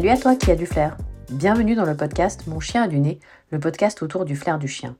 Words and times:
Salut 0.00 0.12
à 0.12 0.16
toi 0.16 0.34
qui 0.34 0.50
as 0.50 0.56
du 0.56 0.64
flair. 0.64 0.96
Bienvenue 1.30 1.74
dans 1.74 1.84
le 1.84 1.94
podcast 1.94 2.46
Mon 2.46 2.58
chien 2.58 2.84
a 2.84 2.88
du 2.88 2.98
nez, 3.00 3.20
le 3.50 3.60
podcast 3.60 4.02
autour 4.02 4.24
du 4.24 4.34
flair 4.34 4.58
du 4.58 4.66
chien. 4.66 4.96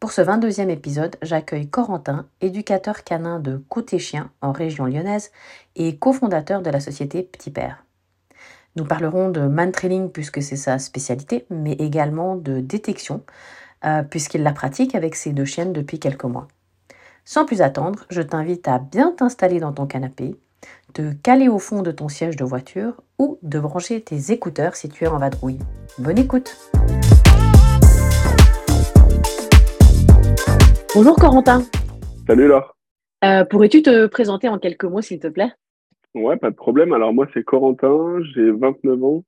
Pour 0.00 0.12
ce 0.12 0.20
22e 0.20 0.68
épisode, 0.68 1.16
j'accueille 1.22 1.70
Corentin, 1.70 2.28
éducateur 2.42 3.04
canin 3.04 3.40
de 3.40 3.56
Côté 3.70 3.98
Chien 3.98 4.30
en 4.42 4.52
région 4.52 4.84
lyonnaise 4.84 5.30
et 5.76 5.96
cofondateur 5.96 6.60
de 6.60 6.68
la 6.68 6.78
société 6.78 7.22
Petit 7.22 7.50
Père. 7.50 7.86
Nous 8.76 8.84
parlerons 8.84 9.30
de 9.30 9.40
man 9.40 9.72
trailing 9.72 10.10
puisque 10.10 10.42
c'est 10.42 10.56
sa 10.56 10.78
spécialité, 10.78 11.46
mais 11.48 11.72
également 11.72 12.36
de 12.36 12.60
détection 12.60 13.24
euh, 13.86 14.02
puisqu'il 14.02 14.42
la 14.42 14.52
pratique 14.52 14.94
avec 14.94 15.14
ses 15.14 15.32
deux 15.32 15.46
chiennes 15.46 15.72
depuis 15.72 16.00
quelques 16.00 16.24
mois. 16.24 16.48
Sans 17.24 17.46
plus 17.46 17.62
attendre, 17.62 18.04
je 18.10 18.20
t'invite 18.20 18.68
à 18.68 18.78
bien 18.78 19.10
t'installer 19.10 19.58
dans 19.58 19.72
ton 19.72 19.86
canapé, 19.86 20.36
de 20.94 21.12
caler 21.22 21.48
au 21.48 21.58
fond 21.58 21.82
de 21.82 21.90
ton 21.90 22.08
siège 22.08 22.36
de 22.36 22.44
voiture 22.44 23.02
ou 23.18 23.38
de 23.42 23.58
brancher 23.58 24.00
tes 24.00 24.32
écouteurs 24.32 24.74
si 24.74 24.88
tu 24.88 25.04
es 25.04 25.06
en 25.06 25.18
vadrouille. 25.18 25.58
Bonne 25.98 26.18
écoute 26.18 26.56
Bonjour 30.94 31.16
Corentin. 31.16 31.62
Salut 32.26 32.48
Laure. 32.48 32.76
Euh, 33.24 33.44
pourrais-tu 33.44 33.82
te 33.82 34.06
présenter 34.06 34.48
en 34.48 34.58
quelques 34.58 34.84
mots 34.84 35.02
s'il 35.02 35.20
te 35.20 35.28
plaît? 35.28 35.52
Ouais, 36.14 36.36
pas 36.36 36.50
de 36.50 36.56
problème. 36.56 36.92
Alors 36.92 37.12
moi 37.12 37.28
c'est 37.34 37.44
Corentin, 37.44 38.20
j'ai 38.34 38.50
29 38.50 39.04
ans. 39.04 39.24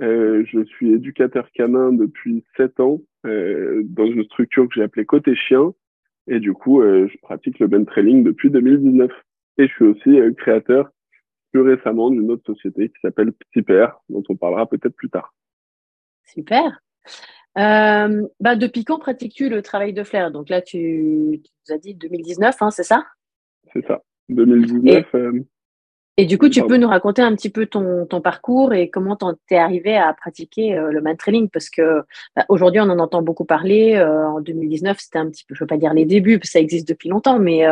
Euh, 0.00 0.44
je 0.50 0.64
suis 0.64 0.92
éducateur 0.92 1.50
canin 1.52 1.92
depuis 1.92 2.44
7 2.56 2.80
ans 2.80 3.00
euh, 3.26 3.82
dans 3.84 4.06
une 4.06 4.24
structure 4.24 4.66
que 4.68 4.74
j'ai 4.76 4.82
appelée 4.82 5.04
Côté 5.04 5.34
Chien. 5.34 5.74
Et 6.28 6.38
du 6.38 6.52
coup, 6.52 6.80
je 6.82 7.18
pratique 7.22 7.58
le 7.58 7.66
ben 7.66 7.84
trailing 7.84 8.22
depuis 8.22 8.50
2019. 8.50 9.10
Et 9.60 9.68
je 9.68 9.74
suis 9.74 9.84
aussi 9.84 10.34
créateur 10.38 10.88
plus 11.52 11.60
récemment 11.60 12.08
d'une 12.08 12.30
autre 12.30 12.46
société 12.46 12.88
qui 12.88 12.94
s'appelle 13.02 13.30
Petit 13.32 13.60
Père, 13.60 13.98
dont 14.08 14.22
on 14.30 14.36
parlera 14.36 14.66
peut-être 14.66 14.96
plus 14.96 15.10
tard. 15.10 15.34
Super. 16.24 16.80
Euh, 17.58 18.26
bah, 18.40 18.56
depuis 18.56 18.84
quand 18.84 18.98
pratiques-tu 18.98 19.50
le 19.50 19.60
travail 19.60 19.92
de 19.92 20.02
flair? 20.02 20.30
Donc 20.30 20.48
là, 20.48 20.62
tu, 20.62 21.42
nous 21.68 21.74
as 21.74 21.76
dit 21.76 21.94
2019, 21.94 22.56
hein, 22.62 22.70
c'est 22.70 22.84
ça? 22.84 23.04
C'est 23.74 23.86
ça, 23.86 24.00
2019. 24.30 24.86
Et, 24.86 25.16
euh, 25.16 25.44
et 26.16 26.26
du 26.26 26.36
coup, 26.38 26.48
tu 26.48 26.62
peux 26.66 26.76
nous 26.76 26.88
raconter 26.88 27.22
un 27.22 27.34
petit 27.34 27.50
peu 27.50 27.66
ton, 27.66 28.04
ton 28.04 28.20
parcours 28.20 28.74
et 28.74 28.90
comment 28.90 29.16
t'es 29.46 29.56
arrivé 29.56 29.96
à 29.96 30.12
pratiquer 30.12 30.76
euh, 30.76 30.90
le 30.90 31.00
man 31.00 31.16
training 31.16 31.48
Parce 31.48 31.70
que 31.70 32.02
bah, 32.36 32.44
aujourd'hui, 32.48 32.80
on 32.80 32.90
en 32.90 32.98
entend 32.98 33.22
beaucoup 33.22 33.44
parler. 33.44 33.94
Euh, 33.96 34.26
en 34.26 34.40
2019, 34.40 34.98
c'était 34.98 35.18
un 35.18 35.30
petit 35.30 35.44
peu, 35.44 35.54
je 35.54 35.62
ne 35.62 35.64
veux 35.64 35.68
pas 35.68 35.78
dire 35.78 35.94
les 35.94 36.04
débuts, 36.04 36.38
parce 36.38 36.50
que 36.50 36.52
ça 36.52 36.60
existe 36.60 36.88
depuis 36.88 37.08
longtemps, 37.08 37.38
mais, 37.38 37.64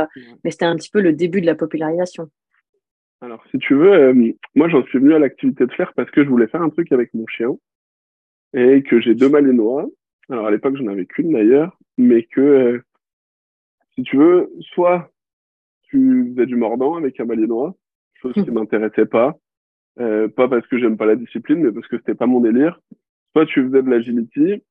mais 0.45 0.51
c'était 0.51 0.65
un 0.65 0.77
petit 0.77 0.91
peu 0.91 1.01
le 1.01 1.13
début 1.13 1.41
de 1.41 1.47
la 1.47 1.55
popularisation. 1.55 2.29
Alors, 3.21 3.43
si 3.51 3.59
tu 3.59 3.75
veux, 3.75 4.15
moi, 4.55 4.69
j'en 4.69 4.85
suis 4.85 4.99
venu 4.99 5.15
à 5.15 5.19
l'activité 5.19 5.67
de 5.67 5.73
flair 5.73 5.93
parce 5.95 6.11
que 6.11 6.25
je 6.25 6.29
voulais 6.29 6.47
faire 6.47 6.63
un 6.63 6.71
truc 6.71 6.93
avec 6.93 7.13
mon 7.15 7.27
chien 7.27 7.57
et 8.55 8.83
que 8.83 9.01
j'ai 9.01 9.15
deux 9.15 9.29
malinois. 9.29 9.87
Alors 10.31 10.47
à 10.47 10.51
l'époque, 10.51 10.77
j'en 10.77 10.89
avais 10.89 11.07
qu'une 11.07 11.33
d'ailleurs, 11.33 11.77
mais 11.97 12.25
que 12.25 12.41
euh, 12.41 12.83
si 13.95 14.03
tu 14.03 14.17
veux, 14.17 14.53
soit 14.61 15.11
tu 15.85 16.31
faisais 16.31 16.47
du 16.47 16.57
mordant 16.57 16.97
avec 16.97 17.19
un 17.19 17.25
malinois, 17.25 17.75
chose 18.21 18.33
qui 18.35 18.51
m'intéressait 18.51 19.07
pas, 19.07 19.37
euh, 20.01 20.29
pas 20.29 20.49
parce 20.49 20.67
que 20.67 20.79
j'aime 20.79 20.97
pas 20.97 21.07
la 21.07 21.17
discipline, 21.17 21.61
mais 21.61 21.73
parce 21.73 21.87
que 21.89 21.99
c'était 21.99 22.15
pas 22.15 22.27
mon 22.27 22.41
délire. 22.41 22.81
Soit 23.33 23.47
tu 23.47 23.65
faisais 23.65 23.83
de 23.83 23.91
l'agility 23.91 24.63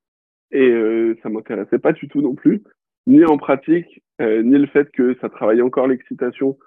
et 0.51 0.69
euh, 0.69 1.17
ça 1.21 1.29
m'intéressait 1.29 1.79
pas 1.79 1.93
du 1.93 2.07
tout 2.07 2.21
non 2.21 2.35
plus, 2.35 2.63
ni 3.05 3.23
en 3.25 3.37
pratique, 3.37 4.01
euh, 4.21 4.41
ni 4.43 4.57
le 4.57 4.67
fait 4.67 4.89
que 4.91 5.15
ça 5.21 5.29
travaillait 5.29 5.61
encore 5.61 5.87
l'excitation. 5.87 6.57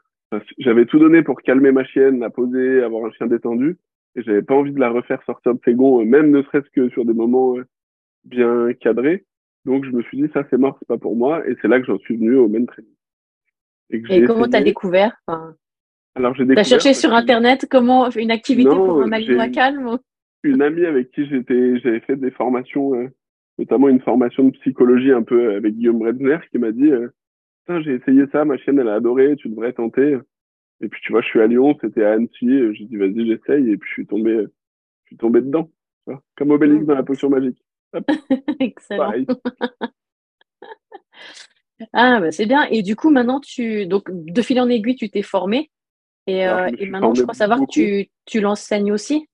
J'avais 0.59 0.87
tout 0.87 0.99
donné 0.99 1.23
pour 1.23 1.43
calmer 1.43 1.73
ma 1.73 1.85
chienne, 1.85 2.21
la 2.21 2.31
poser, 2.31 2.83
avoir 2.83 3.05
un 3.05 3.11
chien 3.11 3.27
détendu 3.27 3.79
et 4.17 4.23
j'avais 4.23 4.43
pas 4.43 4.55
envie 4.55 4.73
de 4.73 4.81
la 4.81 4.91
refaire 4.91 5.23
sortir 5.25 5.55
de 5.55 5.61
ses 5.65 5.75
gonds, 5.75 6.05
même 6.05 6.31
ne 6.31 6.43
serait-ce 6.43 6.69
que 6.71 6.89
sur 6.91 7.05
des 7.05 7.13
moments 7.13 7.57
euh, 7.57 7.65
bien 8.25 8.73
cadrés. 8.75 9.25
Donc 9.65 9.85
je 9.85 9.91
me 9.91 10.03
suis 10.03 10.21
dit 10.21 10.31
ça 10.33 10.45
c'est 10.51 10.59
mort, 10.59 10.77
c'est 10.79 10.89
pas 10.89 10.99
pour 10.99 11.17
moi, 11.17 11.47
et 11.47 11.57
c'est 11.61 11.69
là 11.69 11.81
que 11.81 11.87
j'en 11.87 11.99
suis 11.99 12.17
venu 12.17 12.37
au 12.37 12.49
main 12.49 12.65
training. 12.65 12.95
Et, 13.91 14.25
comment 14.25 14.49
t'as 14.49 14.63
découvert 14.63 15.17
enfin, 15.27 15.55
Alors 16.15 16.35
j'ai 16.35 16.47
T'as 16.47 16.65
cherché 16.65 16.95
sur 16.95 17.13
internet 17.13 17.67
comment 17.71 18.11
une 18.11 18.31
activité 18.31 18.69
pour 18.69 19.03
un 19.03 19.07
malinois 19.07 19.49
calme 19.49 19.99
Une 20.43 20.63
amie 20.63 20.85
avec 20.85 21.13
qui 21.13 21.27
j'étais, 21.27 21.79
j'avais 21.81 22.01
fait 22.01 22.17
des 22.17 22.33
formations, 22.33 22.95
euh, 22.95 23.09
notamment 23.59 23.89
une 23.89 24.01
formation 24.01 24.45
de 24.45 24.51
psychologie 24.51 25.13
un 25.13 25.23
peu 25.23 25.55
avec 25.55 25.77
Guillaume 25.77 25.99
Bredner, 25.99 26.39
qui 26.51 26.59
m'a 26.59 26.73
dit 26.73 26.91
euh, 26.91 27.09
j'ai 27.85 27.95
essayé 27.95 28.25
ça, 28.33 28.45
ma 28.45 28.59
chienne 28.59 28.81
elle 28.81 28.89
a 28.89 28.95
adoré, 28.95 29.37
tu 29.37 29.49
devrais 29.49 29.73
tenter. 29.73 30.19
Et 30.81 30.89
puis 30.89 31.01
tu 31.03 31.13
vois, 31.13 31.21
je 31.21 31.29
suis 31.29 31.41
à 31.41 31.47
Lyon, 31.47 31.79
c'était 31.81 32.05
à 32.05 32.13
Annecy, 32.13 32.75
j'ai 32.75 32.85
dit 32.87 32.97
vas-y, 32.97 33.27
j'essaye, 33.27 33.71
et 33.71 33.77
puis 33.77 33.89
je 33.89 33.93
suis 33.93 34.07
tombé, 34.07 34.47
je 35.05 35.09
suis 35.09 35.17
tombé 35.17 35.41
dedans, 35.41 35.71
comme 36.37 36.51
Obélix 36.51 36.85
dans 36.87 36.95
la 36.95 37.05
potion 37.05 37.29
magique. 37.29 37.63
Excellent. 38.61 39.13
ah 41.93 42.21
bah 42.21 42.33
c'est 42.33 42.47
bien. 42.47 42.67
Et 42.71 42.83
du 42.83 42.97
coup 42.97 43.11
maintenant 43.11 43.41
tu, 43.41 43.87
donc 43.87 44.09
de 44.11 44.43
fil 44.43 44.61
en 44.61 44.69
aiguille, 44.69 44.97
tu 44.97 45.11
t'es 45.11 45.23
formé, 45.23 45.71
et, 46.31 46.49
euh, 46.49 46.69
et 46.79 46.87
maintenant 46.89 47.15
je 47.15 47.23
crois 47.23 47.35
savoir 47.35 47.61
que 47.61 47.71
tu, 47.71 48.09
tu 48.27 48.41
l'enseignes 48.41 48.93
aussi. 48.93 49.27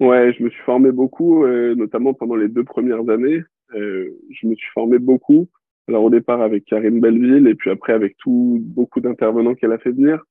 Ouais, 0.00 0.32
je 0.36 0.42
me 0.42 0.50
suis 0.50 0.62
formé 0.62 0.90
beaucoup, 0.90 1.44
euh, 1.44 1.74
notamment 1.74 2.12
pendant 2.14 2.34
les 2.34 2.48
deux 2.48 2.64
premières 2.64 3.08
années. 3.08 3.42
Euh, 3.74 4.10
je 4.30 4.46
me 4.46 4.54
suis 4.54 4.68
formé 4.74 4.98
beaucoup. 4.98 5.48
Alors 5.88 6.04
au 6.04 6.10
départ 6.10 6.40
avec 6.42 6.64
Karine 6.64 7.00
Belleville, 7.00 7.46
et 7.46 7.54
puis 7.54 7.70
après 7.70 7.92
avec 7.92 8.16
tout 8.16 8.58
beaucoup 8.60 9.00
d'intervenants 9.00 9.54
qu'elle 9.54 9.72
a 9.72 9.78
fait 9.78 9.90
venir. 9.92 10.22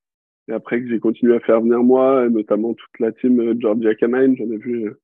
Et 0.48 0.54
après 0.54 0.82
que 0.82 0.90
j'ai 0.90 1.00
continué 1.00 1.36
à 1.36 1.40
faire 1.40 1.62
venir 1.62 1.84
moi, 1.84 2.28
notamment 2.30 2.74
toute 2.74 3.00
la 3.00 3.12
team 3.12 3.60
Georgia 3.60 3.96
Canine, 3.96 4.36
j'en 4.38 4.52
ai 4.52 4.58
vu 4.58 4.88
euh, 4.88 5.00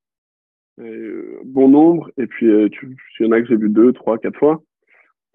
euh, 0.79 1.39
bon 1.45 1.69
nombre. 1.69 2.11
Et 2.17 2.27
puis, 2.27 2.47
il 2.47 3.25
y 3.25 3.25
en 3.25 3.31
a 3.31 3.41
que 3.41 3.47
j'ai 3.47 3.55
vu 3.55 3.69
deux, 3.69 3.93
trois, 3.93 4.17
quatre 4.17 4.37
fois. 4.39 4.61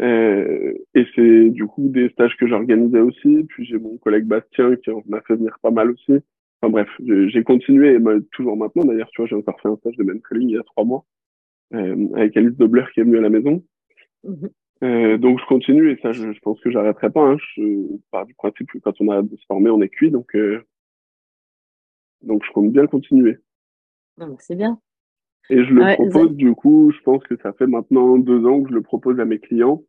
Euh, 0.03 0.75
et 0.95 1.07
c'est 1.15 1.51
du 1.51 1.67
coup 1.67 1.89
des 1.89 2.09
stages 2.11 2.37
que 2.37 2.47
j'organisais 2.47 3.01
aussi. 3.01 3.45
Puis 3.49 3.65
j'ai 3.65 3.79
mon 3.79 3.99
collègue 3.99 4.25
Bastien 4.25 4.77
qui 4.77 4.91
en 4.91 5.03
a 5.13 5.21
fait 5.23 5.37
venir 5.37 5.57
pas 5.63 5.71
mal 5.71 5.91
aussi. 5.91 6.15
Enfin 6.61 6.71
bref, 6.71 6.89
j'ai 7.01 7.43
continué, 7.43 7.95
et 7.95 7.99
toujours 8.33 8.57
maintenant 8.57 8.85
d'ailleurs, 8.85 9.11
tu 9.11 9.21
vois, 9.21 9.27
j'ai 9.27 9.35
encore 9.35 9.61
fait 9.61 9.69
un 9.69 9.77
stage 9.77 9.97
de 9.97 10.21
training 10.23 10.49
il 10.49 10.55
y 10.55 10.59
a 10.59 10.63
trois 10.63 10.85
mois 10.85 11.05
euh, 11.75 12.09
avec 12.15 12.37
Alice 12.37 12.57
Dobler 12.57 12.85
qui 12.95 13.01
est 13.01 13.05
venue 13.05 13.19
à 13.19 13.23
la 13.23 13.31
maison. 13.31 13.65
Mm-hmm. 14.25 14.51
Euh, 14.85 15.19
donc 15.19 15.41
je 15.41 15.47
continue 15.47 15.91
et 15.91 15.99
ça, 16.03 16.13
je, 16.13 16.33
je 16.33 16.41
pense 16.41 16.61
que 16.61 16.71
j'arrêterai 16.71 17.11
pas. 17.11 17.23
Hein. 17.23 17.37
Je 17.57 17.97
pars 18.11 18.27
du 18.27 18.35
principe 18.35 18.71
que 18.71 18.79
quand 18.79 19.01
on 19.01 19.11
a 19.11 19.23
de 19.23 19.37
se 19.37 19.45
former, 19.47 19.71
on 19.71 19.83
est 19.83 19.89
cuit, 19.89 20.11
donc 20.11 20.35
euh, 20.37 20.63
donc 22.23 22.45
je 22.45 22.53
compte 22.53 22.73
bien 22.73 22.87
continuer. 22.87 23.39
C'est 24.39 24.57
bien. 24.57 24.79
Et 25.51 25.65
je 25.65 25.73
le 25.73 25.95
propose 25.95 26.37
du 26.37 26.55
coup, 26.55 26.93
je 26.93 27.01
pense 27.03 27.25
que 27.25 27.37
ça 27.39 27.53
fait 27.53 27.67
maintenant 27.67 28.17
deux 28.19 28.45
ans 28.47 28.63
que 28.63 28.71
je 28.71 28.75
le 28.75 28.83
propose 28.83 29.19
à 29.19 29.25
mes 29.25 29.41
clients. 29.41 29.83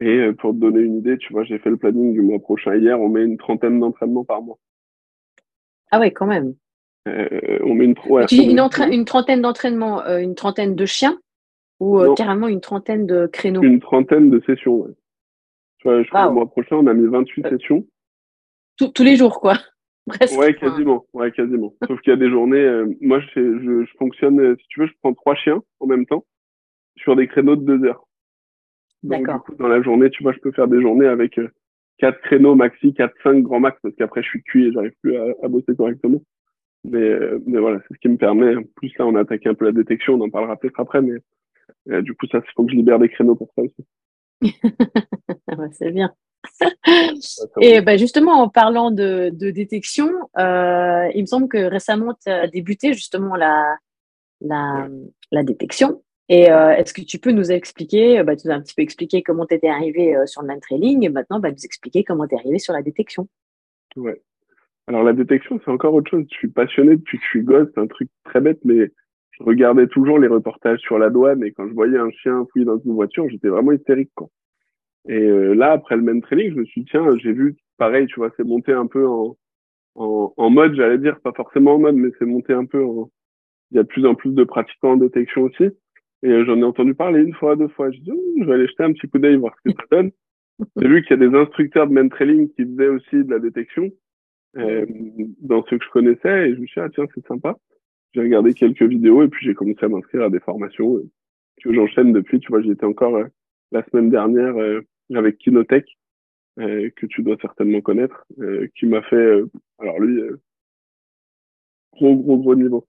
Et 0.00 0.18
euh, 0.18 0.32
pour 0.34 0.52
te 0.52 0.58
donner 0.58 0.80
une 0.80 0.98
idée, 0.98 1.16
tu 1.16 1.32
vois, 1.32 1.44
j'ai 1.44 1.58
fait 1.58 1.70
le 1.70 1.76
planning 1.76 2.12
du 2.12 2.20
mois 2.20 2.38
prochain 2.38 2.74
hier. 2.76 3.00
On 3.00 3.08
met 3.08 3.24
une 3.24 3.38
trentaine 3.38 3.80
d'entraînements 3.80 4.24
par 4.24 4.42
mois. 4.42 4.58
Ah 5.90 6.00
ouais, 6.00 6.10
quand 6.10 6.26
même. 6.26 6.54
Euh, 7.08 7.58
on 7.62 7.74
met 7.74 7.84
une, 7.84 7.94
ouais, 8.08 8.26
une, 8.32 8.58
une, 8.92 9.04
trentaine 9.04 9.40
d'entraînements, 9.40 10.02
euh, 10.04 10.18
une 10.18 10.34
trentaine 10.34 10.74
de 10.74 10.84
chiens 10.86 11.18
ou 11.80 12.00
euh, 12.00 12.14
carrément 12.14 12.48
une 12.48 12.60
trentaine 12.60 13.06
de 13.06 13.26
créneaux? 13.26 13.62
Une 13.62 13.80
trentaine 13.80 14.30
de 14.30 14.40
sessions, 14.46 14.76
ouais. 14.76 14.92
Tu 15.78 15.88
vois, 15.88 16.02
je 16.02 16.08
crois 16.08 16.26
le 16.26 16.32
mois 16.32 16.50
prochain, 16.50 16.76
on 16.76 16.86
a 16.86 16.94
mis 16.94 17.06
28 17.06 17.46
euh, 17.46 17.50
sessions. 17.50 17.86
tous 18.78 19.02
les 19.02 19.16
jours, 19.16 19.40
quoi. 19.40 19.54
Presque. 20.06 20.38
Ouais, 20.38 20.54
quasiment. 20.54 21.04
Ouais, 21.12 21.32
quasiment. 21.32 21.74
Sauf 21.86 22.00
qu'il 22.00 22.10
y 22.10 22.14
a 22.14 22.18
des 22.18 22.30
journées, 22.30 22.60
euh, 22.60 22.86
moi, 23.00 23.20
je, 23.20 23.28
je, 23.34 23.84
je, 23.84 23.96
fonctionne, 23.98 24.56
si 24.56 24.66
tu 24.68 24.80
veux, 24.80 24.86
je 24.86 24.92
prends 25.02 25.12
trois 25.14 25.34
chiens 25.34 25.62
en 25.80 25.86
même 25.86 26.06
temps 26.06 26.24
sur 26.96 27.16
des 27.16 27.26
créneaux 27.26 27.56
de 27.56 27.64
deux 27.64 27.86
heures. 27.86 28.05
D'accord. 29.08 29.44
Dans 29.58 29.68
la 29.68 29.82
journée, 29.82 30.10
tu 30.10 30.22
vois, 30.22 30.32
je 30.32 30.38
peux 30.38 30.52
faire 30.52 30.68
des 30.68 30.80
journées 30.80 31.06
avec 31.06 31.38
quatre 31.98 32.20
créneaux 32.22 32.54
maxi, 32.54 32.92
quatre, 32.94 33.14
cinq 33.22 33.42
grands 33.42 33.60
max, 33.60 33.78
parce 33.82 33.94
qu'après, 33.94 34.22
je 34.22 34.28
suis 34.28 34.42
cuit 34.42 34.66
et 34.66 34.72
j'arrive 34.72 34.92
plus 35.02 35.16
à, 35.16 35.24
à, 35.42 35.48
bosser 35.48 35.74
correctement. 35.76 36.20
Mais, 36.84 37.18
mais 37.46 37.58
voilà, 37.58 37.78
c'est 37.80 37.94
ce 37.94 38.00
qui 38.00 38.08
me 38.08 38.16
permet. 38.16 38.56
En 38.56 38.62
plus, 38.76 38.92
là, 38.98 39.06
on 39.06 39.14
a 39.16 39.20
attaqué 39.20 39.48
un 39.48 39.54
peu 39.54 39.64
la 39.64 39.72
détection, 39.72 40.14
on 40.14 40.20
en 40.22 40.30
parlera 40.30 40.56
peut-être 40.56 40.78
après, 40.78 41.02
mais 41.02 41.18
euh, 41.90 42.02
du 42.02 42.14
coup, 42.14 42.26
ça, 42.26 42.38
il 42.38 42.52
faut 42.54 42.64
que 42.64 42.72
je 42.72 42.76
libère 42.76 42.98
des 42.98 43.08
créneaux 43.08 43.34
pour 43.34 43.50
ça 43.56 43.62
aussi. 43.62 43.86
c'est 45.72 45.90
bien. 45.90 46.12
Et 47.60 47.80
bah, 47.80 47.96
justement, 47.96 48.42
en 48.42 48.48
parlant 48.48 48.90
de, 48.90 49.30
de 49.32 49.50
détection, 49.50 50.08
euh, 50.38 51.08
il 51.14 51.22
me 51.22 51.26
semble 51.26 51.48
que 51.48 51.58
récemment, 51.58 52.14
tu 52.14 52.30
as 52.30 52.46
débuté 52.46 52.92
justement 52.92 53.36
la, 53.36 53.76
la, 54.40 54.88
la 55.32 55.42
détection. 55.42 56.02
Et 56.28 56.50
euh, 56.50 56.72
est-ce 56.72 56.92
que 56.92 57.02
tu 57.02 57.18
peux 57.18 57.30
nous 57.30 57.52
expliquer, 57.52 58.22
bah, 58.24 58.34
tu 58.34 58.48
nous 58.48 58.52
as 58.52 58.56
un 58.56 58.60
petit 58.60 58.74
peu 58.74 58.82
expliqué 58.82 59.22
comment 59.22 59.46
tu 59.46 59.54
étais 59.54 59.68
arrivé 59.68 60.16
euh, 60.16 60.26
sur 60.26 60.42
le 60.42 60.60
trailing, 60.60 61.04
et 61.04 61.08
maintenant, 61.08 61.38
bah, 61.38 61.50
nous 61.50 61.64
expliquer 61.64 62.02
comment 62.02 62.26
tu 62.26 62.34
es 62.34 62.38
arrivé 62.38 62.58
sur 62.58 62.72
la 62.72 62.82
détection. 62.82 63.28
Ouais. 63.96 64.20
Alors, 64.88 65.02
la 65.02 65.12
détection, 65.12 65.60
c'est 65.64 65.70
encore 65.70 65.94
autre 65.94 66.10
chose. 66.10 66.24
Je 66.30 66.36
suis 66.36 66.48
passionné 66.48 66.96
depuis 66.96 67.18
que 67.18 67.24
je 67.24 67.28
suis 67.28 67.42
gosse. 67.42 67.68
C'est 67.74 67.80
un 67.80 67.86
truc 67.86 68.08
très 68.24 68.40
bête, 68.40 68.60
mais 68.64 68.90
je 69.38 69.44
regardais 69.44 69.86
toujours 69.86 70.18
les 70.18 70.28
reportages 70.28 70.80
sur 70.80 70.98
la 70.98 71.10
douane 71.10 71.42
et 71.44 71.52
quand 71.52 71.68
je 71.68 71.74
voyais 71.74 71.98
un 71.98 72.10
chien 72.10 72.46
fouiller 72.52 72.64
dans 72.64 72.78
une 72.78 72.94
voiture, 72.94 73.28
j'étais 73.28 73.48
vraiment 73.48 73.72
hystérique. 73.72 74.10
Quoi. 74.14 74.28
Et 75.08 75.18
euh, 75.18 75.54
là, 75.54 75.72
après 75.72 75.96
le 75.96 76.02
même 76.02 76.22
training, 76.22 76.50
je 76.50 76.56
me 76.56 76.64
suis 76.64 76.82
dit, 76.82 76.88
tiens, 76.90 77.06
j'ai 77.18 77.32
vu, 77.32 77.56
pareil, 77.76 78.06
tu 78.06 78.16
vois, 78.16 78.30
c'est 78.36 78.44
monté 78.44 78.72
un 78.72 78.86
peu 78.86 79.06
en, 79.06 79.36
en, 79.94 80.50
mode, 80.50 80.74
j'allais 80.74 80.98
dire, 80.98 81.20
pas 81.20 81.32
forcément 81.32 81.74
en 81.74 81.78
mode, 81.78 81.96
mais 81.96 82.10
c'est 82.18 82.26
monté 82.26 82.52
un 82.52 82.64
peu 82.64 82.82
en... 82.84 83.10
Il 83.72 83.74
il 83.74 83.76
y 83.78 83.80
a 83.80 83.82
de 83.82 83.88
plus 83.88 84.06
en 84.06 84.14
plus 84.14 84.30
de 84.30 84.44
pratiquants 84.44 84.92
en 84.92 84.96
détection 84.96 85.42
aussi. 85.42 85.70
Et 86.22 86.44
j'en 86.44 86.56
ai 86.58 86.64
entendu 86.64 86.94
parler 86.94 87.20
une 87.20 87.34
fois, 87.34 87.56
deux 87.56 87.68
fois. 87.68 87.90
Je 87.90 87.98
dis, 87.98 88.12
je 88.40 88.44
vais 88.44 88.54
aller 88.54 88.66
jeter 88.66 88.84
un 88.84 88.92
petit 88.92 89.08
coup 89.08 89.18
d'œil, 89.18 89.36
voir 89.36 89.54
ce 89.56 89.70
que 89.70 89.76
ça 89.76 89.84
donne. 89.90 90.10
J'ai 90.76 90.88
vu 90.88 91.02
qu'il 91.02 91.10
y 91.20 91.24
a 91.24 91.28
des 91.28 91.36
instructeurs 91.36 91.86
de 91.86 91.92
main 91.92 92.08
trailing 92.08 92.48
qui 92.54 92.64
faisaient 92.64 92.88
aussi 92.88 93.24
de 93.24 93.30
la 93.30 93.38
détection 93.38 93.90
euh, 94.56 94.86
dans 95.40 95.62
ceux 95.64 95.78
que 95.78 95.84
je 95.84 95.90
connaissais 95.90 96.48
et 96.48 96.54
je 96.54 96.60
me 96.60 96.66
suis 96.66 96.80
dit, 96.80 96.86
ah 96.86 96.88
tiens, 96.88 97.04
c'est 97.14 97.26
sympa. 97.26 97.56
J'ai 98.16 98.22
regardé 98.22 98.54
quelques 98.54 98.82
vidéos 98.82 99.22
et 99.22 99.28
puis 99.28 99.44
j'ai 99.44 99.54
commencé 99.54 99.84
à 99.84 99.88
m'inscrire 99.88 100.22
à 100.22 100.30
des 100.30 100.40
formations 100.40 100.96
euh, 100.96 101.06
que 101.62 101.74
j'enchaîne 101.74 102.14
depuis. 102.14 102.40
Tu 102.40 102.48
vois, 102.48 102.62
j'y 102.62 102.70
étais 102.70 102.86
encore 102.86 103.16
euh, 103.16 103.26
la 103.72 103.84
semaine 103.84 104.08
dernière 104.08 104.56
euh, 104.56 104.80
avec 105.14 105.36
Kinotech, 105.36 105.86
que 106.56 107.06
tu 107.06 107.22
dois 107.22 107.36
certainement 107.42 107.82
connaître, 107.82 108.24
qui 108.74 108.86
m'a 108.86 109.02
fait, 109.02 109.42
alors 109.78 110.00
lui, 110.00 110.22
gros, 111.92 112.16
gros, 112.16 112.38
gros 112.38 112.54
niveau. 112.54 112.86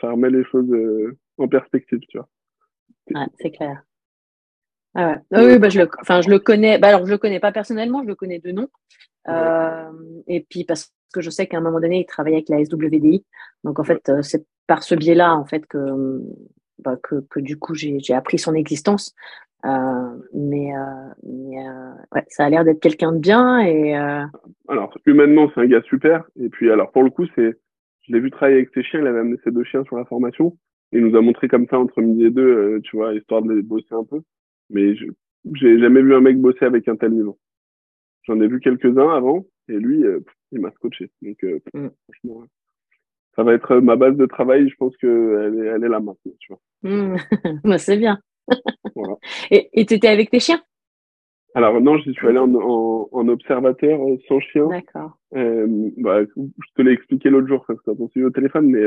ça 0.00 0.10
remet 0.10 0.30
les 0.30 0.44
choses 0.44 0.72
en 1.36 1.46
perspective, 1.46 2.00
tu 2.08 2.16
vois. 2.16 2.28
Ouais, 3.10 3.26
c'est 3.40 3.50
clair. 3.50 3.82
Ah 4.94 5.08
ouais. 5.08 5.16
Ah 5.32 5.44
oui, 5.44 5.58
bah, 5.58 5.68
je 5.68 5.80
le, 5.80 5.88
enfin, 6.00 6.20
je 6.20 6.30
le 6.30 6.38
connais. 6.38 6.78
Bah, 6.78 6.88
alors, 6.88 7.04
je 7.04 7.10
le 7.10 7.18
connais 7.18 7.40
pas 7.40 7.52
personnellement, 7.52 8.02
je 8.02 8.08
le 8.08 8.14
connais 8.14 8.38
de 8.38 8.52
nom. 8.52 8.68
Euh, 9.28 9.90
et 10.26 10.46
puis 10.48 10.64
parce 10.64 10.92
que 11.12 11.20
je 11.20 11.30
sais 11.30 11.46
qu'à 11.46 11.58
un 11.58 11.60
moment 11.60 11.80
donné, 11.80 12.00
il 12.00 12.06
travaillait 12.06 12.36
avec 12.36 12.48
la 12.48 12.64
SWDI. 12.64 13.24
Donc 13.64 13.78
en 13.78 13.84
fait, 13.84 14.08
euh, 14.08 14.22
c'est 14.22 14.46
par 14.66 14.82
ce 14.82 14.94
biais-là 14.94 15.34
en 15.34 15.44
fait 15.44 15.66
que, 15.66 16.20
bah, 16.78 16.96
que, 17.02 17.24
que, 17.30 17.40
du 17.40 17.58
coup 17.58 17.74
j'ai 17.74 18.14
appris 18.14 18.38
son 18.38 18.54
existence. 18.54 19.14
Euh, 19.64 20.18
mais, 20.34 20.76
euh, 20.76 21.14
mais 21.22 21.56
ouais, 22.12 22.24
ça 22.28 22.44
a 22.44 22.50
l'air 22.50 22.64
d'être 22.64 22.80
quelqu'un 22.80 23.12
de 23.12 23.18
bien 23.18 23.60
et. 23.60 23.94
Alors 24.68 24.96
humainement, 25.06 25.50
c'est 25.54 25.60
un 25.60 25.66
gars 25.66 25.82
super. 25.82 26.24
Et 26.38 26.50
puis 26.50 26.70
alors 26.70 26.92
pour 26.92 27.02
le 27.02 27.10
coup, 27.10 27.26
c'est, 27.34 27.58
je 28.02 28.12
l'ai 28.12 28.20
vu 28.20 28.30
travailler 28.30 28.58
avec 28.58 28.70
ses 28.74 28.82
chiens. 28.82 29.00
Il 29.00 29.06
avait 29.06 29.20
amené 29.20 29.36
ses 29.44 29.50
deux 29.50 29.64
chiens 29.64 29.84
sur 29.84 29.96
la 29.96 30.04
formation. 30.04 30.56
Il 30.94 31.04
nous 31.04 31.16
a 31.16 31.20
montré 31.20 31.48
comme 31.48 31.66
ça 31.68 31.78
entre 31.78 32.00
midi 32.00 32.24
et 32.24 32.30
deux, 32.30 32.80
tu 32.84 32.96
vois, 32.96 33.14
histoire 33.14 33.42
de 33.42 33.52
les 33.52 33.62
bosser 33.62 33.92
un 33.92 34.04
peu. 34.04 34.20
Mais 34.70 34.94
j'ai 34.94 35.78
jamais 35.78 36.00
vu 36.00 36.14
un 36.14 36.20
mec 36.20 36.38
bosser 36.38 36.64
avec 36.64 36.88
un 36.88 36.96
tel 36.96 37.12
niveau. 37.12 37.38
J'en 38.22 38.40
ai 38.40 38.46
vu 38.46 38.60
quelques-uns 38.60 39.10
avant, 39.10 39.44
et 39.68 39.74
lui, 39.74 40.04
euh, 40.04 40.20
il 40.52 40.60
m'a 40.60 40.70
scotché. 40.70 41.10
Donc, 41.20 41.42
euh, 41.44 41.60
mm. 41.74 41.88
franchement, 42.04 42.44
ça 43.36 43.42
va 43.42 43.54
être 43.54 43.76
ma 43.80 43.96
base 43.96 44.16
de 44.16 44.26
travail. 44.26 44.68
Je 44.68 44.76
pense 44.76 44.96
qu'elle 44.96 45.10
est, 45.10 45.66
elle 45.66 45.84
est 45.84 45.88
là 45.88 46.00
maintenant. 46.00 46.32
Tu 46.38 46.52
vois. 46.52 46.60
Mm. 46.82 47.16
Bah, 47.64 47.78
c'est 47.78 47.96
bien. 47.96 48.18
voilà. 48.94 49.16
Et 49.50 49.84
tu 49.86 49.94
étais 49.94 50.08
avec 50.08 50.30
tes 50.30 50.40
chiens? 50.40 50.62
Alors 51.54 51.80
non, 51.80 51.96
j'y 51.98 52.12
suis 52.12 52.26
allé 52.26 52.38
en, 52.38 52.52
en, 52.54 53.08
en, 53.10 53.28
observateur 53.28 54.00
euh, 54.00 54.16
sans 54.28 54.40
chien. 54.40 54.66
D'accord. 54.68 55.16
Euh, 55.34 55.66
bah, 55.96 56.22
je 56.24 56.68
te 56.74 56.82
l'ai 56.82 56.92
expliqué 56.92 57.30
l'autre 57.30 57.48
jour 57.48 57.64
parce 57.66 57.80
que 57.80 57.90
t'as 57.90 58.08
suivi 58.08 58.26
au 58.26 58.30
téléphone, 58.30 58.66
mais 58.66 58.82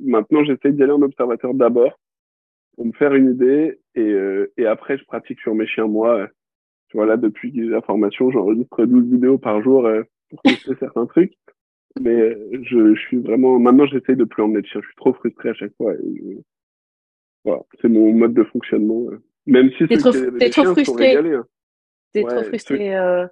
maintenant 0.00 0.44
j'essaye 0.44 0.72
d'y 0.72 0.82
aller 0.82 0.92
en 0.92 1.02
observateur 1.02 1.54
d'abord 1.54 1.98
pour 2.76 2.86
me 2.86 2.92
faire 2.92 3.14
une 3.14 3.32
idée 3.32 3.78
et, 3.94 4.14
et 4.56 4.66
après 4.66 4.96
je 4.98 5.04
pratique 5.04 5.40
sur 5.40 5.54
mes 5.54 5.66
chiens 5.66 5.86
moi 5.86 6.28
voilà, 6.94 7.16
depuis 7.16 7.50
la 7.52 7.80
formation, 7.82 8.30
j'enregistre 8.30 8.84
12 8.84 9.10
vidéos 9.10 9.38
par 9.38 9.62
jour 9.62 9.86
euh, 9.86 10.02
pour 10.30 10.42
tester 10.42 10.72
certains 10.78 11.06
trucs. 11.06 11.34
Mais 12.00 12.10
euh, 12.10 12.48
je, 12.62 12.94
je, 12.94 13.00
suis 13.00 13.18
vraiment, 13.18 13.58
maintenant, 13.58 13.86
j'essaye 13.86 14.16
de 14.16 14.24
plus 14.24 14.42
emmener 14.42 14.62
de 14.62 14.66
chien. 14.66 14.80
Je 14.80 14.86
suis 14.86 14.96
trop 14.96 15.12
frustré 15.12 15.50
à 15.50 15.54
chaque 15.54 15.74
fois. 15.76 15.92
voilà, 17.44 17.62
c'est 17.80 17.88
mon 17.88 18.12
mode 18.12 18.34
de 18.34 18.44
fonctionnement. 18.44 19.06
Euh. 19.10 19.22
Même 19.46 19.70
si 19.72 19.84
c'est 19.88 19.98
trop, 19.98 20.12
t'es 20.12 20.50
trop 20.50 20.64
frustré. 20.64 21.16
Hein. 21.16 21.44
T'es 22.12 22.22
trop 22.22 22.42
frustré 22.42 22.96
euh, 22.96 23.26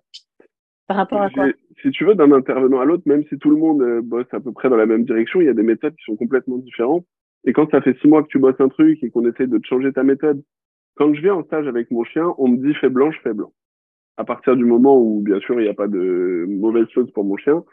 par 0.87 0.97
rapport 0.97 1.23
à 1.23 1.31
quoi? 1.31 1.47
Si 1.83 1.91
tu 1.91 2.05
veux, 2.05 2.15
d'un 2.15 2.33
intervenant 2.33 2.81
à 2.81 2.85
l'autre, 2.85 3.05
même 3.07 3.25
si 3.29 3.39
tout 3.39 3.51
le 3.51 3.57
monde 3.57 4.01
bosse 4.03 4.27
à 4.33 4.41
peu 4.41 4.53
près 4.53 4.69
dans 4.69 4.77
la 4.77 4.87
même 4.87 5.05
direction, 5.05 5.41
il 5.41 5.47
y 5.47 5.51
a 5.51 5.55
des 5.55 5.63
méthodes 5.63 5.95
qui 5.95 6.05
sont 6.05 6.17
complètement 6.17 6.59
différentes. 6.59 7.07
Et 7.45 7.53
quand 7.53 7.71
ça 7.71 7.81
fait 7.81 7.97
six 8.01 8.09
mois 8.09 8.23
que 8.23 8.29
tu 8.29 8.39
bosses 8.39 8.61
un 8.61 8.69
truc 8.69 9.03
et 9.03 9.11
qu'on 9.11 9.27
essaye 9.27 9.49
de 9.49 9.59
te 9.59 9.67
changer 9.67 9.93
ta 9.93 10.03
méthode 10.03 10.43
quand 11.01 11.15
je 11.15 11.21
viens 11.23 11.35
en 11.35 11.45
stage 11.45 11.67
avec 11.67 11.91
mon 11.91 12.05
chien, 12.05 12.35
on 12.37 12.49
me 12.49 12.59
dit 12.59 12.75
fais 12.75 12.91
blanc, 12.91 13.11
je 13.11 13.19
fais 13.21 13.33
blanc. 13.33 13.53
À 14.19 14.25
partir 14.25 14.55
du 14.55 14.67
moment 14.67 15.01
où, 15.01 15.23
bien 15.23 15.41
sûr, 15.41 15.59
il 15.59 15.65
n'y 15.65 15.71
a 15.71 15.75
pas 15.75 15.89
de 15.89 16.45
mauvaise 16.47 16.89
chose 16.91 17.11
pour 17.13 17.25
mon 17.25 17.39
chien, 17.39 17.65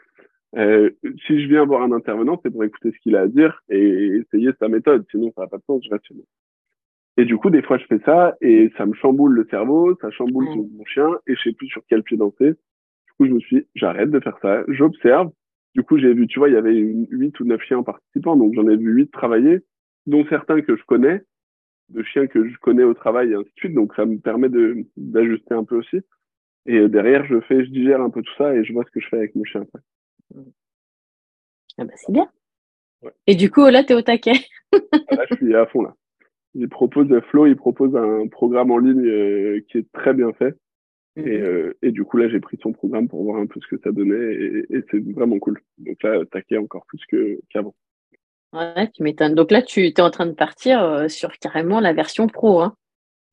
euh, 0.56 0.90
si 1.26 1.42
je 1.42 1.46
viens 1.46 1.66
voir 1.66 1.82
un 1.82 1.92
intervenant, 1.92 2.40
c'est 2.42 2.50
pour 2.50 2.64
écouter 2.64 2.90
ce 2.90 2.98
qu'il 3.00 3.16
a 3.16 3.20
à 3.20 3.28
dire 3.28 3.62
et 3.68 4.22
essayer 4.22 4.50
sa 4.58 4.68
méthode. 4.68 5.04
Sinon, 5.10 5.30
ça 5.36 5.42
n'a 5.42 5.48
pas 5.48 5.58
de 5.58 5.62
sens, 5.66 5.82
je 5.84 5.90
reste 5.90 6.06
chez 6.06 6.14
moi. 6.14 6.24
Et 7.18 7.24
du 7.24 7.36
coup, 7.36 7.50
des 7.50 7.62
fois, 7.62 7.78
je 7.78 7.84
fais 7.86 7.98
ça 8.04 8.36
et 8.40 8.70
ça 8.78 8.86
me 8.86 8.94
chamboule 8.94 9.34
le 9.34 9.44
cerveau, 9.50 9.96
ça 10.00 10.08
chamboule 10.12 10.44
mon 10.44 10.84
chien 10.84 11.10
et 11.26 11.34
je 11.34 11.42
sais 11.42 11.52
plus 11.52 11.66
sur 11.66 11.82
quel 11.88 12.04
pied 12.04 12.16
danser. 12.16 12.50
Du 12.52 13.12
coup, 13.16 13.26
je 13.26 13.32
me 13.32 13.40
suis, 13.40 13.66
j'arrête 13.74 14.12
de 14.12 14.20
faire 14.20 14.38
ça, 14.40 14.62
j'observe. 14.68 15.32
Du 15.74 15.82
coup, 15.82 15.98
j'ai 15.98 16.14
vu, 16.14 16.28
tu 16.28 16.38
vois, 16.38 16.48
il 16.48 16.54
y 16.54 16.56
avait 16.56 16.74
huit 16.74 17.38
ou 17.40 17.44
neuf 17.44 17.60
chiens 17.62 17.82
participants, 17.82 18.36
donc 18.36 18.54
j'en 18.54 18.68
ai 18.68 18.76
vu 18.76 18.92
huit 18.92 19.10
travailler, 19.10 19.64
dont 20.06 20.24
certains 20.28 20.60
que 20.60 20.76
je 20.76 20.84
connais 20.84 21.22
de 21.88 22.04
chiens 22.04 22.28
que 22.28 22.48
je 22.48 22.56
connais 22.58 22.84
au 22.84 22.94
travail 22.94 23.32
et 23.32 23.34
ainsi 23.34 23.48
de 23.48 23.56
suite. 23.56 23.74
Donc, 23.74 23.94
ça 23.96 24.06
me 24.06 24.18
permet 24.18 24.48
de, 24.48 24.86
d'ajuster 24.96 25.54
un 25.54 25.64
peu 25.64 25.76
aussi. 25.76 26.00
Et 26.66 26.86
derrière, 26.88 27.26
je 27.26 27.40
fais, 27.40 27.64
je 27.64 27.70
digère 27.70 28.00
un 28.00 28.10
peu 28.10 28.22
tout 28.22 28.34
ça 28.38 28.54
et 28.54 28.62
je 28.62 28.72
vois 28.72 28.84
ce 28.84 28.90
que 28.92 29.00
je 29.00 29.08
fais 29.08 29.16
avec 29.16 29.34
mon 29.34 29.42
chien 29.42 29.62
après. 29.62 29.80
Ah 31.78 31.84
bah, 31.84 31.92
c'est 31.96 32.12
bien. 32.12 32.30
Et 33.26 33.34
du 33.34 33.50
coup, 33.50 33.66
là, 33.66 33.82
tu 33.82 33.92
es 33.92 33.96
au 33.96 34.02
taquet. 34.02 34.34
Ah, 34.72 35.16
là, 35.16 35.24
je 35.30 35.36
suis 35.36 35.54
à 35.56 35.66
fond 35.66 35.82
là. 35.82 35.96
Il 36.58 36.68
propose, 36.68 37.06
Flo, 37.30 37.46
il 37.46 37.56
propose 37.56 37.94
un 37.94 38.26
programme 38.26 38.72
en 38.72 38.78
ligne 38.78 39.06
euh, 39.06 39.60
qui 39.68 39.78
est 39.78 39.92
très 39.92 40.12
bien 40.12 40.32
fait. 40.32 40.56
Et, 41.16 41.20
mhm. 41.20 41.44
euh, 41.44 41.78
et, 41.82 41.92
du 41.92 42.04
coup, 42.04 42.16
là, 42.16 42.28
j'ai 42.28 42.40
pris 42.40 42.58
son 42.60 42.72
programme 42.72 43.08
pour 43.08 43.22
voir 43.22 43.40
un 43.40 43.46
peu 43.46 43.60
ce 43.60 43.68
que 43.68 43.80
ça 43.82 43.92
donnait 43.92 44.34
et, 44.34 44.66
et 44.70 44.84
c'est 44.90 44.98
vraiment 45.12 45.38
cool. 45.38 45.60
Donc 45.78 46.02
là, 46.02 46.24
taquet 46.26 46.56
encore 46.56 46.84
plus 46.86 47.00
que, 47.08 47.38
qu'avant. 47.50 47.74
Ouais, 48.52 48.90
tu 48.92 49.02
m'étonnes. 49.02 49.34
Donc 49.34 49.50
là, 49.50 49.62
tu 49.62 49.86
es 49.86 50.00
en 50.00 50.10
train 50.10 50.26
de 50.26 50.32
partir 50.32 50.82
euh, 50.82 51.08
sur 51.08 51.30
carrément 51.38 51.80
la 51.80 51.92
version 51.92 52.26
pro. 52.26 52.60
Hein. 52.60 52.74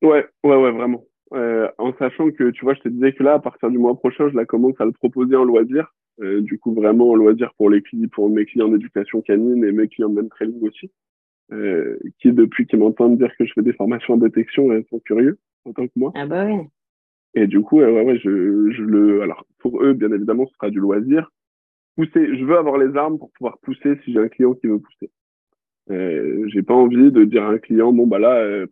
Ouais, 0.02 0.26
ouais, 0.44 0.56
ouais, 0.56 0.70
vraiment. 0.70 1.04
Euh, 1.32 1.68
en 1.78 1.92
sachant 1.98 2.30
que, 2.30 2.50
tu 2.50 2.64
vois, 2.64 2.74
je 2.74 2.80
te 2.80 2.88
disais 2.88 3.12
que 3.12 3.22
là, 3.22 3.34
à 3.34 3.38
partir 3.38 3.70
du 3.70 3.78
mois 3.78 3.96
prochain, 3.96 4.28
je 4.28 4.36
la 4.36 4.44
commence 4.44 4.80
à 4.80 4.84
le 4.84 4.92
proposer 4.92 5.34
en 5.34 5.44
loisir. 5.44 5.92
Euh, 6.20 6.40
du 6.40 6.58
coup, 6.58 6.72
vraiment 6.74 7.10
en 7.10 7.14
loisir 7.14 7.52
pour 7.58 7.70
les 7.70 7.82
clients, 7.82 8.08
pour 8.12 8.30
mes 8.30 8.46
clients 8.46 8.68
d'éducation 8.68 9.20
canine 9.20 9.64
et 9.64 9.72
mes 9.72 9.88
clients 9.88 10.08
de 10.08 10.14
même 10.14 10.28
training 10.28 10.62
aussi. 10.62 10.90
Euh, 11.52 11.96
qui, 12.18 12.32
depuis 12.32 12.66
qu'ils 12.66 12.80
m'entendent 12.80 13.18
dire 13.18 13.30
que 13.38 13.44
je 13.44 13.52
fais 13.52 13.62
des 13.62 13.72
formations 13.72 14.14
en 14.14 14.16
détection, 14.16 14.72
elles 14.72 14.84
sont 14.90 14.98
curieux, 14.98 15.38
en 15.64 15.72
tant 15.72 15.86
que 15.86 15.92
moi. 15.94 16.12
Ah 16.16 16.26
bah 16.26 16.44
oui. 16.44 16.56
Et 17.34 17.46
du 17.46 17.60
coup, 17.60 17.78
ouais, 17.78 18.02
ouais, 18.02 18.18
je, 18.18 18.70
je 18.72 18.82
le, 18.82 19.22
alors, 19.22 19.46
pour 19.58 19.80
eux, 19.82 19.92
bien 19.92 20.10
évidemment, 20.10 20.46
ce 20.46 20.54
sera 20.54 20.70
du 20.70 20.80
loisir 20.80 21.30
pousser. 21.96 22.36
Je 22.36 22.44
veux 22.44 22.56
avoir 22.56 22.78
les 22.78 22.96
armes 22.96 23.18
pour 23.18 23.30
pouvoir 23.32 23.58
pousser 23.58 23.98
si 24.04 24.12
j'ai 24.12 24.18
un 24.18 24.28
client 24.28 24.54
qui 24.54 24.66
veut 24.66 24.78
pousser. 24.78 25.10
Euh, 25.90 26.46
j'ai 26.48 26.62
pas 26.62 26.74
envie 26.74 27.10
de 27.10 27.24
dire 27.24 27.44
à 27.44 27.50
un 27.50 27.58
client 27.58 27.92
bon 27.92 28.08
bah 28.08 28.18
là 28.18 28.38
euh, 28.40 28.66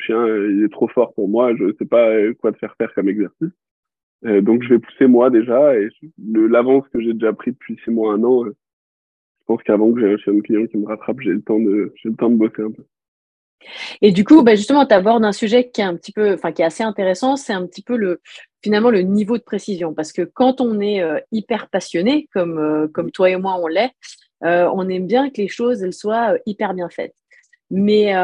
chien 0.00 0.18
euh, 0.18 0.52
il 0.52 0.64
est 0.64 0.68
trop 0.68 0.86
fort 0.88 1.14
pour 1.14 1.26
moi, 1.26 1.54
je 1.56 1.72
sais 1.78 1.86
pas 1.86 2.10
euh, 2.10 2.34
quoi 2.34 2.52
te 2.52 2.58
faire 2.58 2.74
faire 2.76 2.92
comme 2.94 3.08
exercice. 3.08 3.52
Euh, 4.26 4.42
donc 4.42 4.62
je 4.62 4.68
vais 4.68 4.78
pousser 4.78 5.06
moi 5.06 5.30
déjà 5.30 5.78
et 5.78 5.88
l'avance 6.26 6.86
que 6.88 7.00
j'ai 7.00 7.14
déjà 7.14 7.32
pris 7.32 7.52
depuis 7.52 7.78
six 7.84 7.90
mois 7.90 8.12
un 8.12 8.22
an, 8.22 8.44
pense 9.48 9.62
qu'avant 9.64 9.92
que 9.92 10.16
j'ai 10.16 10.30
un 10.30 10.40
client 10.40 10.66
qui 10.66 10.76
me 10.76 10.86
rattrape, 10.86 11.20
j'ai 11.20 11.30
le 11.30 11.42
temps 11.42 11.58
de 11.58 11.92
j'ai 11.96 12.10
bosser 12.10 12.62
un 12.62 12.70
peu. 12.70 12.84
Et 14.02 14.12
du 14.12 14.24
coup, 14.24 14.42
bah 14.42 14.54
justement, 14.54 14.86
tu 14.86 14.94
abordes 14.94 15.24
un 15.24 15.32
sujet 15.32 15.68
qui 15.68 15.80
est 15.80 15.84
un 15.84 15.96
petit 15.96 16.12
peu, 16.12 16.34
enfin, 16.34 16.52
qui 16.52 16.62
est 16.62 16.64
assez 16.64 16.84
intéressant, 16.84 17.36
c'est 17.36 17.52
un 17.52 17.66
petit 17.66 17.82
peu 17.82 17.96
le, 17.96 18.20
finalement, 18.62 18.90
le 18.90 19.02
niveau 19.02 19.36
de 19.38 19.42
précision. 19.42 19.94
Parce 19.94 20.12
que 20.12 20.22
quand 20.22 20.60
on 20.60 20.80
est 20.80 21.02
euh, 21.02 21.18
hyper 21.32 21.68
passionné, 21.68 22.28
comme, 22.32 22.58
euh, 22.58 22.88
comme 22.88 23.10
toi 23.10 23.30
et 23.30 23.36
moi, 23.36 23.58
on 23.60 23.66
l'est, 23.66 23.90
euh, 24.44 24.70
on 24.74 24.88
aime 24.88 25.06
bien 25.06 25.30
que 25.30 25.40
les 25.40 25.48
choses, 25.48 25.90
soient 25.90 26.36
hyper 26.46 26.74
bien 26.74 26.88
faites. 26.88 27.14
Mais, 27.70 28.14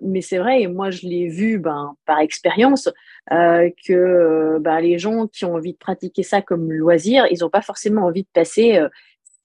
mais 0.00 0.22
c'est 0.22 0.38
vrai, 0.38 0.62
et 0.62 0.66
moi, 0.66 0.90
je 0.90 1.06
l'ai 1.06 1.28
vu 1.28 1.58
ben, 1.58 1.94
par 2.06 2.20
expérience, 2.20 2.88
que 3.28 4.58
ben, 4.60 4.80
les 4.80 4.98
gens 4.98 5.26
qui 5.26 5.44
ont 5.44 5.56
envie 5.56 5.74
de 5.74 5.78
pratiquer 5.78 6.22
ça 6.22 6.40
comme 6.40 6.72
loisir, 6.72 7.26
ils 7.30 7.40
n'ont 7.42 7.50
pas 7.50 7.60
forcément 7.60 8.06
envie 8.06 8.22
de 8.22 8.28
passer 8.32 8.80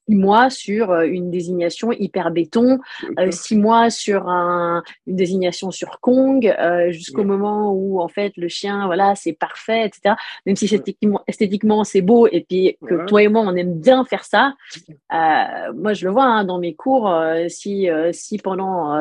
six 0.10 0.16
mois 0.16 0.50
sur 0.50 0.92
euh, 0.92 1.04
une 1.04 1.30
désignation 1.30 1.92
hyper 1.92 2.32
béton, 2.32 2.80
euh, 3.20 3.32
six 3.32 3.56
mois 3.56 3.90
sur 3.90 4.28
un, 4.28 4.84
une 5.06 5.16
désignation 5.16 5.72
sur 5.72 6.00
Kong, 6.00 6.48
euh, 6.48 6.92
jusqu'au 6.92 7.24
moment 7.24 7.74
où 7.74 8.02
en 8.02 8.08
fait 8.08 8.34
le 8.38 8.48
chien, 8.48 8.88
voilà, 8.88 9.14
c'est 9.16 9.34
parfait, 9.34 9.86
etc. 9.86 10.16
Même 10.46 10.56
si 10.56 10.66
esthétiquement, 10.66 11.22
esthétiquement 11.28 11.84
c'est 11.84 12.02
beau 12.02 12.28
et 12.28 12.46
puis 12.48 12.78
que 12.86 13.06
toi 13.06 13.22
et 13.22 13.28
moi 13.28 13.44
on 13.46 13.56
aime 13.56 13.80
bien 13.80 14.04
faire 14.06 14.24
ça. 14.24 14.54
moi 15.12 15.94
je 15.94 16.06
le 16.06 16.12
vois 16.12 16.26
hein, 16.26 16.44
dans 16.44 16.60
mes 16.60 16.74
cours, 16.74 17.12
si 17.48 17.88
si 18.12 18.38
pendant 18.40 19.00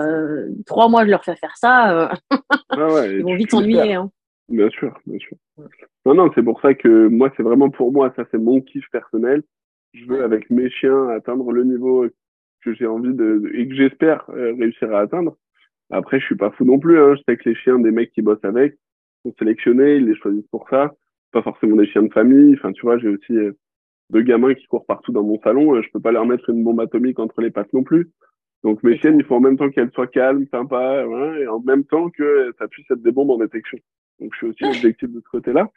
trois 0.67 0.89
mois 0.89 1.05
je 1.05 1.11
leur 1.11 1.25
fais 1.25 1.37
faire 1.37 1.57
ça, 1.57 2.11
ah 2.31 2.77
ils 3.11 3.23
vont 3.23 3.35
vite 3.35 3.51
s'ennuyer. 3.51 3.95
Hein. 3.95 4.11
Bien 4.49 4.69
sûr, 4.71 4.99
bien 5.07 5.19
sûr. 5.19 5.37
Non, 6.07 6.15
non, 6.15 6.31
c'est 6.35 6.43
pour 6.43 6.61
ça 6.63 6.73
que 6.73 7.09
moi, 7.09 7.31
c'est 7.37 7.43
vraiment 7.43 7.69
pour 7.69 7.93
moi, 7.93 8.13
ça 8.17 8.25
c'est 8.31 8.39
mon 8.39 8.61
kiff 8.61 8.85
personnel 8.91 9.43
je 9.99 10.07
veux 10.07 10.23
avec 10.23 10.51
mes 10.51 10.71
chiens 10.71 11.09
atteindre 11.09 11.53
le 11.53 11.65
niveau 11.65 12.07
que 12.65 12.75
j'ai 12.75 12.87
envie 12.87 13.15
de 13.15 13.51
et 13.55 13.69
que 13.69 13.75
j'espère 13.75 14.29
euh, 14.31 14.55
réussir 14.59 14.95
à 14.95 15.01
atteindre. 15.01 15.37
Après, 15.91 16.21
je 16.21 16.27
suis 16.27 16.37
pas 16.37 16.51
fou 16.51 16.65
non 16.65 16.79
plus. 16.79 16.99
Hein. 16.99 17.15
Je 17.17 17.23
sais 17.29 17.37
que 17.37 17.49
les 17.49 17.55
chiens 17.55 17.79
des 17.79 17.91
mecs 17.91 18.13
qui 18.13 18.23
bossent 18.23 18.45
avec 18.45 18.77
sont 19.25 19.35
sélectionnés, 19.39 19.97
ils 19.97 20.07
les 20.07 20.17
choisissent 20.17 20.49
pour 20.51 20.69
ça. 20.69 20.95
Pas 21.33 21.43
forcément 21.43 21.77
des 21.77 21.87
chiens 21.87 22.03
de 22.03 22.13
famille. 22.13 22.55
Enfin, 22.55 22.73
tu 22.73 22.83
vois, 22.83 22.99
j'ai 22.99 23.09
aussi 23.09 23.33
euh, 23.37 23.53
deux 24.11 24.23
gamins 24.23 24.55
qui 24.55 24.67
courent 24.67 24.87
partout 24.87 25.13
dans 25.13 25.23
mon 25.23 25.41
salon. 25.41 25.77
Euh, 25.77 25.83
je 25.83 25.91
peux 25.91 26.01
pas 26.01 26.13
leur 26.13 26.27
mettre 26.27 26.51
une 26.51 26.63
bombe 26.63 26.81
atomique 26.81 27.19
entre 27.19 27.41
les 27.41 27.51
pattes 27.51 27.73
non 27.73 27.83
plus. 27.83 28.11
Donc 28.65 28.83
mes 28.83 28.99
chiennes, 28.99 29.19
il 29.19 29.25
faut 29.25 29.37
en 29.37 29.41
même 29.41 29.57
temps 29.57 29.71
qu'elles 29.71 29.93
soient 29.93 30.09
calmes, 30.09 30.47
sympas, 30.51 31.05
et 31.37 31.47
en 31.47 31.61
même 31.61 31.85
temps 31.85 32.11
que 32.11 32.53
ça 32.59 32.67
puisse 32.67 32.91
être 32.91 33.03
des 33.03 33.13
bombes 33.13 33.31
en 33.31 33.39
détection. 33.39 33.79
Donc 34.19 34.33
je 34.33 34.39
suis 34.39 34.47
aussi 34.49 34.65
objectif 34.65 35.09
de 35.11 35.21
ce 35.21 35.29
côté-là. 35.31 35.71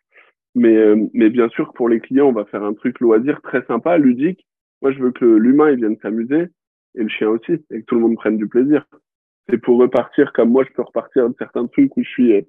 Mais, 0.55 0.75
euh, 0.75 1.07
mais 1.13 1.29
bien 1.29 1.49
sûr, 1.49 1.73
pour 1.73 1.87
les 1.87 1.99
clients, 1.99 2.27
on 2.27 2.33
va 2.33 2.45
faire 2.45 2.63
un 2.63 2.73
truc 2.73 2.99
loisir 2.99 3.41
très 3.41 3.63
sympa, 3.65 3.97
ludique. 3.97 4.45
Moi, 4.81 4.91
je 4.91 4.99
veux 4.99 5.11
que 5.11 5.25
l'humain, 5.25 5.71
il 5.71 5.77
vienne 5.77 5.97
s'amuser 6.01 6.47
et 6.95 7.03
le 7.03 7.09
chien 7.09 7.29
aussi, 7.29 7.53
et 7.53 7.81
que 7.81 7.85
tout 7.85 7.95
le 7.95 8.01
monde 8.01 8.15
prenne 8.15 8.37
du 8.37 8.47
plaisir. 8.47 8.85
C'est 9.49 9.57
pour 9.57 9.77
repartir 9.79 10.33
comme 10.33 10.49
moi, 10.49 10.65
je 10.67 10.73
peux 10.73 10.81
repartir 10.81 11.29
de 11.29 11.35
certains 11.37 11.67
trucs 11.67 11.95
où 11.95 12.03
je 12.03 12.09
suis 12.09 12.33
euh, 12.33 12.41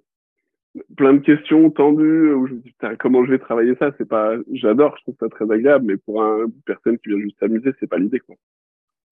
plein 0.97 1.15
de 1.15 1.21
questions 1.21 1.71
tendues, 1.71 2.33
où 2.33 2.47
je 2.47 2.55
me 2.55 2.61
dis, 2.61 2.75
comment 2.99 3.25
je 3.25 3.31
vais 3.31 3.39
travailler 3.39 3.77
ça? 3.77 3.93
C'est 3.99 4.09
pas, 4.09 4.35
j'adore, 4.53 4.97
je 4.97 5.03
trouve 5.03 5.17
ça 5.21 5.29
très 5.29 5.51
agréable, 5.51 5.87
mais 5.87 5.97
pour 5.97 6.23
une 6.23 6.53
personne 6.65 6.99
qui 6.99 7.11
vient 7.11 7.21
juste 7.21 7.39
s'amuser, 7.39 7.71
c'est 7.79 7.87
pas 7.87 7.99
l'idée, 7.99 8.21
quoi. 8.21 8.35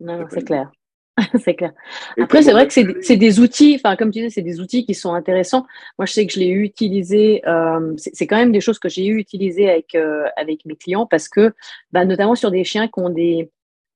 Non, 0.00 0.26
c'est 0.30 0.44
clair. 0.44 0.72
c'est 1.44 1.54
clair. 1.54 1.72
Après, 2.20 2.42
c'est 2.42 2.52
vrai 2.52 2.66
que 2.66 2.72
c'est 2.72 3.16
des 3.16 3.40
outils, 3.40 3.80
enfin, 3.82 3.96
comme 3.96 4.10
tu 4.10 4.20
disais, 4.20 4.30
c'est 4.30 4.42
des 4.42 4.60
outils 4.60 4.84
qui 4.84 4.94
sont 4.94 5.14
intéressants. 5.14 5.66
Moi, 5.98 6.06
je 6.06 6.12
sais 6.12 6.26
que 6.26 6.32
je 6.32 6.40
l'ai 6.40 6.48
utilisé, 6.48 7.42
euh, 7.46 7.94
c'est 7.96 8.26
quand 8.26 8.36
même 8.36 8.52
des 8.52 8.60
choses 8.60 8.78
que 8.78 8.88
j'ai 8.88 9.06
eu 9.06 9.16
utilisées 9.18 9.70
avec, 9.70 9.94
euh, 9.94 10.26
avec 10.36 10.64
mes 10.64 10.76
clients 10.76 11.06
parce 11.06 11.28
que, 11.28 11.52
bah, 11.92 12.04
notamment 12.04 12.34
sur 12.34 12.50
des 12.50 12.64
chiens 12.64 12.86
qui 12.86 13.00
ont, 13.00 13.10
des, 13.10 13.50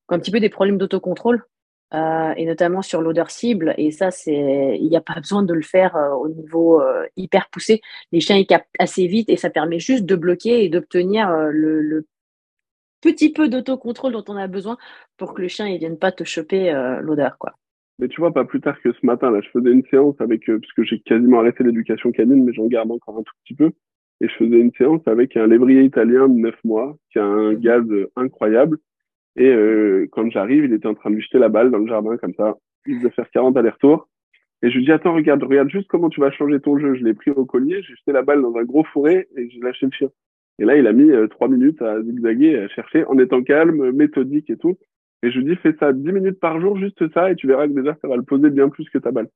un 0.08 0.18
petit 0.18 0.30
peu 0.30 0.40
des 0.40 0.48
problèmes 0.48 0.78
d'autocontrôle. 0.78 1.44
Euh, 1.92 2.34
et 2.36 2.44
notamment 2.44 2.82
sur 2.82 3.00
l'odeur 3.00 3.30
cible. 3.30 3.72
Et 3.78 3.92
ça, 3.92 4.10
c'est, 4.10 4.32
il 4.80 4.88
n'y 4.88 4.96
a 4.96 5.00
pas 5.00 5.14
besoin 5.20 5.44
de 5.44 5.54
le 5.54 5.62
faire 5.62 5.94
au 6.18 6.28
niveau 6.28 6.82
hyper 7.16 7.48
poussé. 7.50 7.82
Les 8.10 8.18
chiens, 8.18 8.36
ils 8.36 8.48
captent 8.48 8.66
assez 8.80 9.06
vite 9.06 9.30
et 9.30 9.36
ça 9.36 9.48
permet 9.48 9.78
juste 9.78 10.04
de 10.04 10.16
bloquer 10.16 10.64
et 10.64 10.68
d'obtenir 10.68 11.30
le, 11.30 11.80
le, 11.82 12.04
petit 13.04 13.32
peu 13.32 13.48
d'autocontrôle 13.48 14.12
dont 14.12 14.24
on 14.28 14.36
a 14.36 14.46
besoin 14.46 14.78
pour 15.18 15.34
que 15.34 15.42
le 15.42 15.48
chien 15.48 15.68
ne 15.68 15.78
vienne 15.78 15.98
pas 15.98 16.10
te 16.10 16.24
choper 16.24 16.72
euh, 16.72 17.00
l'odeur. 17.00 17.36
quoi. 17.38 17.52
Mais 17.98 18.08
tu 18.08 18.20
vois, 18.20 18.32
pas 18.32 18.44
plus 18.44 18.60
tard 18.60 18.80
que 18.80 18.92
ce 18.92 19.06
matin, 19.06 19.30
là, 19.30 19.40
je 19.40 19.48
faisais 19.50 19.70
une 19.70 19.84
séance 19.90 20.16
avec, 20.20 20.48
euh, 20.48 20.58
parce 20.58 20.72
que 20.72 20.82
j'ai 20.84 20.98
quasiment 21.00 21.40
arrêté 21.40 21.62
l'éducation 21.62 22.10
canine, 22.10 22.44
mais 22.44 22.52
j'en 22.52 22.66
garde 22.66 22.90
encore 22.90 23.18
un 23.18 23.22
tout 23.22 23.34
petit 23.44 23.54
peu. 23.54 23.70
Et 24.20 24.28
je 24.28 24.34
faisais 24.34 24.58
une 24.58 24.72
séance 24.72 25.02
avec 25.06 25.36
un 25.36 25.46
lévrier 25.46 25.82
italien 25.82 26.28
de 26.28 26.34
9 26.34 26.54
mois, 26.64 26.96
qui 27.10 27.18
a 27.18 27.24
un 27.24 27.52
mhm. 27.52 27.60
gaz 27.60 27.84
incroyable. 28.16 28.78
Et 29.36 29.48
euh, 29.48 30.08
quand 30.12 30.28
j'arrive, 30.30 30.64
il 30.64 30.72
était 30.72 30.86
en 30.86 30.94
train 30.94 31.10
de 31.10 31.16
lui 31.16 31.22
jeter 31.22 31.38
la 31.38 31.48
balle 31.48 31.70
dans 31.70 31.78
le 31.78 31.86
jardin, 31.86 32.16
comme 32.16 32.34
ça. 32.34 32.56
Il 32.86 32.98
devait 32.98 33.10
faire 33.10 33.30
40 33.30 33.56
allers-retours. 33.56 34.08
Et 34.62 34.70
je 34.70 34.78
lui 34.78 34.84
dis, 34.84 34.92
attends, 34.92 35.14
regarde, 35.14 35.42
regarde 35.42 35.68
juste 35.68 35.88
comment 35.88 36.08
tu 36.08 36.20
vas 36.20 36.30
changer 36.30 36.58
ton 36.58 36.78
jeu. 36.78 36.94
Je 36.94 37.04
l'ai 37.04 37.14
pris 37.14 37.30
au 37.30 37.44
collier, 37.44 37.82
j'ai 37.82 37.94
jeté 37.96 38.12
la 38.12 38.22
balle 38.22 38.40
dans 38.40 38.56
un 38.56 38.64
gros 38.64 38.84
fourré 38.84 39.28
et 39.36 39.50
j'ai 39.50 39.60
lâché 39.60 39.86
le 39.86 39.92
chien. 39.92 40.08
Et 40.58 40.64
là, 40.64 40.76
il 40.76 40.86
a 40.86 40.92
mis 40.92 41.10
euh, 41.10 41.26
trois 41.26 41.48
minutes 41.48 41.82
à 41.82 42.00
zigzaguer, 42.02 42.58
à 42.58 42.68
chercher, 42.68 43.04
en 43.06 43.18
étant 43.18 43.42
calme, 43.42 43.90
méthodique 43.92 44.50
et 44.50 44.56
tout. 44.56 44.76
Et 45.22 45.30
je 45.30 45.38
lui 45.38 45.46
dis, 45.46 45.56
fais 45.56 45.74
ça 45.80 45.92
dix 45.92 46.12
minutes 46.12 46.38
par 46.38 46.60
jour, 46.60 46.76
juste 46.76 47.12
ça, 47.12 47.30
et 47.30 47.36
tu 47.36 47.46
verras 47.46 47.66
que 47.66 47.72
déjà, 47.72 47.96
ça 48.00 48.08
va 48.08 48.16
le 48.16 48.22
poser 48.22 48.50
bien 48.50 48.68
plus 48.68 48.88
que 48.90 48.98
ta 48.98 49.10
balle. 49.10 49.28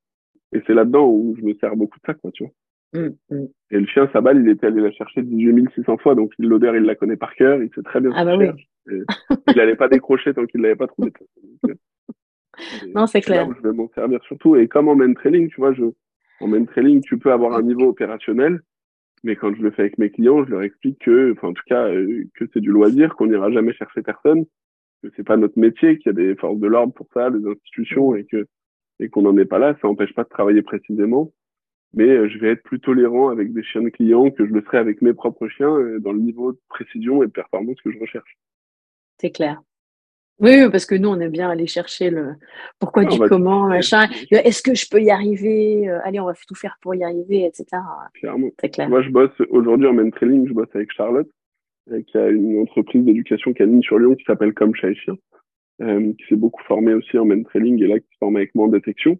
Et 0.52 0.62
c'est 0.66 0.74
là-dedans 0.74 1.06
où 1.06 1.34
je 1.38 1.44
me 1.44 1.54
sers 1.54 1.76
beaucoup 1.76 1.98
de 1.98 2.04
ça, 2.06 2.14
quoi, 2.14 2.30
tu 2.30 2.44
vois. 2.44 2.52
Mmh, 2.94 3.08
mmh. 3.30 3.46
Et 3.70 3.80
le 3.80 3.86
chien, 3.86 4.08
sa 4.12 4.20
balle, 4.20 4.40
il 4.40 4.48
était 4.48 4.66
allé 4.66 4.80
la 4.80 4.92
chercher 4.92 5.22
18 5.22 5.68
600 5.74 5.98
fois, 5.98 6.14
donc 6.14 6.32
l'odeur, 6.38 6.76
il 6.76 6.84
la 6.84 6.94
connaît 6.94 7.16
par 7.16 7.34
cœur, 7.34 7.62
il 7.62 7.70
sait 7.74 7.82
très 7.82 8.00
bien 8.00 8.12
ah 8.14 8.24
bah 8.24 8.36
oui. 8.36 8.48
il 8.86 9.56
n'allait 9.56 9.76
pas 9.76 9.88
décrocher 9.88 10.32
tant 10.32 10.46
qu'il 10.46 10.62
l'avait 10.62 10.76
pas 10.76 10.86
trouvé. 10.86 11.12
non, 12.94 13.06
c'est 13.06 13.20
clair. 13.20 13.48
je 13.56 13.68
vais 13.68 13.74
m'en 13.74 13.88
servir 13.94 14.22
surtout. 14.24 14.56
Et 14.56 14.68
comme 14.68 14.88
en 14.88 14.94
main 14.94 15.12
trailing, 15.12 15.48
tu 15.50 15.56
vois, 15.56 15.74
je, 15.74 15.84
en 16.40 16.48
main 16.48 16.64
trailing, 16.64 17.02
tu 17.02 17.18
peux 17.18 17.32
avoir 17.32 17.54
un 17.58 17.62
niveau 17.62 17.88
opérationnel, 17.88 18.60
mais 19.24 19.36
quand 19.36 19.54
je 19.54 19.62
le 19.62 19.70
fais 19.70 19.82
avec 19.82 19.98
mes 19.98 20.10
clients, 20.10 20.44
je 20.44 20.50
leur 20.50 20.62
explique 20.62 20.98
que, 21.00 21.32
enfin, 21.32 21.48
en 21.48 21.52
tout 21.52 21.62
cas, 21.66 21.88
euh, 21.88 22.24
que 22.34 22.44
c'est 22.52 22.60
du 22.60 22.70
loisir, 22.70 23.14
qu'on 23.16 23.26
n'ira 23.26 23.50
jamais 23.50 23.72
chercher 23.72 24.02
personne, 24.02 24.44
que 25.02 25.08
c'est 25.16 25.24
pas 25.24 25.36
notre 25.36 25.58
métier, 25.58 25.98
qu'il 25.98 26.06
y 26.06 26.10
a 26.10 26.12
des 26.12 26.34
forces 26.36 26.58
de 26.58 26.66
l'ordre 26.66 26.92
pour 26.92 27.08
ça, 27.12 27.30
des 27.30 27.46
institutions, 27.46 28.14
et 28.14 28.24
que 28.24 28.46
et 29.00 29.08
qu'on 29.08 29.22
n'en 29.22 29.36
est 29.38 29.44
pas 29.44 29.58
là. 29.58 29.76
Ça 29.80 29.88
n'empêche 29.88 30.14
pas 30.14 30.24
de 30.24 30.28
travailler 30.28 30.62
précisément, 30.62 31.32
mais 31.94 32.08
euh, 32.08 32.28
je 32.28 32.38
vais 32.38 32.50
être 32.50 32.62
plus 32.62 32.80
tolérant 32.80 33.28
avec 33.28 33.52
des 33.52 33.62
chiens 33.62 33.82
de 33.82 33.88
clients 33.88 34.30
que 34.30 34.46
je 34.46 34.52
le 34.52 34.62
serais 34.62 34.78
avec 34.78 35.02
mes 35.02 35.14
propres 35.14 35.48
chiens 35.48 35.74
euh, 35.74 36.00
dans 36.00 36.12
le 36.12 36.20
niveau 36.20 36.52
de 36.52 36.60
précision 36.68 37.22
et 37.22 37.26
de 37.26 37.32
performance 37.32 37.80
que 37.80 37.90
je 37.90 37.98
recherche. 37.98 38.38
C'est 39.20 39.30
clair. 39.30 39.60
Oui, 40.40 40.70
parce 40.70 40.86
que 40.86 40.94
nous, 40.94 41.08
on 41.08 41.18
aime 41.18 41.32
bien 41.32 41.50
aller 41.50 41.66
chercher 41.66 42.10
le 42.10 42.34
pourquoi 42.78 43.04
du 43.04 43.18
comment, 43.18 43.66
machin. 43.66 44.06
Est-ce 44.30 44.62
que 44.62 44.74
je 44.74 44.86
peux 44.88 45.02
y 45.02 45.10
arriver 45.10 45.88
euh, 45.88 45.98
Allez, 46.04 46.20
on 46.20 46.26
va 46.26 46.34
tout 46.46 46.54
faire 46.54 46.76
pour 46.80 46.94
y 46.94 47.02
arriver, 47.02 47.44
etc. 47.44 47.66
Clairement. 48.14 48.50
Clair. 48.72 48.88
Moi, 48.88 49.02
je 49.02 49.10
bosse 49.10 49.40
aujourd'hui 49.50 49.88
en 49.88 49.94
main 49.94 50.10
training, 50.10 50.46
je 50.46 50.52
bosse 50.52 50.68
avec 50.74 50.92
Charlotte, 50.92 51.28
euh, 51.90 52.02
qui 52.02 52.16
a 52.18 52.28
une 52.28 52.60
entreprise 52.60 53.04
d'éducation 53.04 53.52
canine 53.52 53.82
sur 53.82 53.98
Lyon 53.98 54.14
qui 54.14 54.24
s'appelle 54.24 54.54
Comme 54.54 54.76
Chat 54.76 54.90
et 54.90 54.94
Chien, 54.94 55.16
euh, 55.82 56.12
qui 56.12 56.26
s'est 56.28 56.36
beaucoup 56.36 56.62
formée 56.64 56.94
aussi 56.94 57.18
en 57.18 57.24
main 57.24 57.42
training 57.42 57.82
et 57.82 57.88
là 57.88 57.98
qui 57.98 58.06
se 58.12 58.18
forme 58.18 58.36
avec 58.36 58.54
moi 58.54 58.66
en 58.66 58.70
détection. 58.70 59.18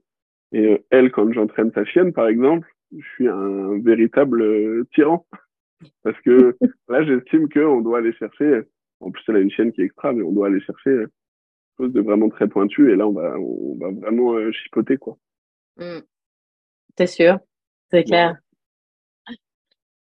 Et 0.53 0.85
elle, 0.91 1.11
quand 1.11 1.31
j'entraîne 1.33 1.73
sa 1.75 1.85
chienne, 1.85 2.13
par 2.13 2.29
exemple, 2.29 2.69
je 2.97 3.05
suis 3.15 3.29
un 3.29 3.79
véritable 3.81 4.87
tyran. 4.95 5.27
Parce 6.05 6.19
que 6.21 6.57
là, 6.89 7.05
j'estime 7.05 7.49
qu'on 7.49 7.81
doit 7.81 7.99
aller 7.99 8.13
chercher 8.15 8.63
en 9.01 9.11
plus, 9.11 9.23
elle 9.29 9.37
a 9.37 9.41
une 9.41 9.51
chienne 9.51 9.73
qui 9.73 9.81
est 9.81 9.85
extra, 9.85 10.13
mais 10.13 10.23
on 10.23 10.33
doit 10.33 10.49
aller 10.49 10.61
chercher 10.61 10.91
quelque 10.91 11.11
chose 11.79 11.93
de 11.93 12.01
vraiment 12.01 12.29
très 12.29 12.49
pointu. 12.49 12.93
Et 12.93 12.97
là, 12.97 13.07
on 13.07 13.13
va, 13.13 13.39
on 13.39 13.77
va 13.79 13.91
vraiment 13.91 14.35
euh, 14.35 14.51
chipoter, 14.53 14.97
quoi. 14.97 15.17
Mmh. 15.77 16.01
C'est 16.97 17.07
sûr, 17.07 17.39
c'est 17.91 18.05
clair. 18.05 18.37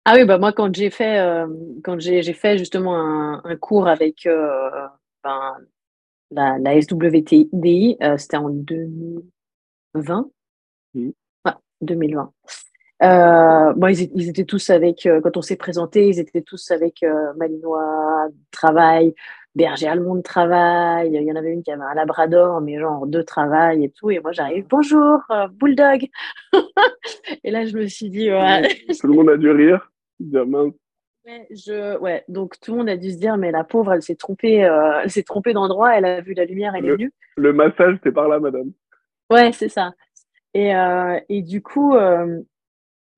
Ah 0.06 0.14
oui, 0.16 0.24
bah 0.24 0.38
moi, 0.38 0.54
quand 0.54 0.74
j'ai 0.74 0.90
fait, 0.90 1.20
euh, 1.20 1.48
quand 1.84 2.00
j'ai, 2.00 2.22
fait 2.32 2.58
justement 2.58 2.96
un, 2.96 3.42
un 3.44 3.56
cours 3.58 3.90
avec 3.90 4.26
euh, 4.26 4.88
ben, 5.22 5.58
la, 6.32 6.58
la 6.60 6.82
SWTDI, 6.82 7.98
c'était 8.18 8.38
en 8.38 8.50
2020. 8.50 10.30
Mmh. 10.94 11.10
2020. 11.82 12.34
Euh, 13.04 13.74
bon, 13.74 13.88
ils, 13.88 14.10
ils, 14.16 14.30
étaient 14.30 14.46
tous 14.46 14.70
avec, 14.70 15.06
euh, 15.06 15.22
quand 15.22 15.38
on 15.38 15.42
s'est 15.42 15.56
présenté, 15.56 16.08
ils 16.08 16.20
étaient 16.20 16.42
tous 16.42 16.72
avec 16.72 17.04
euh, 17.04 17.32
Malinois 17.38 18.28
travail, 18.52 19.14
berger 19.54 19.88
allemand 19.88 20.16
de 20.16 20.22
travail. 20.22 21.12
Il 21.14 21.22
y 21.22 21.32
en 21.32 21.36
avait 21.36 21.54
une 21.54 21.62
qui 21.62 21.72
avait 21.72 21.84
un 21.84 21.94
labrador, 21.94 22.60
mais 22.62 22.80
genre 22.80 23.06
deux 23.06 23.24
travail 23.24 23.84
et 23.84 23.92
tout. 23.92 24.10
Et 24.10 24.20
moi, 24.20 24.32
j'arrive, 24.32 24.66
bonjour, 24.68 25.20
euh, 25.30 25.48
bulldog. 25.48 26.08
et 27.44 27.52
là, 27.52 27.66
je 27.66 27.78
me 27.78 27.86
suis 27.86 28.10
dit, 28.10 28.32
ouais. 28.32 28.68
Tout 29.00 29.08
le 29.08 29.14
monde 29.14 29.30
a 29.30 29.38
dû 29.38 29.52
rire. 29.52 29.92
Je, 31.52 32.00
ouais, 32.00 32.24
donc 32.30 32.60
tout 32.62 32.72
le 32.72 32.78
monde 32.78 32.90
a 32.90 32.98
dû 32.98 33.12
se 33.12 33.18
dire, 33.18 33.38
mais 33.38 33.52
la 33.52 33.64
pauvre, 33.64 33.94
elle 33.94 34.02
s'est 34.02 34.16
trompée, 34.16 34.56
elle 34.56 35.12
s'est 35.12 35.24
trompée 35.24 35.52
d'endroit, 35.52 35.96
elle 35.96 36.06
a 36.06 36.22
vu 36.22 36.34
la 36.34 36.46
lumière, 36.46 36.74
elle 36.74 36.86
le, 36.86 36.94
est 36.94 36.96
venue. 36.96 37.14
Le 37.36 37.52
massage, 37.52 37.98
c'est 38.02 38.14
par 38.14 38.30
là, 38.30 38.40
madame. 38.40 38.72
Ouais, 39.30 39.52
c'est 39.52 39.68
ça. 39.68 39.92
Et, 40.54 40.72
et 41.28 41.42
du 41.42 41.62
coup, 41.62 41.98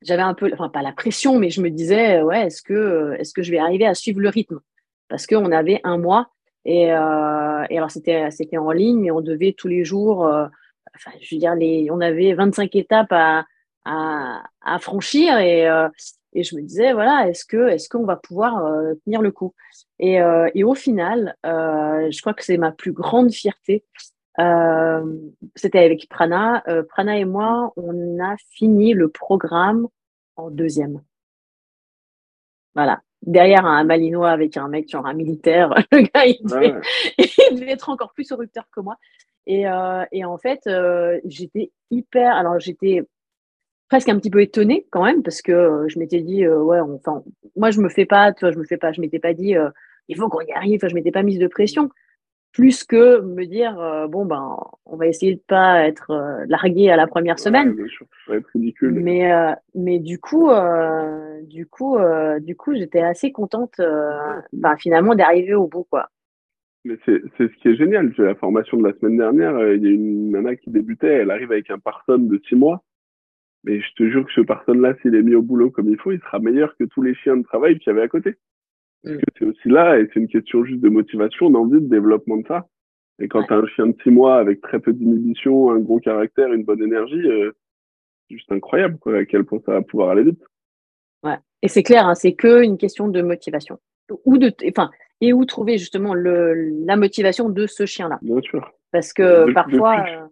j'avais 0.02 0.22
un 0.22 0.34
peu, 0.34 0.50
enfin 0.54 0.70
pas 0.70 0.82
la 0.82 0.94
pression, 0.94 1.38
mais 1.38 1.50
je 1.50 1.62
me 1.62 1.70
disais, 1.70 2.22
ouais, 2.22 2.48
est-ce 2.48 2.62
que, 2.62 3.16
est-ce 3.20 3.34
que 3.34 3.42
je 3.44 3.52
vais 3.52 3.60
arriver 3.60 3.86
à 3.86 3.94
suivre 3.94 4.20
le 4.22 4.30
rythme? 4.30 4.60
Parce 5.08 5.28
qu'on 5.28 5.52
avait 5.52 5.82
un 5.84 5.98
mois 5.98 6.30
et, 6.66 6.92
euh, 6.94 7.66
et 7.70 7.78
alors 7.78 7.92
c'était, 7.92 8.32
c'était 8.32 8.58
en 8.58 8.72
ligne, 8.72 9.00
mais 9.00 9.12
on 9.12 9.22
devait 9.22 9.54
tous 9.58 9.68
les 9.68 9.84
jours, 9.84 10.26
euh, 10.28 10.48
enfin, 10.96 11.12
je 11.22 11.36
veux 11.36 11.40
dire, 11.40 11.56
les, 11.56 11.90
on 11.92 12.00
avait 12.00 12.34
25 12.34 12.76
étapes 12.76 13.12
à, 13.12 13.46
à, 13.86 14.44
à 14.62 14.80
franchir 14.80 15.38
et, 15.40 15.68
euh, 15.68 15.90
et 16.34 16.44
je 16.44 16.56
me 16.56 16.62
disais, 16.62 16.94
voilà, 16.94 17.28
est-ce 17.28 17.44
que, 17.44 17.70
est-ce 17.70 17.90
qu'on 17.90 18.06
va 18.06 18.16
pouvoir 18.16 18.64
euh, 18.66 18.94
tenir 19.06 19.22
le 19.22 19.32
coup? 19.32 19.54
Et, 20.00 20.22
euh, 20.22 20.50
et 20.54 20.64
au 20.64 20.76
final, 20.76 21.36
je 21.44 22.22
crois 22.22 22.34
que 22.34 22.44
c'est 22.44 22.58
ma 22.58 22.72
plus 22.72 22.92
grande 22.92 23.32
fierté, 23.32 23.84
euh, 23.94 24.19
c'était 25.56 25.80
avec 25.80 26.08
Prana. 26.10 26.64
Euh, 26.68 26.84
Prana 26.84 27.18
et 27.18 27.26
moi, 27.26 27.74
on 27.76 28.20
a 28.24 28.36
fini 28.52 28.94
le 28.94 29.10
programme 29.10 29.88
en 30.36 30.50
deuxième. 30.50 31.02
Voilà. 32.76 33.02
Derrière 33.22 33.66
un 33.66 33.84
malinois 33.84 34.32
avec 34.32 34.56
un 34.56 34.70
mec, 34.70 34.90
genre 34.90 35.06
un 35.06 35.14
militaire, 35.14 35.74
le 35.92 36.02
gars, 36.02 36.26
il 36.26 36.40
devait, 36.44 37.72
être 37.72 37.90
encore 37.90 38.14
plus 38.14 38.32
au 38.32 38.38
rupteur 38.38 38.66
que 38.72 38.80
moi. 38.80 38.96
Et, 39.46 39.68
euh, 39.68 40.06
et 40.12 40.24
en 40.24 40.38
fait, 40.38 40.70
j'étais 41.26 41.72
hyper. 41.92 42.34
Alors, 42.34 42.60
j'étais 42.60 43.02
presque 43.90 44.10
un 44.10 44.18
petit 44.18 44.30
peu 44.30 44.42
étonnée 44.42 44.86
quand 44.92 45.04
même 45.04 45.24
parce 45.24 45.42
que 45.42 45.86
je 45.88 46.00
m'étais 46.00 46.22
dit, 46.22 46.48
ouais, 46.48 46.80
enfin, 46.80 47.24
moi, 47.58 47.72
je 47.72 47.82
me 47.82 47.90
fais 47.90 48.06
pas, 48.06 48.32
tu 48.32 48.42
vois, 48.42 48.52
je 48.52 48.60
me 48.60 48.64
fais 48.64 48.78
pas, 48.78 48.94
je 48.94 49.02
m'étais 49.02 49.20
pas 49.20 49.34
dit, 49.34 49.56
il 50.08 50.16
faut 50.16 50.30
qu'on 50.30 50.42
y 50.42 50.52
arrive. 50.54 50.80
Enfin, 50.80 50.88
je 50.88 50.96
m'étais 50.96 51.12
pas 51.12 51.24
mise 51.24 51.40
de 51.40 51.48
pression 51.48 51.90
plus 52.54 52.84
que 52.84 53.22
me 53.22 53.46
dire 53.46 53.80
euh, 53.80 54.08
bon 54.08 54.26
ben 54.26 54.58
on 54.86 54.98
va 54.98 55.08
essayer 55.08 55.36
de 55.36 55.42
pas 55.48 55.84
être 55.86 56.12
euh, 56.12 56.46
largué 56.48 56.90
à 56.90 56.96
la 56.96 57.08
première 57.08 57.40
semaine. 57.40 57.76
ça 57.78 58.06
va 58.32 58.38
être 58.38 58.50
ridicule. 58.54 58.92
Mais 58.92 59.32
euh, 59.32 59.54
mais 59.76 60.00
du 60.00 60.20
coup 60.20 60.50
du 61.44 61.68
coup 61.68 61.98
du 62.40 62.56
coup 62.56 62.76
j'étais 62.76 63.02
assez 63.02 63.32
contente 63.32 63.80
ben, 64.54 64.76
finalement 64.78 65.16
d'arriver 65.16 65.54
au 65.54 65.68
bout 65.68 65.86
quoi. 65.90 66.10
Mais 66.86 66.98
c'est 67.06 67.22
c'est 67.38 67.52
ce 67.52 67.56
qui 67.58 67.70
est 67.70 67.76
génial 67.76 68.14
j'ai 68.16 68.24
la 68.24 68.36
formation 68.36 68.78
de 68.78 68.88
la 68.88 68.94
semaine 68.94 69.18
dernière 69.18 69.74
il 69.74 69.84
y 69.84 69.88
a 69.88 69.92
une 69.92 70.32
nana 70.32 70.56
qui 70.56 70.70
débutait 70.70 71.08
elle 71.08 71.32
arrive 71.32 71.52
avec 71.52 71.70
un 71.70 71.80
parson 71.80 72.18
de 72.18 72.42
six 72.48 72.56
mois. 72.56 72.84
Mais 73.66 73.82
je 73.82 73.94
te 73.98 74.10
jure 74.10 74.26
que 74.26 74.32
ce 74.32 74.42
parson 74.42 74.74
là 74.74 74.96
s'il 75.02 75.16
est 75.16 75.22
mis 75.22 75.36
au 75.36 75.42
boulot 75.42 75.70
comme 75.70 75.90
il 75.90 75.98
faut 75.98 76.12
il 76.12 76.20
sera 76.22 76.40
meilleur 76.40 76.76
que 76.78 76.86
tous 76.86 77.02
les 77.02 77.14
chiens 77.14 77.38
de 77.38 77.44
travail 77.44 77.78
qu'il 77.78 77.92
y 77.92 77.96
avait 77.96 78.04
à 78.04 78.08
côté 78.08 78.36
parce 79.04 79.16
mm. 79.16 79.20
que 79.20 79.26
c'est 79.38 79.46
aussi 79.46 79.70
là, 79.70 80.00
et 80.00 80.08
c'est 80.14 80.20
une 80.20 80.28
question 80.28 80.64
juste 80.64 80.82
de 80.82 80.90
motivation, 80.90 81.50
d'envie, 81.50 81.82
de 81.82 81.90
développement 81.90 82.38
de 82.38 82.48
ça. 82.48 82.68
Et 83.20 83.28
quand 83.28 83.44
tu 83.44 83.54
as 83.54 83.58
un 83.58 83.68
chien 83.68 83.88
de 83.88 83.96
six 84.02 84.12
mois 84.12 84.38
avec 84.38 84.62
très 84.62 84.80
peu 84.80 84.94
d'inhibition, 84.94 85.72
un 85.72 85.80
gros 85.80 86.00
caractère, 86.00 86.54
une 86.54 86.64
bonne 86.64 86.82
énergie, 86.82 87.22
c'est 87.24 88.36
juste 88.36 88.52
incroyable 88.52 88.98
quoi, 89.00 89.18
à 89.18 89.26
quel 89.26 89.44
point 89.44 89.60
ça 89.66 89.74
va 89.74 89.82
pouvoir 89.82 90.10
aller 90.10 90.24
vite. 90.24 90.42
Ouais. 91.24 91.38
Et 91.62 91.68
c'est 91.68 91.84
clair, 91.84 92.08
hein, 92.08 92.16
c'est 92.16 92.34
que 92.34 92.64
une 92.64 92.78
question 92.78 93.10
de 93.10 93.22
motivation. 93.22 93.78
Ou 94.26 94.38
de, 94.38 94.54
enfin, 94.70 94.90
et 95.22 95.34
où 95.34 95.44
trouver 95.46 95.78
justement 95.78 96.14
le, 96.14 96.54
la 96.86 96.96
motivation 96.96 97.50
de 97.50 97.68
ce 97.68 97.86
chien-là. 97.86 98.20
Bien 98.22 98.42
sûr. 98.42 98.72
Parce 98.92 99.14
que 99.14 99.52
parfois. 99.54 100.06
Euh, 100.08 100.28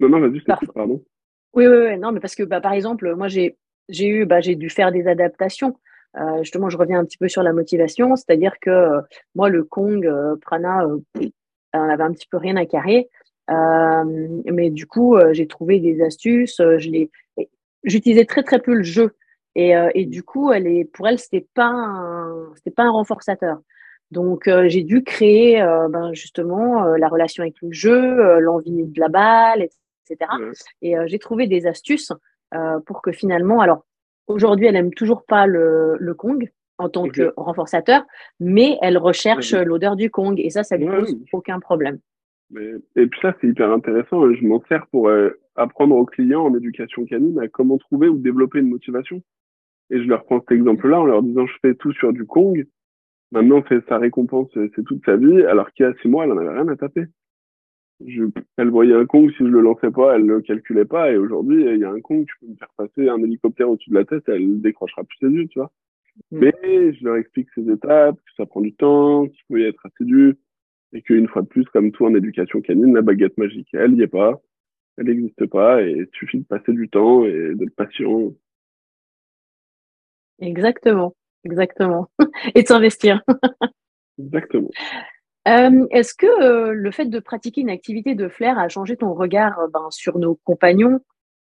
non, 0.00 0.10
non, 0.10 0.20
vas-y, 0.20 0.40
parfois... 0.40 0.74
pardon. 0.74 1.02
Oui, 1.54 1.66
oui, 1.66 1.76
oui, 1.76 1.98
non, 1.98 2.12
mais 2.12 2.20
parce 2.20 2.34
que 2.34 2.42
bah, 2.42 2.60
par 2.60 2.74
exemple, 2.74 3.14
moi 3.14 3.28
j'ai 3.28 3.56
j'ai 3.88 4.08
eu, 4.08 4.26
bah, 4.26 4.40
j'ai 4.40 4.56
dû 4.56 4.68
faire 4.68 4.92
des 4.92 5.06
adaptations. 5.08 5.78
Euh, 6.16 6.38
justement, 6.38 6.70
je 6.70 6.78
reviens 6.78 6.98
un 6.98 7.04
petit 7.04 7.18
peu 7.18 7.28
sur 7.28 7.42
la 7.42 7.52
motivation, 7.52 8.16
c'est-à-dire 8.16 8.54
que 8.60 8.70
euh, 8.70 9.00
moi, 9.34 9.48
le 9.48 9.64
Kong 9.64 10.06
euh, 10.06 10.36
Prana, 10.40 10.86
on 11.74 11.88
avait 11.88 12.02
un 12.02 12.12
petit 12.12 12.28
peu 12.28 12.38
rien 12.38 12.56
à 12.56 12.64
carrer. 12.64 13.08
mais 13.48 14.70
du 14.70 14.86
coup, 14.86 15.16
j'ai 15.32 15.46
trouvé 15.46 15.78
des 15.80 16.02
astuces. 16.02 16.60
j'utilisais 17.84 18.24
très 18.24 18.42
très 18.42 18.60
peu 18.60 18.74
le 18.74 18.82
jeu. 18.82 19.14
Et, 19.54 19.72
et 19.94 20.04
du 20.06 20.22
coup, 20.22 20.52
elle 20.52 20.66
est, 20.66 20.84
pour 20.84 21.08
elle, 21.08 21.18
c'était 21.18 21.46
pas 21.54 21.66
un, 21.66 22.52
pas 22.74 22.84
un 22.84 22.90
renforçateur. 22.90 23.58
Donc, 24.10 24.48
j'ai 24.68 24.82
dû 24.82 25.02
créer 25.02 25.58
ben, 25.90 26.14
justement 26.14 26.84
la 26.96 27.08
relation 27.08 27.42
avec 27.42 27.56
le 27.60 27.72
jeu, 27.72 28.38
l'envie 28.40 28.84
de 28.84 29.00
la 29.00 29.08
balle, 29.08 29.62
etc. 29.62 30.30
Et 30.80 30.94
j'ai 31.06 31.18
trouvé 31.18 31.46
des 31.46 31.66
astuces 31.66 32.12
pour 32.86 33.02
que 33.02 33.12
finalement, 33.12 33.60
alors 33.60 33.84
aujourd'hui, 34.26 34.66
elle 34.66 34.76
aime 34.76 34.92
toujours 34.92 35.24
pas 35.24 35.46
le, 35.46 35.96
le 35.98 36.14
Kong 36.14 36.50
en 36.78 36.88
tant 36.88 37.08
que 37.08 37.32
renforçateur, 37.36 38.04
mais 38.38 38.76
elle 38.82 38.98
recherche 38.98 39.54
l'odeur 39.54 39.96
du 39.96 40.10
Kong 40.10 40.38
et 40.38 40.50
ça, 40.50 40.62
ça 40.62 40.76
lui 40.76 40.86
pose 40.86 41.18
aucun 41.32 41.58
problème. 41.58 41.98
Mais, 42.50 42.72
et 42.94 43.06
puis 43.06 43.18
ça, 43.22 43.34
c'est 43.40 43.48
hyper 43.48 43.70
intéressant. 43.70 44.24
Hein. 44.24 44.34
Je 44.38 44.46
m'en 44.46 44.62
sers 44.68 44.86
pour 44.88 45.08
euh, 45.08 45.30
apprendre 45.56 45.96
aux 45.96 46.04
clients 46.04 46.44
en 46.44 46.54
éducation 46.54 47.04
canine 47.04 47.38
à 47.40 47.48
comment 47.48 47.78
trouver 47.78 48.08
ou 48.08 48.18
développer 48.18 48.60
une 48.60 48.68
motivation. 48.68 49.22
Et 49.90 50.02
je 50.02 50.08
leur 50.08 50.24
prends 50.24 50.40
cet 50.40 50.52
exemple-là 50.52 51.00
en 51.00 51.06
leur 51.06 51.22
disant, 51.22 51.46
je 51.46 51.54
fais 51.62 51.74
tout 51.74 51.92
sur 51.92 52.12
du 52.12 52.24
Kong. 52.26 52.66
Maintenant, 53.32 53.64
c'est 53.68 53.84
sa 53.88 53.98
récompense, 53.98 54.48
c'est 54.54 54.84
toute 54.84 55.04
sa 55.04 55.16
vie, 55.16 55.42
alors 55.44 55.72
qu'il 55.72 55.84
y 55.84 55.88
a 55.88 55.94
six 56.00 56.08
mois, 56.08 56.24
elle 56.24 56.32
en 56.32 56.38
avait 56.38 56.52
rien 56.52 56.68
à 56.68 56.76
taper. 56.76 57.06
Je, 58.04 58.24
elle 58.58 58.68
voyait 58.68 58.94
un 58.94 59.06
Kong, 59.06 59.30
si 59.30 59.38
je 59.38 59.44
le 59.44 59.60
lançais 59.60 59.90
pas, 59.90 60.16
elle 60.16 60.26
le 60.26 60.42
calculait 60.42 60.84
pas, 60.84 61.10
et 61.10 61.16
aujourd'hui, 61.16 61.64
il 61.64 61.78
y 61.78 61.84
a 61.84 61.90
un 61.90 62.00
Kong, 62.00 62.26
tu 62.26 62.34
peux 62.40 62.52
me 62.52 62.56
faire 62.56 62.72
passer 62.76 63.08
un 63.08 63.22
hélicoptère 63.22 63.70
au-dessus 63.70 63.90
de 63.90 63.94
la 63.94 64.04
tête, 64.04 64.24
elle 64.28 64.60
décrochera 64.60 65.02
plus 65.04 65.16
ses 65.18 65.28
yeux, 65.28 65.46
tu 65.48 65.58
vois. 65.58 65.72
Mm. 66.30 66.38
Mais 66.38 66.92
je 66.92 67.04
leur 67.04 67.16
explique 67.16 67.48
ces 67.54 67.70
étapes, 67.70 68.16
que 68.16 68.32
ça 68.36 68.44
prend 68.44 68.60
du 68.60 68.74
temps, 68.74 69.26
qu'il 69.26 69.40
faut 69.48 69.56
y 69.56 69.64
être 69.64 69.84
assidu, 69.86 70.36
et 70.92 71.02
qu'une 71.02 71.28
fois 71.28 71.42
de 71.42 71.46
plus, 71.46 71.64
comme 71.66 71.90
tout 71.90 72.04
en 72.04 72.14
éducation 72.14 72.60
canine, 72.60 72.94
la 72.94 73.02
baguette 73.02 73.38
magique, 73.38 73.68
elle 73.72 73.92
n'y 73.92 74.02
est 74.02 74.08
pas, 74.08 74.40
elle 74.98 75.06
n'existe 75.06 75.46
pas, 75.46 75.82
et 75.82 75.92
il 75.92 76.08
suffit 76.12 76.38
de 76.38 76.44
passer 76.44 76.72
du 76.72 76.88
temps 76.88 77.24
et 77.24 77.54
d'être 77.54 77.74
patient. 77.74 78.34
Exactement, 80.38 81.14
exactement. 81.44 82.08
et 82.54 82.62
de 82.62 82.66
s'investir. 82.66 83.22
exactement. 84.18 84.70
Euh, 85.46 85.86
est-ce 85.90 86.14
que 86.14 86.26
euh, 86.26 86.72
le 86.72 86.90
fait 86.90 87.04
de 87.04 87.20
pratiquer 87.20 87.60
une 87.60 87.70
activité 87.70 88.14
de 88.14 88.28
flair 88.28 88.58
a 88.58 88.68
changé 88.68 88.96
ton 88.96 89.14
regard 89.14 89.58
euh, 89.60 89.68
ben, 89.72 89.86
sur 89.90 90.18
nos 90.18 90.34
compagnons? 90.44 91.00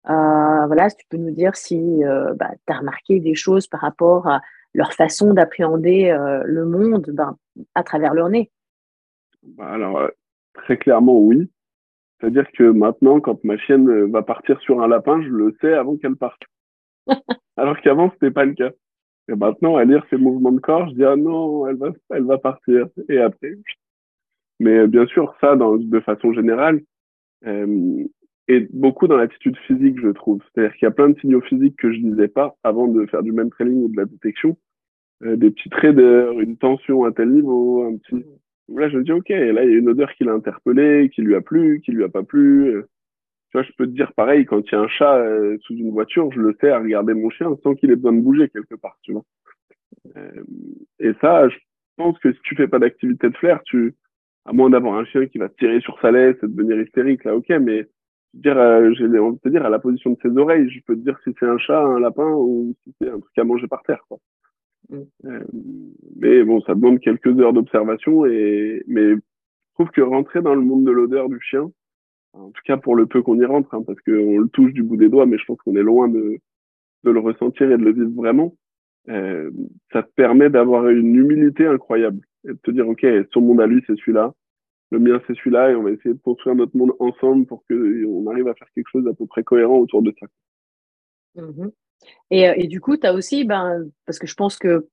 Voilà, 0.05 0.89
si 0.89 0.97
tu 0.97 1.05
peux 1.09 1.17
nous 1.17 1.31
dire 1.31 1.55
si 1.55 2.01
bah, 2.35 2.51
tu 2.65 2.73
as 2.73 2.77
remarqué 2.77 3.19
des 3.19 3.35
choses 3.35 3.67
par 3.67 3.81
rapport 3.81 4.27
à 4.27 4.41
leur 4.73 4.93
façon 4.93 5.33
d'appréhender 5.33 6.15
le 6.45 6.65
monde 6.65 7.11
ben, 7.13 7.37
à 7.75 7.83
travers 7.83 8.13
leur 8.15 8.29
nez? 8.29 8.49
Bah, 9.43 9.67
alors, 9.67 10.09
très 10.53 10.77
clairement, 10.77 11.19
oui. 11.19 11.47
C'est-à-dire 12.19 12.45
que 12.57 12.63
maintenant, 12.63 13.19
quand 13.19 13.43
ma 13.43 13.57
chienne 13.57 14.09
va 14.09 14.23
partir 14.23 14.59
sur 14.61 14.81
un 14.81 14.87
lapin, 14.87 15.21
je 15.21 15.27
le 15.27 15.55
sais 15.61 15.73
avant 15.73 15.95
qu'elle 15.97 16.15
parte. 16.15 16.41
alors 17.57 17.79
qu'avant, 17.81 18.09
c'était 18.11 18.31
pas 18.31 18.45
le 18.45 18.53
cas. 18.53 18.71
Et 19.29 19.35
maintenant, 19.35 19.75
à 19.75 19.85
lire 19.85 20.03
ses 20.09 20.17
mouvements 20.17 20.51
de 20.51 20.59
corps, 20.59 20.89
je 20.89 20.95
dis, 20.95 21.03
ah 21.03 21.15
non, 21.15 21.67
elle 21.67 21.75
va, 21.75 21.91
elle 22.09 22.23
va 22.23 22.37
partir. 22.39 22.87
Et 23.09 23.19
après. 23.19 23.53
Mais 24.59 24.87
bien 24.87 25.05
sûr, 25.05 25.33
ça, 25.39 25.55
de 25.55 25.99
façon 25.99 26.33
générale, 26.33 26.81
euh, 27.45 28.03
et 28.47 28.67
beaucoup 28.73 29.07
dans 29.07 29.17
l'attitude 29.17 29.55
physique, 29.67 29.99
je 30.01 30.09
trouve. 30.09 30.41
C'est-à-dire 30.41 30.75
qu'il 30.75 30.85
y 30.87 30.87
a 30.87 30.91
plein 30.91 31.09
de 31.09 31.19
signaux 31.19 31.41
physiques 31.41 31.77
que 31.77 31.93
je 31.93 31.99
disais 31.99 32.27
pas 32.27 32.55
avant 32.63 32.87
de 32.87 33.05
faire 33.05 33.21
du 33.21 33.31
même 33.31 33.51
training 33.51 33.83
ou 33.83 33.89
de 33.89 33.97
la 33.97 34.05
détection. 34.05 34.57
Euh, 35.23 35.35
des 35.35 35.51
petits 35.51 35.69
raideurs, 35.71 36.39
une 36.39 36.57
tension 36.57 37.03
à 37.03 37.11
tel 37.11 37.29
niveau, 37.29 37.83
un 37.83 37.97
petit. 37.97 38.25
Là, 38.69 38.89
je 38.89 38.97
me 38.97 39.03
dis, 39.03 39.11
OK, 39.11 39.29
là, 39.29 39.63
il 39.63 39.71
y 39.71 39.75
a 39.75 39.77
une 39.77 39.89
odeur 39.89 40.11
qui 40.13 40.23
l'a 40.23 40.33
interpellé, 40.33 41.11
qui 41.13 41.21
lui 41.21 41.35
a 41.35 41.41
plu, 41.41 41.81
qui 41.85 41.91
lui 41.91 42.03
a 42.03 42.09
pas 42.09 42.23
plu. 42.23 42.83
Tu 43.49 43.57
vois, 43.57 43.63
je 43.63 43.71
peux 43.77 43.87
te 43.87 43.91
dire 43.91 44.13
pareil, 44.13 44.45
quand 44.45 44.61
il 44.61 44.71
y 44.71 44.75
a 44.75 44.81
un 44.81 44.87
chat 44.87 45.17
euh, 45.17 45.57
sous 45.61 45.75
une 45.75 45.91
voiture, 45.91 46.31
je 46.31 46.39
le 46.39 46.55
sais 46.61 46.69
à 46.69 46.79
regarder 46.79 47.13
mon 47.13 47.29
chien 47.31 47.49
sans 47.63 47.73
qu'il 47.73 47.89
ait 47.91 47.95
besoin 47.95 48.13
de 48.13 48.21
bouger 48.21 48.49
quelque 48.49 48.75
part, 48.75 48.97
tu 49.01 49.13
vois. 49.13 49.25
Euh, 50.17 50.43
et 50.99 51.13
ça, 51.19 51.49
je 51.49 51.57
pense 51.97 52.17
que 52.19 52.31
si 52.31 52.39
tu 52.43 52.55
fais 52.55 52.67
pas 52.67 52.79
d'activité 52.79 53.29
de 53.29 53.35
flair, 53.35 53.61
tu, 53.63 53.95
à 54.45 54.53
moins 54.53 54.69
d'avoir 54.69 54.95
un 54.95 55.05
chien 55.05 55.25
qui 55.25 55.39
va 55.39 55.49
tirer 55.49 55.81
sur 55.81 55.99
sa 55.99 56.11
laisse 56.11 56.37
et 56.43 56.47
devenir 56.47 56.79
hystérique, 56.79 57.23
là, 57.23 57.35
ok, 57.35 57.49
mais 57.61 57.87
dire, 58.35 58.57
euh, 58.57 58.93
j'ai 58.93 59.05
envie 59.17 59.37
de 59.37 59.41
te 59.41 59.49
dire, 59.49 59.65
à 59.65 59.69
la 59.69 59.79
position 59.79 60.11
de 60.11 60.17
ses 60.21 60.37
oreilles, 60.37 60.69
je 60.69 60.79
peux 60.85 60.95
te 60.95 61.01
dire 61.01 61.17
si 61.23 61.31
c'est 61.39 61.47
un 61.47 61.57
chat, 61.57 61.81
un 61.81 61.99
lapin 61.99 62.29
ou 62.29 62.75
si 62.83 62.93
c'est 63.01 63.09
un 63.09 63.19
truc 63.19 63.37
à 63.37 63.43
manger 63.43 63.67
par 63.67 63.81
terre, 63.83 64.03
quoi. 64.07 64.19
Mm. 64.89 64.97
Euh, 65.25 65.43
mais 66.17 66.43
bon, 66.43 66.61
ça 66.61 66.75
demande 66.75 66.99
quelques 66.99 67.39
heures 67.39 67.53
d'observation 67.53 68.25
et, 68.25 68.83
mais 68.87 69.15
je 69.15 69.21
trouve 69.73 69.89
que 69.89 70.01
rentrer 70.01 70.41
dans 70.41 70.55
le 70.55 70.61
monde 70.61 70.83
de 70.83 70.91
l'odeur 70.91 71.29
du 71.29 71.39
chien, 71.41 71.71
en 72.33 72.51
tout 72.51 72.61
cas 72.65 72.77
pour 72.77 72.95
le 72.95 73.05
peu 73.05 73.21
qu'on 73.21 73.39
y 73.39 73.45
rentre, 73.45 73.73
hein, 73.73 73.83
parce 73.85 73.99
qu'on 74.01 74.39
le 74.39 74.49
touche 74.49 74.73
du 74.73 74.83
bout 74.83 74.97
des 74.97 75.09
doigts, 75.09 75.25
mais 75.25 75.37
je 75.37 75.45
pense 75.45 75.57
qu'on 75.59 75.75
est 75.75 75.83
loin 75.83 76.07
de, 76.07 76.39
le 77.03 77.19
ressentir 77.19 77.71
et 77.71 77.77
de 77.77 77.83
le 77.83 77.93
vivre 77.93 78.11
vraiment. 78.15 78.55
Euh, 79.07 79.49
ça 79.91 80.03
te 80.03 80.11
permet 80.15 80.49
d'avoir 80.49 80.87
une 80.89 81.15
humilité 81.15 81.65
incroyable 81.65 82.19
et 82.43 82.49
de 82.49 82.59
te 82.61 82.69
dire 82.69 82.87
ok 82.87 83.05
son 83.33 83.41
monde 83.41 83.61
à 83.61 83.65
lui 83.65 83.81
c'est 83.87 83.95
celui-là 83.95 84.33
le 84.91 84.99
mien 84.99 85.21
c'est 85.25 85.35
celui-là 85.35 85.71
et 85.71 85.75
on 85.75 85.83
va 85.83 85.91
essayer 85.91 86.13
de 86.13 86.19
construire 86.19 86.55
notre 86.55 86.75
monde 86.75 86.91
ensemble 86.99 87.45
pour 87.45 87.63
que 87.67 88.05
on 88.05 88.29
arrive 88.29 88.49
à 88.49 88.53
faire 88.53 88.67
quelque 88.75 88.89
chose 88.91 89.05
d'à 89.05 89.13
peu 89.13 89.25
près 89.25 89.41
cohérent 89.41 89.77
autour 89.77 90.01
de 90.01 90.13
ça 90.19 90.27
mmh 91.41 91.69
et, 92.29 92.49
euh, 92.49 92.53
et, 92.57 92.67
du 92.67 92.81
coup 92.81 92.97
tu 92.97 93.07
as 93.07 93.13
aussi 93.13 93.45
ben 93.45 93.89
parce 94.05 94.19
que 94.19 94.27
je 94.27 94.35
pense 94.35 94.57
que 94.57 94.87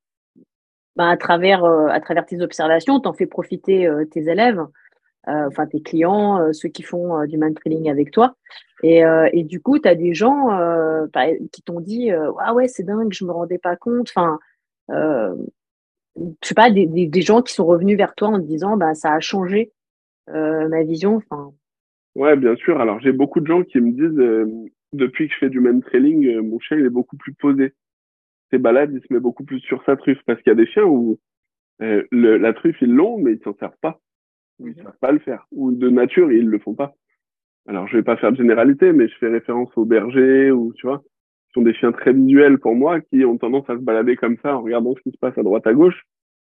ben, 0.95 1.09
à 1.09 1.17
travers 1.17 1.65
euh, 1.65 1.89
à 1.89 2.01
travers 2.01 2.27
tes 2.27 2.41
observations 2.41 3.01
tu 3.01 3.09
en 3.09 3.13
fais 3.13 3.27
profiter 3.27 3.91
tes 4.13 4.31
élèves 4.31 4.65
enfin 5.27 5.67
tes 5.67 5.81
clients, 5.81 6.41
euh, 6.41 6.53
ceux 6.53 6.69
qui 6.69 6.83
font 6.83 7.19
euh, 7.19 7.27
du 7.27 7.39
man 7.39 7.55
training 7.55 7.91
avec 7.91 8.11
toi. 8.11 8.37
Et, 8.83 9.03
du 9.45 9.61
coup, 9.61 9.79
tu 9.79 9.89
as 9.89 9.95
des 9.95 10.15
gens 10.15 10.49
qui 11.51 11.63
t'ont 11.63 11.81
dit 11.81 12.11
Ah 12.41 12.55
ouais, 12.55 12.69
c'est 12.69 12.85
dingue, 12.85 13.13
je 13.13 13.25
me 13.25 13.33
rendais 13.33 13.59
pas 13.59 13.75
compte. 13.75 14.11
Enfin, 14.15 14.39
je 14.89 15.35
sais 16.43 16.55
pas, 16.55 16.71
des, 16.71 17.23
gens 17.23 17.43
qui 17.43 17.55
sont 17.55 17.65
revenus 17.65 17.97
vers 17.97 18.15
toi 18.15 18.29
en 18.29 18.39
te 18.39 18.47
disant 18.47 18.77
bah, 18.77 18.95
Ça 18.95 19.15
a 19.15 19.21
changé 19.21 19.73
ma 20.29 20.83
vision. 20.83 21.17
Enfin, 21.17 21.53
Ouais, 22.15 22.37
bien 22.37 22.55
sûr. 22.57 22.81
Alors, 22.81 23.01
j'ai 23.01 23.13
beaucoup 23.13 23.41
de 23.41 23.47
gens 23.47 23.63
qui 23.63 23.81
me 23.81 23.93
disent 23.93 24.69
depuis 24.93 25.29
que 25.29 25.35
je 25.35 25.39
fais 25.39 25.51
du 25.51 25.61
man 25.61 25.83
trailing, 25.83 26.39
mon 26.41 26.59
chien 26.61 26.77
il 26.77 26.87
est 26.87 26.91
beaucoup 26.91 27.17
plus 27.17 27.33
posé. 27.33 27.73
Ses 28.51 28.59
balades, 28.59 28.93
il 28.93 29.01
se 29.01 29.13
met 29.13 29.21
beaucoup 29.21 29.45
plus 29.45 29.61
sur 29.61 29.83
sa 29.85 29.97
truffe 29.97 30.21
parce 30.27 30.41
qu'il 30.43 30.51
y 30.51 30.53
a 30.53 30.57
des 30.57 30.67
chiens 30.67 30.85
où 30.85 31.19
la 31.81 32.53
truffe 32.53 32.81
ils 32.83 32.93
l'ont, 32.93 33.17
mais 33.19 33.33
ils 33.33 33.43
s'en 33.43 33.57
servent 33.57 33.81
pas 33.81 34.01
ils 34.61 34.69
ne 34.69 34.75
savent 34.75 34.99
pas 35.01 35.13
le 35.13 35.19
faire, 35.19 35.47
ou 35.53 35.73
de 35.73 35.89
nature, 35.89 36.33
ils 36.33 36.49
le 36.49 36.59
font 36.59 36.75
pas. 36.75 36.95
Alors, 37.69 37.89
je 37.89 37.97
vais 37.97 38.03
pas 38.03 38.17
faire 38.17 38.33
de 38.33 38.37
généralité, 38.37 38.93
mais 38.93 39.09
je 39.09 39.17
fais 39.19 39.29
référence 39.29 39.71
aux 39.77 39.85
bergers, 39.85 40.51
ou 40.51 40.73
tu 40.75 40.87
vois, 40.87 40.99
qui 40.99 41.53
sont 41.55 41.63
des 41.63 41.75
chiens 41.75 41.93
très 41.93 42.13
visuels 42.13 42.59
pour 42.59 42.75
moi, 42.75 43.01
qui 43.01 43.25
ont 43.25 43.39
tendance 43.39 43.69
à 43.69 43.75
se 43.75 43.83
balader 43.83 44.17
comme 44.17 44.37
ça 44.43 44.57
en 44.57 44.63
regardant 44.63 44.95
ce 44.95 45.03
qui 45.03 45.11
se 45.11 45.19
passe 45.19 45.37
à 45.37 45.43
droite 45.43 45.67
à 45.67 45.75
gauche. 45.75 46.07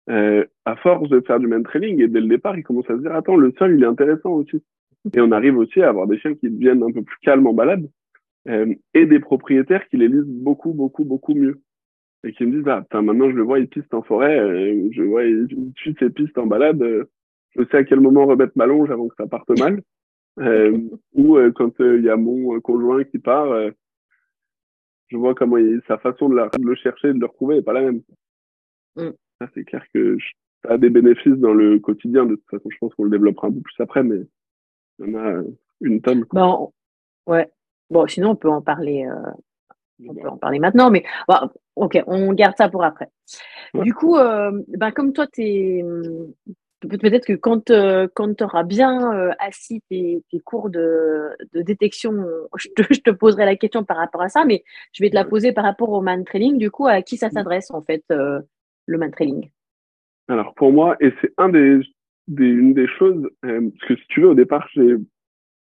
Euh, 0.08 0.46
à 0.66 0.76
force 0.76 1.10
de 1.10 1.20
faire 1.22 1.40
du 1.40 1.48
main 1.48 1.64
trailing, 1.64 2.00
et 2.02 2.08
dès 2.08 2.22
le 2.22 2.28
départ, 2.28 2.58
ils 2.58 2.64
commencent 2.64 2.90
à 2.90 2.96
se 2.96 3.02
dire, 3.02 3.16
attends, 3.16 3.38
le 3.38 3.52
sol, 3.58 3.76
il 3.76 3.84
est 3.84 3.88
intéressant 3.88 4.34
aussi. 4.34 4.62
Et 5.16 5.22
on 5.22 5.32
arrive 5.32 5.58
aussi 5.58 5.82
à 5.82 5.90
avoir 5.90 6.08
des 6.08 6.20
chiens 6.20 6.36
qui 6.36 6.50
deviennent 6.50 6.84
un 6.84 6.92
peu 6.92 7.02
plus 7.02 7.18
calmes 7.22 7.48
en 7.48 7.54
balade, 7.54 7.90
euh, 8.48 8.74
et 8.94 9.06
des 9.06 9.20
propriétaires 9.20 9.88
qui 9.88 9.98
les 9.98 10.08
lisent 10.08 10.28
beaucoup, 10.28 10.74
beaucoup, 10.74 11.06
beaucoup 11.06 11.34
mieux. 11.34 11.62
Et 12.24 12.34
qui 12.34 12.46
me 12.46 12.58
disent, 12.58 12.68
ah, 12.68 13.02
maintenant 13.02 13.30
je 13.30 13.36
le 13.36 13.44
vois, 13.44 13.60
il 13.60 13.68
piste 13.68 13.94
en 13.94 14.02
forêt, 14.02 14.40
euh, 14.40 14.90
je 14.92 15.02
vois, 15.04 15.24
il 15.24 15.48
suit 15.78 15.96
ses 16.00 16.10
pistes 16.10 16.38
en 16.38 16.48
balade, 16.48 16.82
euh, 16.82 17.06
je 17.56 17.64
sais 17.66 17.78
à 17.78 17.84
quel 17.84 18.00
moment 18.00 18.26
remettre 18.26 18.54
ma 18.56 18.66
longe 18.66 18.92
avant 18.92 19.08
que 19.08 19.16
ça 19.18 19.28
parte 19.28 19.50
mal. 19.60 19.82
Euh, 20.40 20.78
ou 21.14 21.38
euh, 21.38 21.52
quand 21.54 21.72
il 21.80 21.86
euh, 21.86 22.02
y 22.02 22.10
a 22.10 22.18
mon 22.18 22.60
conjoint 22.60 23.04
qui 23.06 23.20
part, 23.20 23.48
je 25.08 25.18
vois 25.18 25.36
comment 25.36 25.58
il, 25.58 25.82
sa 25.88 25.98
façon 25.98 26.30
de, 26.30 26.36
le 26.62 26.76
chercher, 26.76 27.14
de 27.14 27.20
le 27.20 27.26
retrouver 27.26 27.56
n'est 27.56 27.62
pas 27.62 27.74
la 27.74 27.82
même. 27.82 28.02
Mm. 28.98 29.12
c'est 29.54 29.64
clair 29.64 29.86
que 29.94 30.18
ça 30.64 30.74
a 30.74 30.78
des 30.78 30.90
bénéfices 30.90 31.38
dans 31.38 31.54
le 31.54 31.80
quotidien. 31.80 32.26
De 32.26 32.36
toute 32.36 32.50
façon, 32.50 32.70
je 32.70 32.78
pense 32.80 32.94
qu'on 32.96 33.06
le 33.06 33.12
développera 33.12 33.48
un 33.48 33.52
peu 33.52 33.62
plus 33.62 33.80
après, 33.80 34.04
mais 34.04 34.22
il 35.00 35.10
y 35.10 35.16
en 35.16 35.20
a 35.20 35.44
une 35.82 36.02
tonne. 36.02 36.26
Bon, 36.32 36.74
ouais. 37.28 37.50
Bon, 37.90 38.08
sinon 38.08 38.32
on 38.32 38.36
peut 38.36 38.50
en 38.50 38.62
parler. 38.62 39.08
On 40.06 40.14
peut 40.14 40.28
en 40.28 40.38
parler 40.38 40.60
maintenant, 40.60 40.92
mais 40.92 41.06
ok, 41.76 42.04
on 42.08 42.34
garde 42.34 42.56
ça 42.58 42.68
pour 42.68 42.84
après. 42.84 43.10
Du 43.74 43.94
coup, 43.94 44.18
ben, 44.18 44.92
comme 44.92 45.14
toi, 45.14 45.28
tu 45.28 45.42
es, 45.44 45.86
peut-être 46.82 47.26
que 47.26 47.34
quand, 47.34 47.70
euh, 47.70 48.08
quand 48.14 48.34
tu 48.36 48.44
auras 48.44 48.64
bien 48.64 49.14
euh, 49.14 49.32
assis 49.40 49.82
tes, 49.90 50.24
cours 50.44 50.70
de, 50.70 51.30
détection, 51.54 52.14
je 52.58 53.00
te, 53.00 53.12
poserai 53.12 53.46
la 53.46 53.56
question 53.56 53.84
par 53.84 53.98
rapport 53.98 54.22
à 54.22 54.30
ça, 54.30 54.46
mais 54.46 54.64
je 54.94 55.04
vais 55.04 55.10
te 55.10 55.16
la 55.16 55.26
poser 55.26 55.52
par 55.52 55.64
rapport 55.64 55.90
au 55.90 56.02
man 56.02 56.24
trailing. 56.24 56.58
Du 56.58 56.72
coup, 56.72 56.88
à 56.88 57.02
qui 57.02 57.18
ça 57.18 57.30
s'adresse 57.30 57.72
en 57.72 57.82
fait, 57.82 58.04
euh, 58.12 58.40
le 58.86 58.98
man 58.98 59.12
trailing 59.12 59.50
Alors 60.28 60.54
pour 60.56 60.72
moi, 60.72 60.96
et 61.00 61.14
c'est 61.22 61.34
un 61.38 61.50
des, 61.50 61.82
une 62.38 62.74
des 62.74 62.88
choses, 62.88 63.28
parce 63.42 63.88
que 63.88 63.96
si 63.96 64.08
tu 64.10 64.22
veux, 64.22 64.30
au 64.30 64.36
départ, 64.36 64.68
j'ai 64.74 64.96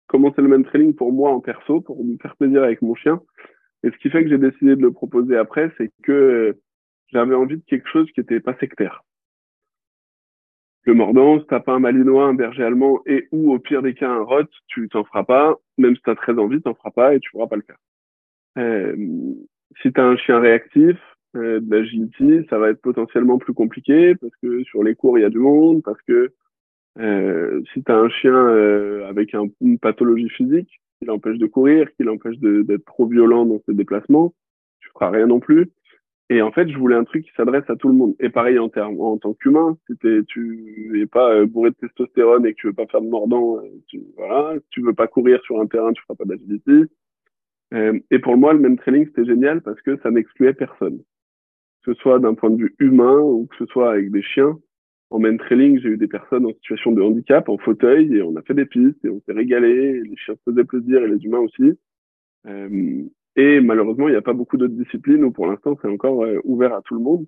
commencé 0.07 0.41
le 0.41 0.49
man 0.49 0.65
trailing 0.65 0.95
pour 0.95 1.13
moi 1.13 1.31
en 1.31 1.41
perso, 1.41 1.81
pour 1.81 2.05
me 2.05 2.17
faire 2.19 2.37
plaisir 2.37 2.63
avec 2.63 2.83
mon 2.83 2.95
chien. 2.95 3.21
Et 3.85 3.91
ce 3.91 3.97
qui 3.99 4.11
fait 4.11 4.25
que 4.25 4.31
j'ai 4.31 4.39
décidé 4.39 4.75
de 4.75 4.83
le 4.83 4.93
proposer 4.93 5.37
après, 5.37 5.71
c'est 5.79 5.93
que 6.03 6.59
j'avais 7.13 7.35
envie 7.35 7.57
de 7.57 7.63
quelque 7.67 7.89
chose 7.89 8.11
qui 8.13 8.21
était 8.21 8.41
pas 8.41 8.57
sectaire 8.59 9.05
le 10.89 10.95
mordant, 10.95 11.39
si 11.39 11.47
t'as 11.47 11.61
pas 11.61 11.75
un 11.75 11.79
malinois, 11.81 12.25
un 12.25 12.35
berger 12.35 12.65
allemand 12.65 13.01
et 13.07 13.29
ou 13.31 13.53
au 13.53 13.59
pire 13.59 13.83
des 13.83 13.95
cas 13.95 14.11
un 14.11 14.23
rot, 14.23 14.49
tu 14.69 14.89
t'en 14.89 15.05
feras 15.05 15.25
pas. 15.25 15.57
Même 15.77 15.95
si 15.95 16.03
t'as 16.03 16.15
très 16.15 16.37
envie, 16.39 16.61
t'en 16.61 16.75
feras 16.75 16.91
pas 16.91 17.15
et 17.15 17.21
tu 17.21 17.31
pourras 17.31 17.47
pas 17.47 17.57
le 17.57 17.63
faire. 17.63 17.77
Euh, 18.59 18.97
si 19.83 19.93
t'as 19.93 20.05
un 20.05 20.17
chien 20.17 20.41
réactif, 20.41 20.97
euh, 21.37 21.61
de 21.61 21.71
l'agility, 21.71 22.47
ça 22.49 22.59
va 22.59 22.71
être 22.71 22.81
potentiellement 22.81 23.39
plus 23.39 23.53
compliqué 23.53 24.15
parce 24.15 24.33
que 24.43 24.65
sur 24.65 24.83
les 24.83 24.95
cours 24.95 25.19
il 25.19 25.23
y 25.23 25.25
a 25.25 25.31
du 25.31 25.39
monde, 25.39 25.83
parce 25.83 26.01
que 26.03 26.33
euh, 26.99 27.63
si 27.73 27.85
tu 27.85 27.93
as 27.93 27.99
un 27.99 28.09
chien 28.09 28.35
euh, 28.35 29.07
avec 29.09 29.35
un, 29.35 29.45
une 29.61 29.79
pathologie 29.79 30.31
physique 30.31 30.81
qui 30.99 31.05
l'empêche 31.05 31.39
de 31.39 31.47
courir, 31.47 31.93
qui 31.97 32.03
l'empêche 32.03 32.39
d'être 32.39 32.85
trop 32.87 33.07
violent 33.07 33.45
dans 33.45 33.61
ses 33.67 33.75
déplacements, 33.75 34.35
tu 34.81 34.89
feras 34.95 35.11
rien 35.11 35.27
non 35.27 35.39
plus. 35.39 35.71
Et 36.31 36.43
en 36.43 36.53
fait, 36.53 36.69
je 36.69 36.77
voulais 36.77 36.97
un 36.97 37.05
truc 37.05 37.25
qui 37.25 37.31
s'adresse 37.37 37.69
à 37.69 37.77
tout 37.77 37.89
le 37.89 37.95
monde. 37.95 38.15
Et 38.21 38.29
pareil 38.29 38.59
en 38.59 38.69
termes, 38.69 39.01
en 39.01 39.17
tant 39.17 39.33
qu'humain, 39.33 39.79
si 39.87 39.97
tu 40.27 41.01
es 41.01 41.07
pas 41.07 41.33
euh, 41.33 41.47
bourré 41.47 41.71
de 41.71 41.77
testostérone 41.77 42.45
et 42.45 42.53
que 42.53 42.61
tu 42.61 42.67
veux 42.67 42.75
pas 42.75 42.87
faire 42.87 43.01
de 43.01 43.09
mordant, 43.09 43.59
euh, 43.59 43.69
tu, 43.87 44.03
voilà, 44.17 44.59
tu 44.71 44.83
veux 44.83 44.93
pas 44.93 45.07
courir 45.07 45.41
sur 45.45 45.59
un 45.61 45.67
terrain, 45.67 45.93
tu 45.93 46.03
feras 46.03 46.17
pas 46.17 46.27
d'agility. 46.27 46.85
Euh, 47.73 47.99
et 48.11 48.19
pour 48.19 48.37
moi, 48.37 48.53
le 48.53 48.59
même 48.59 48.77
training, 48.77 49.07
c'était 49.07 49.25
génial 49.25 49.63
parce 49.63 49.81
que 49.81 49.99
ça 50.03 50.11
n'excluait 50.11 50.53
personne. 50.53 50.99
Que 51.85 51.95
ce 51.95 52.01
soit 52.01 52.19
d'un 52.19 52.35
point 52.35 52.51
de 52.51 52.57
vue 52.57 52.75
humain 52.79 53.19
ou 53.21 53.47
que 53.47 53.57
ce 53.57 53.67
soit 53.67 53.93
avec 53.93 54.11
des 54.11 54.23
chiens. 54.23 54.59
En 55.11 55.19
main 55.21 55.39
training, 55.39 55.81
j'ai 55.81 55.89
eu 55.89 55.97
des 55.97 56.09
personnes 56.09 56.45
en 56.45 56.53
situation 56.53 56.93
de 56.93 57.01
handicap, 57.01 57.49
en 57.49 57.57
fauteuil, 57.57 58.15
et 58.15 58.23
on 58.23 58.37
a 58.37 58.43
fait 58.43 58.53
des 58.53 58.67
pistes, 58.67 59.03
et 59.07 59.09
on 59.09 59.23
s'est 59.23 59.33
régalé, 59.33 60.03
les 60.03 60.17
chiens 60.17 60.35
se 60.35 60.51
faisaient 60.51 60.65
plaisir, 60.65 61.03
et 61.03 61.09
les 61.09 61.25
humains 61.25 61.39
aussi. 61.39 61.79
Et 63.37 63.61
malheureusement, 63.61 64.09
il 64.09 64.13
n'y 64.13 64.17
a 64.17 64.23
pas 64.23 64.33
beaucoup 64.33 64.57
d'autres 64.57 64.75
disciplines 64.75 65.25
où 65.25 65.31
pour 65.31 65.47
l'instant, 65.47 65.77
c'est 65.81 65.89
encore 65.89 66.25
euh, 66.25 66.41
ouvert 66.45 66.75
à 66.75 66.83
tout 66.83 66.95
le 66.95 67.01
monde. 67.01 67.27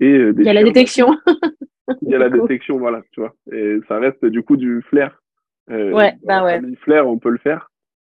Et 0.00 0.12
euh, 0.12 0.34
il 0.36 0.44
y 0.44 0.48
a 0.48 0.54
la 0.54 0.64
détection. 0.64 1.16
il 2.02 2.08
y 2.08 2.14
a 2.14 2.18
la 2.18 2.30
détection, 2.30 2.78
voilà, 2.78 3.02
tu 3.12 3.20
vois. 3.20 3.34
Et 3.52 3.78
ça 3.88 3.98
reste 3.98 4.24
du 4.24 4.42
coup 4.42 4.56
du 4.56 4.82
flair. 4.82 5.22
Euh, 5.70 5.92
ouais, 5.92 6.14
bah 6.24 6.44
ouais. 6.44 6.60
Flair, 6.82 7.06
on 7.06 7.18
peut 7.18 7.30
le 7.30 7.38
faire. 7.38 7.70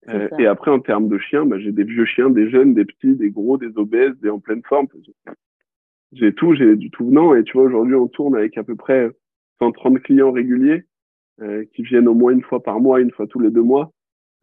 Euh, 0.08 0.28
et 0.38 0.46
après, 0.46 0.70
en 0.70 0.80
termes 0.80 1.08
de 1.08 1.18
chiens, 1.18 1.46
bah, 1.46 1.58
j'ai 1.58 1.72
des 1.72 1.84
vieux 1.84 2.04
chiens, 2.04 2.28
des 2.28 2.50
jeunes, 2.50 2.74
des 2.74 2.84
petits, 2.84 3.14
des 3.14 3.30
gros, 3.30 3.56
des 3.56 3.76
obèses, 3.76 4.18
des 4.20 4.30
en 4.30 4.40
pleine 4.40 4.62
forme. 4.68 4.88
J'ai 6.12 6.34
tout, 6.34 6.54
j'ai 6.54 6.76
du 6.76 6.90
tout 6.90 7.06
venant. 7.06 7.34
Et 7.34 7.44
tu 7.44 7.52
vois, 7.54 7.64
aujourd'hui, 7.64 7.94
on 7.94 8.08
tourne 8.08 8.36
avec 8.36 8.58
à 8.58 8.64
peu 8.64 8.74
près 8.74 9.10
130 9.60 10.00
clients 10.00 10.32
réguliers 10.32 10.84
euh, 11.40 11.64
qui 11.74 11.82
viennent 11.82 12.08
au 12.08 12.14
moins 12.14 12.32
une 12.32 12.42
fois 12.42 12.62
par 12.62 12.80
mois, 12.80 13.00
une 13.00 13.12
fois 13.12 13.26
tous 13.26 13.38
les 13.38 13.50
deux 13.50 13.62
mois. 13.62 13.92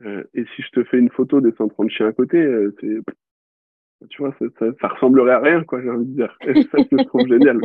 Euh, 0.06 0.24
et 0.34 0.46
si 0.56 0.62
je 0.62 0.70
te 0.70 0.84
fais 0.86 0.98
une 0.98 1.10
photo 1.10 1.42
des 1.42 1.52
130 1.52 1.90
chiens 1.90 2.08
à 2.08 2.14
côté, 2.14 2.38
euh, 2.38 2.74
tu 2.82 3.04
vois, 4.20 4.34
ça, 4.40 4.46
ça, 4.58 4.66
ça, 4.80 4.88
ressemblerait 4.88 5.34
à 5.34 5.40
rien, 5.40 5.64
quoi, 5.64 5.82
j'ai 5.82 5.90
envie 5.90 6.06
de 6.06 6.16
dire. 6.16 6.38
Et 6.48 6.64
ça, 6.64 6.78
je 6.90 7.04
trouve 7.04 7.28
génial. 7.28 7.60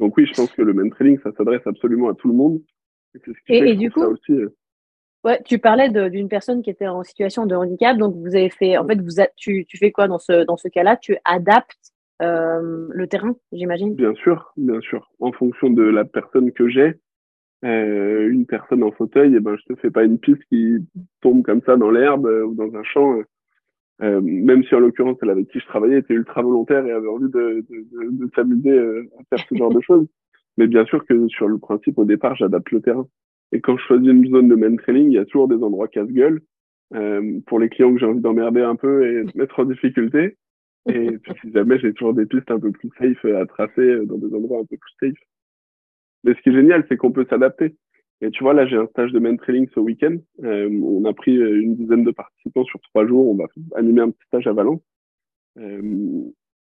Donc 0.00 0.16
oui, 0.16 0.26
je 0.26 0.34
pense 0.34 0.52
que 0.52 0.62
le 0.62 0.72
main 0.72 0.88
training, 0.90 1.18
ça 1.22 1.32
s'adresse 1.36 1.66
absolument 1.66 2.08
à 2.08 2.14
tout 2.14 2.28
le 2.28 2.34
monde. 2.34 2.60
Et, 3.14 3.18
ce 3.18 3.30
qui 3.46 3.54
et, 3.54 3.74
du 3.76 3.90
coup, 3.90 4.02
aussi, 4.02 4.32
euh, 4.32 4.54
ouais, 5.24 5.40
tu 5.44 5.58
parlais 5.58 5.88
d'une 6.10 6.28
personne 6.28 6.62
qui 6.62 6.70
était 6.70 6.88
en 6.88 7.02
situation 7.04 7.46
de 7.46 7.54
handicap. 7.54 7.96
Donc 7.96 8.14
vous 8.16 8.34
avez 8.34 8.50
fait, 8.50 8.76
en 8.76 8.86
fait, 8.86 9.00
vous 9.00 9.22
tu, 9.36 9.64
tu 9.66 9.76
fais 9.78 9.92
quoi 9.92 10.08
dans 10.08 10.18
ce 10.18 10.44
dans 10.44 10.56
ce 10.56 10.68
cas-là? 10.68 10.96
Tu 10.96 11.16
adaptes 11.24 11.92
euh, 12.22 12.88
le 12.90 13.06
terrain, 13.06 13.36
j'imagine? 13.52 13.94
Bien 13.94 14.14
sûr, 14.14 14.52
bien 14.56 14.80
sûr. 14.80 15.10
En 15.20 15.32
fonction 15.32 15.70
de 15.70 15.82
la 15.82 16.04
personne 16.04 16.52
que 16.52 16.68
j'ai, 16.68 16.94
euh, 17.64 18.28
une 18.30 18.46
personne 18.46 18.82
en 18.82 18.92
fauteuil, 18.92 19.34
et 19.34 19.36
eh 19.36 19.40
ben 19.40 19.56
je 19.56 19.72
te 19.72 19.80
fais 19.80 19.90
pas 19.90 20.04
une 20.04 20.18
piste 20.18 20.44
qui 20.50 20.76
tombe 21.20 21.42
comme 21.42 21.62
ça 21.62 21.76
dans 21.76 21.90
l'herbe 21.90 22.26
euh, 22.26 22.44
ou 22.44 22.54
dans 22.54 22.74
un 22.76 22.82
champ. 22.82 23.22
Euh, 24.02 24.20
même 24.20 24.64
si 24.64 24.74
en 24.74 24.80
l'occurrence 24.80 25.16
celle 25.20 25.30
avec 25.30 25.48
qui 25.48 25.60
je 25.60 25.66
travaillais 25.66 25.98
était 25.98 26.14
ultra 26.14 26.42
volontaire 26.42 26.84
et 26.84 26.90
avait 26.90 27.06
envie 27.06 27.30
de, 27.30 27.64
de, 27.70 28.10
de, 28.10 28.30
s'amuser 28.34 28.70
euh, 28.70 29.08
à 29.20 29.36
faire 29.36 29.46
ce 29.48 29.54
genre 29.54 29.72
de 29.72 29.80
choses. 29.80 30.06
Mais 30.58 30.66
bien 30.66 30.84
sûr 30.84 31.04
que 31.06 31.28
sur 31.28 31.46
le 31.46 31.58
principe 31.58 31.98
au 31.98 32.04
départ 32.04 32.34
j'adapte 32.34 32.70
le 32.72 32.80
terrain. 32.80 33.06
Et 33.52 33.60
quand 33.60 33.76
je 33.76 33.84
choisis 33.84 34.08
une 34.08 34.26
zone 34.28 34.48
de 34.48 34.56
main 34.56 34.74
training, 34.76 35.10
il 35.10 35.14
y 35.14 35.18
a 35.18 35.24
toujours 35.24 35.46
des 35.46 35.62
endroits 35.62 35.86
casse-gueule 35.86 36.40
euh, 36.94 37.40
pour 37.46 37.60
les 37.60 37.68
clients 37.68 37.92
que 37.94 38.00
j'ai 38.00 38.06
envie 38.06 38.20
d'emmerder 38.20 38.62
un 38.62 38.74
peu 38.74 39.06
et 39.06 39.24
de 39.24 39.38
mettre 39.38 39.60
en 39.60 39.64
difficulté. 39.64 40.36
Et 40.86 41.16
puis 41.18 41.32
si 41.40 41.52
jamais 41.52 41.78
j'ai 41.78 41.92
toujours 41.94 42.14
des 42.14 42.26
pistes 42.26 42.50
un 42.50 42.58
peu 42.58 42.72
plus 42.72 42.90
safe 42.98 43.24
à 43.24 43.46
tracer 43.46 44.04
dans 44.06 44.18
des 44.18 44.34
endroits 44.34 44.58
un 44.58 44.64
peu 44.64 44.76
plus 44.76 44.94
safe. 45.00 45.18
Mais 46.24 46.34
ce 46.34 46.40
qui 46.40 46.48
est 46.48 46.54
génial, 46.54 46.84
c'est 46.88 46.96
qu'on 46.96 47.12
peut 47.12 47.26
s'adapter. 47.28 47.76
Et 48.20 48.30
tu 48.30 48.42
vois, 48.42 48.54
là, 48.54 48.66
j'ai 48.66 48.76
un 48.76 48.86
stage 48.86 49.12
de 49.12 49.18
main 49.18 49.36
training 49.36 49.68
ce 49.74 49.80
week-end. 49.80 50.16
Euh, 50.42 50.68
on 50.82 51.04
a 51.04 51.12
pris 51.12 51.36
euh, 51.36 51.60
une 51.60 51.76
dizaine 51.76 52.04
de 52.04 52.10
participants 52.10 52.64
sur 52.64 52.80
trois 52.80 53.06
jours. 53.06 53.28
On 53.28 53.34
va 53.34 53.46
animer 53.76 54.00
un 54.00 54.10
petit 54.10 54.26
stage 54.26 54.46
à 54.46 54.52
Valence. 54.52 54.80
Euh, 55.58 56.22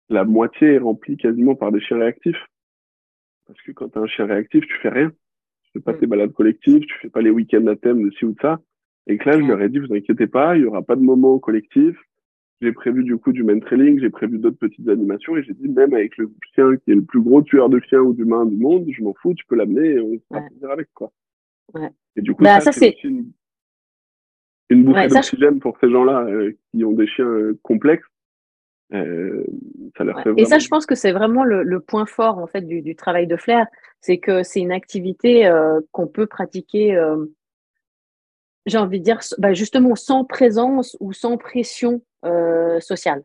la 0.10 0.24
moitié 0.24 0.76
est 0.76 0.80
remplie 0.80 1.18
quasiment 1.18 1.56
par 1.56 1.72
des 1.72 1.82
chiens 1.82 1.98
réactifs. 1.98 2.42
Parce 3.46 3.62
que 3.62 3.72
quand 3.72 3.90
tu 3.90 3.98
as 3.98 4.02
un 4.02 4.08
chien 4.08 4.26
réactif, 4.26 4.66
tu 4.66 4.78
fais 4.82 4.90
rien. 4.90 5.10
Tu 5.64 5.72
fais 5.74 5.80
pas 5.82 5.94
mm. 5.94 6.00
tes 6.00 6.08
balades 6.08 6.34
collectives, 6.34 6.86
tu 6.86 7.00
fais 7.02 7.10
pas 7.10 7.22
les 7.22 7.30
week-ends 7.30 7.68
à 7.68 7.76
thème 7.76 8.04
de 8.04 8.12
ci 8.12 8.26
ou 8.26 8.32
de 8.32 8.40
ça. 8.42 8.60
Et 9.08 9.18
que 9.18 9.30
là, 9.30 9.40
je 9.40 9.46
leur 9.46 9.62
ai 9.62 9.70
dit, 9.70 9.80
vous 9.80 9.94
inquiétez 9.94 10.28
pas, 10.28 10.56
il 10.56 10.62
y 10.62 10.66
aura 10.66 10.84
pas 10.84 10.96
de 10.96 11.02
moment 11.02 11.40
collectif. 11.40 11.98
J'ai 12.62 12.74
prévu 12.74 13.04
du 13.04 13.18
coup 13.18 13.32
du 13.32 13.44
main 13.44 13.60
trailing, 13.60 14.00
j'ai 14.00 14.10
prévu 14.10 14.38
d'autres 14.38 14.58
petites 14.58 14.90
animations 14.90 15.38
et 15.38 15.44
j'ai 15.44 15.54
dit 15.54 15.70
même 15.70 15.94
avec 15.94 16.18
le 16.18 16.30
chien 16.54 16.76
qui 16.78 16.92
est 16.92 16.96
le 16.96 17.04
plus 17.04 17.22
gros 17.22 17.42
tueur 17.42 17.70
de 17.70 17.80
chiens 17.80 18.02
ou 18.02 18.14
d'humains 18.14 18.46
du 18.46 18.58
monde, 18.58 18.86
je 18.90 19.02
m'en 19.02 19.14
fous, 19.14 19.34
tu 19.34 19.46
peux 19.46 19.56
l'amener 19.56 19.92
et 19.92 20.00
on 20.00 20.20
va 20.30 20.42
ouais. 20.42 20.72
avec 20.72 20.90
quoi. 20.94 21.12
Ouais. 21.74 21.90
Et 22.18 22.22
du 22.22 22.34
coup, 22.34 22.44
bah, 22.44 22.60
ça, 22.60 22.74
c'est 22.74 23.02
une, 23.04 23.32
une 24.70 24.84
bouffée 24.84 25.08
d'oxygène 25.08 25.60
pour 25.60 25.78
ces 25.80 25.90
gens-là 25.90 26.26
euh, 26.26 26.52
qui 26.72 26.84
ont 26.84 26.92
des 26.92 27.08
chiens 27.08 27.26
euh, 27.26 27.58
complexes. 27.64 28.06
Euh, 28.92 29.46
ça 29.98 30.04
leur 30.04 30.22
fait 30.22 30.32
Et 30.36 30.46
ça, 30.46 30.58
je 30.58 30.68
pense 30.68 30.86
que 30.86 30.96
c'est 30.96 31.12
vraiment 31.12 31.44
le, 31.44 31.62
le, 31.62 31.80
point 31.80 32.08
fort 32.08 32.40
en 32.40 32.48
fait 32.48 32.62
du, 32.62 32.82
du 32.82 32.96
travail 32.96 33.28
de 33.28 33.36
flair, 33.36 33.68
c'est 34.02 34.18
que 34.18 34.42
c'est 34.42 34.60
une 34.60 34.72
activité 34.72 35.46
euh, 35.46 35.80
qu'on 35.92 36.08
peut 36.08 36.26
pratiquer 36.26 37.00
j'ai 38.70 38.78
envie 38.78 39.00
de 39.00 39.04
dire, 39.04 39.20
bah 39.38 39.54
justement 39.54 39.96
sans 39.96 40.24
présence 40.24 40.96
ou 41.00 41.14
sans 41.14 41.38
pression 41.38 42.02
euh, 42.26 42.80
sociale. 42.82 43.24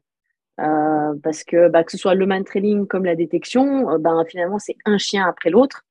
Euh, 0.61 1.15
parce 1.25 1.43
que 1.43 1.69
bah, 1.69 1.83
que 1.83 1.91
ce 1.91 1.99
soit 1.99 2.15
le 2.15 2.27
man 2.27 2.45
trailing 2.45 2.87
comme 2.87 3.05
la 3.05 3.17
détection, 3.17 3.91
euh, 3.91 3.99
ben 3.99 4.25
finalement 4.29 4.61
c'est 4.61 4.77
un 4.85 4.99
chien 4.99 5.27
après 5.27 5.51
l'autre. 5.51 5.85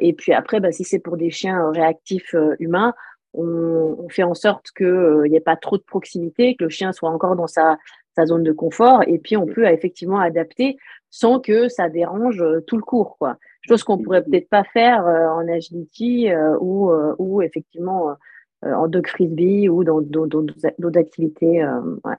Et 0.00 0.12
puis 0.16 0.32
après, 0.32 0.60
bah, 0.60 0.72
si 0.72 0.84
c'est 0.84 0.98
pour 0.98 1.16
des 1.16 1.30
chiens 1.30 1.70
réactifs 1.72 2.34
humains, 2.58 2.94
on, 3.34 3.96
on, 3.98 4.08
fait 4.08 4.22
en 4.24 4.34
sorte 4.34 4.70
qu'il 4.76 5.22
n'y 5.28 5.36
ait 5.36 5.40
pas 5.40 5.56
trop 5.56 5.76
de 5.76 5.82
proximité, 5.82 6.56
que 6.56 6.64
le 6.64 6.70
chien 6.70 6.92
soit 6.92 7.10
encore 7.10 7.36
dans 7.36 7.46
sa, 7.46 7.78
sa 8.16 8.26
zone 8.26 8.42
de 8.42 8.52
confort, 8.52 9.02
et 9.06 9.18
puis 9.18 9.36
on 9.36 9.46
peut 9.46 9.66
effectivement 9.66 10.18
adapter 10.18 10.76
sans 11.10 11.40
que 11.40 11.68
ça 11.68 11.88
dérange 11.88 12.44
tout 12.66 12.76
le 12.76 12.82
cours. 12.82 13.16
Quoi. 13.18 13.36
Chose 13.68 13.84
qu'on 13.84 13.98
pourrait 13.98 14.24
peut-être 14.24 14.48
pas 14.48 14.64
faire 14.64 15.04
en 15.04 15.46
agility 15.48 16.30
ou, 16.60 16.90
ou 17.18 17.42
effectivement 17.42 18.16
en 18.62 18.88
dog 18.88 19.06
frisbee 19.06 19.68
ou 19.68 19.84
dans 19.84 20.00
d'autres 20.00 20.98
activités. 20.98 21.62
Euh, 21.62 21.80
ouais. 22.04 22.16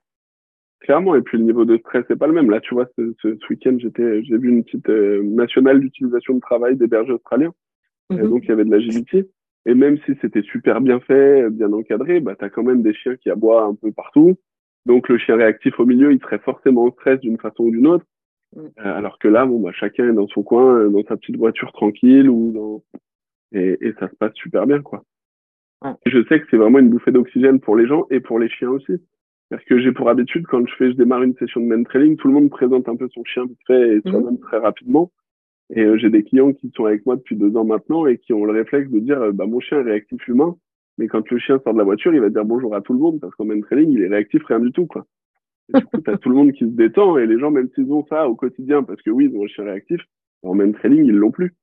Clairement, 0.82 1.15
et 1.15 1.21
puis 1.21 1.38
le 1.38 1.43
niveau 1.43 1.65
de 1.65 1.78
stress 1.78 2.10
n'est 2.10 2.15
pas 2.15 2.28
le 2.28 2.34
même. 2.34 2.49
Là, 2.49 2.62
tu 2.62 2.73
vois, 2.73 2.88
ce, 2.97 3.13
ce, 3.21 3.36
week-end, 3.49 3.75
j'étais, 3.80 4.23
j'ai 4.23 4.38
vu 4.38 4.49
une 4.49 4.63
petite 4.63 4.89
euh, 4.89 5.21
nationale 5.23 5.80
d'utilisation 5.82 6.36
de 6.36 6.39
travail 6.39 6.78
des 6.78 6.88
bergers 6.88 7.13
australiens. 7.13 7.54
Et 8.12 8.15
mhm. 8.15 8.30
donc, 8.30 8.43
il 8.45 8.49
y 8.49 8.52
avait 8.52 8.63
de 8.65 8.71
l'agilité. 8.71 9.30
Et 9.65 9.73
même 9.73 9.97
si 10.06 10.13
c'était 10.21 10.41
super 10.41 10.80
bien 10.80 11.02
fait, 11.02 11.49
bien 11.49 11.71
encadré, 11.73 12.21
bah, 12.21 12.36
tu 12.39 12.45
as 12.45 12.49
quand 12.49 12.63
même 12.63 12.82
des 12.82 12.93
chiens 12.93 13.17
qui 13.17 13.30
aboient 13.30 13.65
un 13.65 13.75
peu 13.75 13.91
partout. 13.91 14.38
Donc, 14.86 15.10
le 15.10 15.17
chien 15.17 15.36
réactif 15.36 15.80
au 15.80 15.86
milieu, 15.86 16.13
il 16.13 16.19
serait 16.21 16.39
forcément 16.39 16.86
en 16.86 16.91
stress 16.91 17.19
d'une 17.19 17.38
façon 17.38 17.63
ou 17.63 17.71
d'une 17.71 17.88
autre. 17.88 18.06
Mhm. 18.56 18.71
alors 18.78 19.19
que 19.19 19.28
là, 19.28 19.45
bon, 19.45 19.60
bah, 19.60 19.71
chacun 19.73 20.10
est 20.10 20.13
dans 20.13 20.28
son 20.28 20.41
coin, 20.41 20.89
dans 20.89 21.04
sa 21.04 21.17
petite 21.17 21.38
voiture 21.38 21.71
tranquille 21.71 22.28
ou 22.28 22.52
dans... 22.52 22.84
et, 23.52 23.78
et 23.82 23.93
ça 23.99 24.10
se 24.10 24.15
passe 24.15 24.34
super 24.34 24.65
bien, 24.65 24.82
quoi. 24.82 25.04
Je 26.05 26.23
sais 26.27 26.39
que 26.39 26.47
c'est 26.49 26.57
vraiment 26.57 26.79
une 26.79 26.89
bouffée 26.89 27.11
d'oxygène 27.11 27.59
pour 27.59 27.75
les 27.75 27.87
gens 27.87 28.05
et 28.09 28.19
pour 28.19 28.39
les 28.39 28.49
chiens 28.49 28.69
aussi. 28.69 28.93
Parce 29.49 29.63
que 29.63 29.79
j'ai 29.79 29.91
pour 29.91 30.09
habitude, 30.09 30.45
quand 30.45 30.65
je 30.67 30.75
fais, 30.75 30.91
je 30.91 30.95
démarre 30.95 31.23
une 31.23 31.35
session 31.35 31.61
de 31.61 31.65
main 31.65 31.83
trailing, 31.83 32.17
tout 32.17 32.27
le 32.27 32.33
monde 32.33 32.49
présente 32.49 32.87
un 32.87 32.95
peu 32.95 33.07
son 33.09 33.23
chien 33.23 33.45
vite 33.45 33.59
fait 33.65 33.95
et 33.95 34.01
soi-même 34.01 34.33
mhm. 34.33 34.39
très 34.39 34.57
rapidement. 34.57 35.11
Et 35.71 35.81
euh, 35.81 35.97
j'ai 35.97 36.09
des 36.09 36.23
clients 36.23 36.53
qui 36.53 36.71
sont 36.75 36.85
avec 36.85 37.05
moi 37.05 37.15
depuis 37.15 37.35
deux 37.35 37.55
ans 37.55 37.65
maintenant 37.65 38.05
et 38.05 38.17
qui 38.17 38.33
ont 38.33 38.45
le 38.45 38.51
réflexe 38.51 38.89
de 38.89 38.99
dire, 38.99 39.21
euh, 39.21 39.31
bah, 39.31 39.45
mon 39.45 39.59
chien 39.59 39.79
est 39.79 39.83
réactif 39.83 40.27
humain. 40.27 40.55
Mais 40.97 41.07
quand 41.07 41.29
le 41.29 41.39
chien 41.39 41.59
sort 41.63 41.73
de 41.73 41.77
la 41.77 41.83
voiture, 41.83 42.13
il 42.13 42.19
va 42.19 42.29
dire 42.29 42.43
bonjour 42.45 42.75
à 42.75 42.81
tout 42.81 42.93
le 42.93 42.99
monde 42.99 43.19
parce 43.19 43.33
qu'en 43.35 43.45
main 43.45 43.59
trailing, 43.61 43.91
il 43.91 44.01
est 44.01 44.07
réactif 44.07 44.43
rien 44.45 44.59
du 44.59 44.71
tout, 44.71 44.85
quoi. 44.85 45.05
Et 45.73 45.79
du 45.79 45.85
coup, 45.85 46.01
t'as 46.01 46.17
tout 46.17 46.29
le 46.29 46.35
monde 46.35 46.51
qui 46.51 46.65
se 46.65 46.71
détend 46.71 47.17
et 47.17 47.25
les 47.25 47.39
gens, 47.39 47.51
même 47.51 47.69
s'ils 47.73 47.91
ont 47.91 48.05
ça 48.07 48.27
au 48.27 48.35
quotidien, 48.35 48.83
parce 48.83 49.01
que 49.01 49.09
oui, 49.09 49.29
ils 49.31 49.37
ont 49.37 49.45
un 49.45 49.47
chien 49.47 49.63
réactif, 49.63 50.01
en 50.43 50.55
main 50.55 50.71
trailing, 50.71 51.05
ils 51.05 51.15
l'ont 51.15 51.31
plus. 51.31 51.55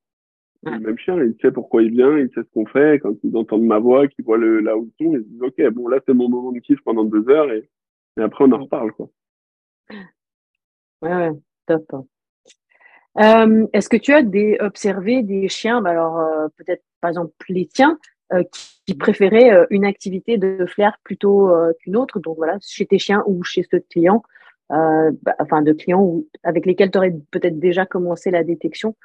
Le 0.63 0.79
même 0.79 0.97
chien, 0.97 1.15
il 1.23 1.35
sait 1.41 1.51
pourquoi 1.51 1.83
il 1.83 1.91
vient, 1.91 2.17
il 2.17 2.29
sait 2.29 2.41
ce 2.41 2.53
qu'on 2.53 2.65
fait. 2.65 2.99
Quand 2.99 3.13
ils 3.23 3.35
entendent 3.37 3.65
ma 3.65 3.79
voix, 3.79 4.07
qu'ils 4.07 4.25
voient 4.25 4.37
le, 4.37 4.59
là 4.59 4.77
où 4.77 4.89
ils 4.99 5.05
sont, 5.05 5.13
ils 5.13 5.23
se 5.23 5.27
disent, 5.27 5.41
OK, 5.41 5.73
bon, 5.73 5.87
là, 5.87 5.99
c'est 6.05 6.13
mon 6.13 6.29
moment 6.29 6.51
de 6.51 6.59
kiff 6.59 6.81
pendant 6.81 7.03
deux 7.03 7.29
heures 7.29 7.51
et, 7.51 7.69
et 8.17 8.21
après, 8.21 8.45
on 8.45 8.51
en 8.51 8.63
reparle, 8.63 8.91
quoi. 8.93 9.09
Ouais, 11.01 11.15
ouais, 11.15 11.31
top. 11.67 11.85
Euh, 13.19 13.67
Est-ce 13.73 13.89
que 13.89 13.97
tu 13.97 14.13
as 14.13 14.21
des, 14.23 14.57
observé 14.59 15.23
des 15.23 15.47
chiens, 15.47 15.81
bah 15.81 15.91
alors 15.91 16.19
euh, 16.19 16.47
peut-être 16.57 16.83
par 17.01 17.09
exemple 17.09 17.33
les 17.49 17.67
tiens, 17.67 17.97
euh, 18.33 18.43
qui, 18.85 18.95
préféraient 18.95 19.65
une 19.69 19.85
activité 19.85 20.37
de 20.37 20.65
flair 20.65 20.97
plutôt 21.03 21.51
qu'une 21.79 21.97
autre, 21.97 22.19
donc 22.19 22.37
voilà, 22.37 22.57
chez 22.61 22.85
tes 22.85 22.99
chiens 22.99 23.23
ou 23.27 23.43
chez 23.43 23.63
ce 23.69 23.77
client, 23.77 24.23
bah, 24.69 25.35
enfin 25.39 25.61
de 25.61 25.73
clients 25.73 26.21
avec 26.43 26.65
lesquels 26.65 26.89
tu 26.91 26.97
aurais 26.97 27.13
peut-être 27.31 27.59
déjà 27.59 27.85
commencé 27.85 28.31
la 28.31 28.43
détection, 28.43 28.95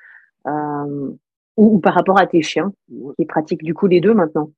ou, 1.57 1.77
ou, 1.77 1.79
par 1.81 1.95
rapport 1.95 2.19
à 2.19 2.27
tes 2.27 2.43
chiens, 2.43 2.73
qui 3.19 3.27
pratiquent 3.27 3.65
du 3.65 3.75
coup 3.75 3.87
les 3.87 4.01
deux 4.01 4.15
maintenant. 4.15 4.51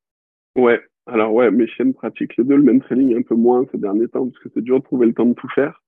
Ouais, 0.57 0.81
alors 1.07 1.33
ouais, 1.35 1.51
mes 1.51 1.67
chiens 1.67 1.93
pratiquent 1.93 2.37
les 2.37 2.45
deux, 2.45 2.57
le 2.57 2.63
même 2.63 2.81
training 2.81 3.17
un 3.17 3.23
peu 3.23 3.35
moins 3.35 3.65
ces 3.73 3.79
derniers 3.79 4.09
temps, 4.09 4.27
parce 4.27 4.39
que 4.43 4.49
c'est 4.55 4.63
dur 4.63 4.79
de 4.79 4.85
trouver 4.85 5.07
le 5.07 5.15
temps 5.15 5.27
de 5.27 5.35
tout 5.35 5.49
faire. 5.55 5.83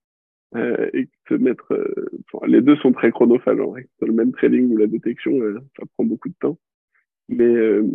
Euh, 0.55 0.89
et 0.95 1.09
se 1.29 1.35
mettre, 1.35 1.73
euh, 1.73 2.09
les 2.47 2.63
deux 2.63 2.77
sont 2.77 2.93
très 2.93 3.11
chronophages 3.11 3.59
en 3.59 3.71
vrai. 3.71 3.89
le 4.01 4.13
même 4.13 4.33
training 4.33 4.73
ou 4.73 4.77
la 4.77 4.87
détection, 4.87 5.33
euh, 5.33 5.59
ça 5.77 5.85
prend 5.95 6.05
beaucoup 6.05 6.29
de 6.29 6.35
temps. 6.41 6.59
Mais 7.29 7.53
je 7.53 7.91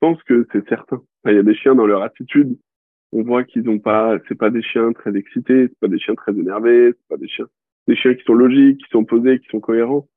pense 0.00 0.20
que 0.24 0.46
c'est 0.52 0.68
certain. 0.68 1.00
Il 1.26 1.34
y 1.34 1.38
a 1.38 1.44
des 1.44 1.54
chiens 1.54 1.76
dans 1.76 1.86
leur 1.86 2.02
attitude, 2.02 2.58
on 3.12 3.22
voit 3.22 3.44
qu'ils 3.44 3.68
ont 3.68 3.78
pas, 3.78 4.18
c'est 4.28 4.34
pas 4.34 4.50
des 4.50 4.62
chiens 4.62 4.92
très 4.92 5.16
excités, 5.16 5.68
c'est 5.68 5.78
pas 5.78 5.88
des 5.88 6.00
chiens 6.00 6.16
très 6.16 6.32
énervés, 6.32 6.88
c'est 6.88 7.08
pas 7.08 7.16
des 7.16 7.28
chiens, 7.28 7.46
des 7.86 7.94
chiens 7.94 8.14
qui 8.14 8.24
sont 8.24 8.34
logiques, 8.34 8.78
qui 8.78 8.90
sont 8.90 9.04
posés, 9.04 9.38
qui 9.38 9.46
sont 9.48 9.60
cohérents. 9.60 10.08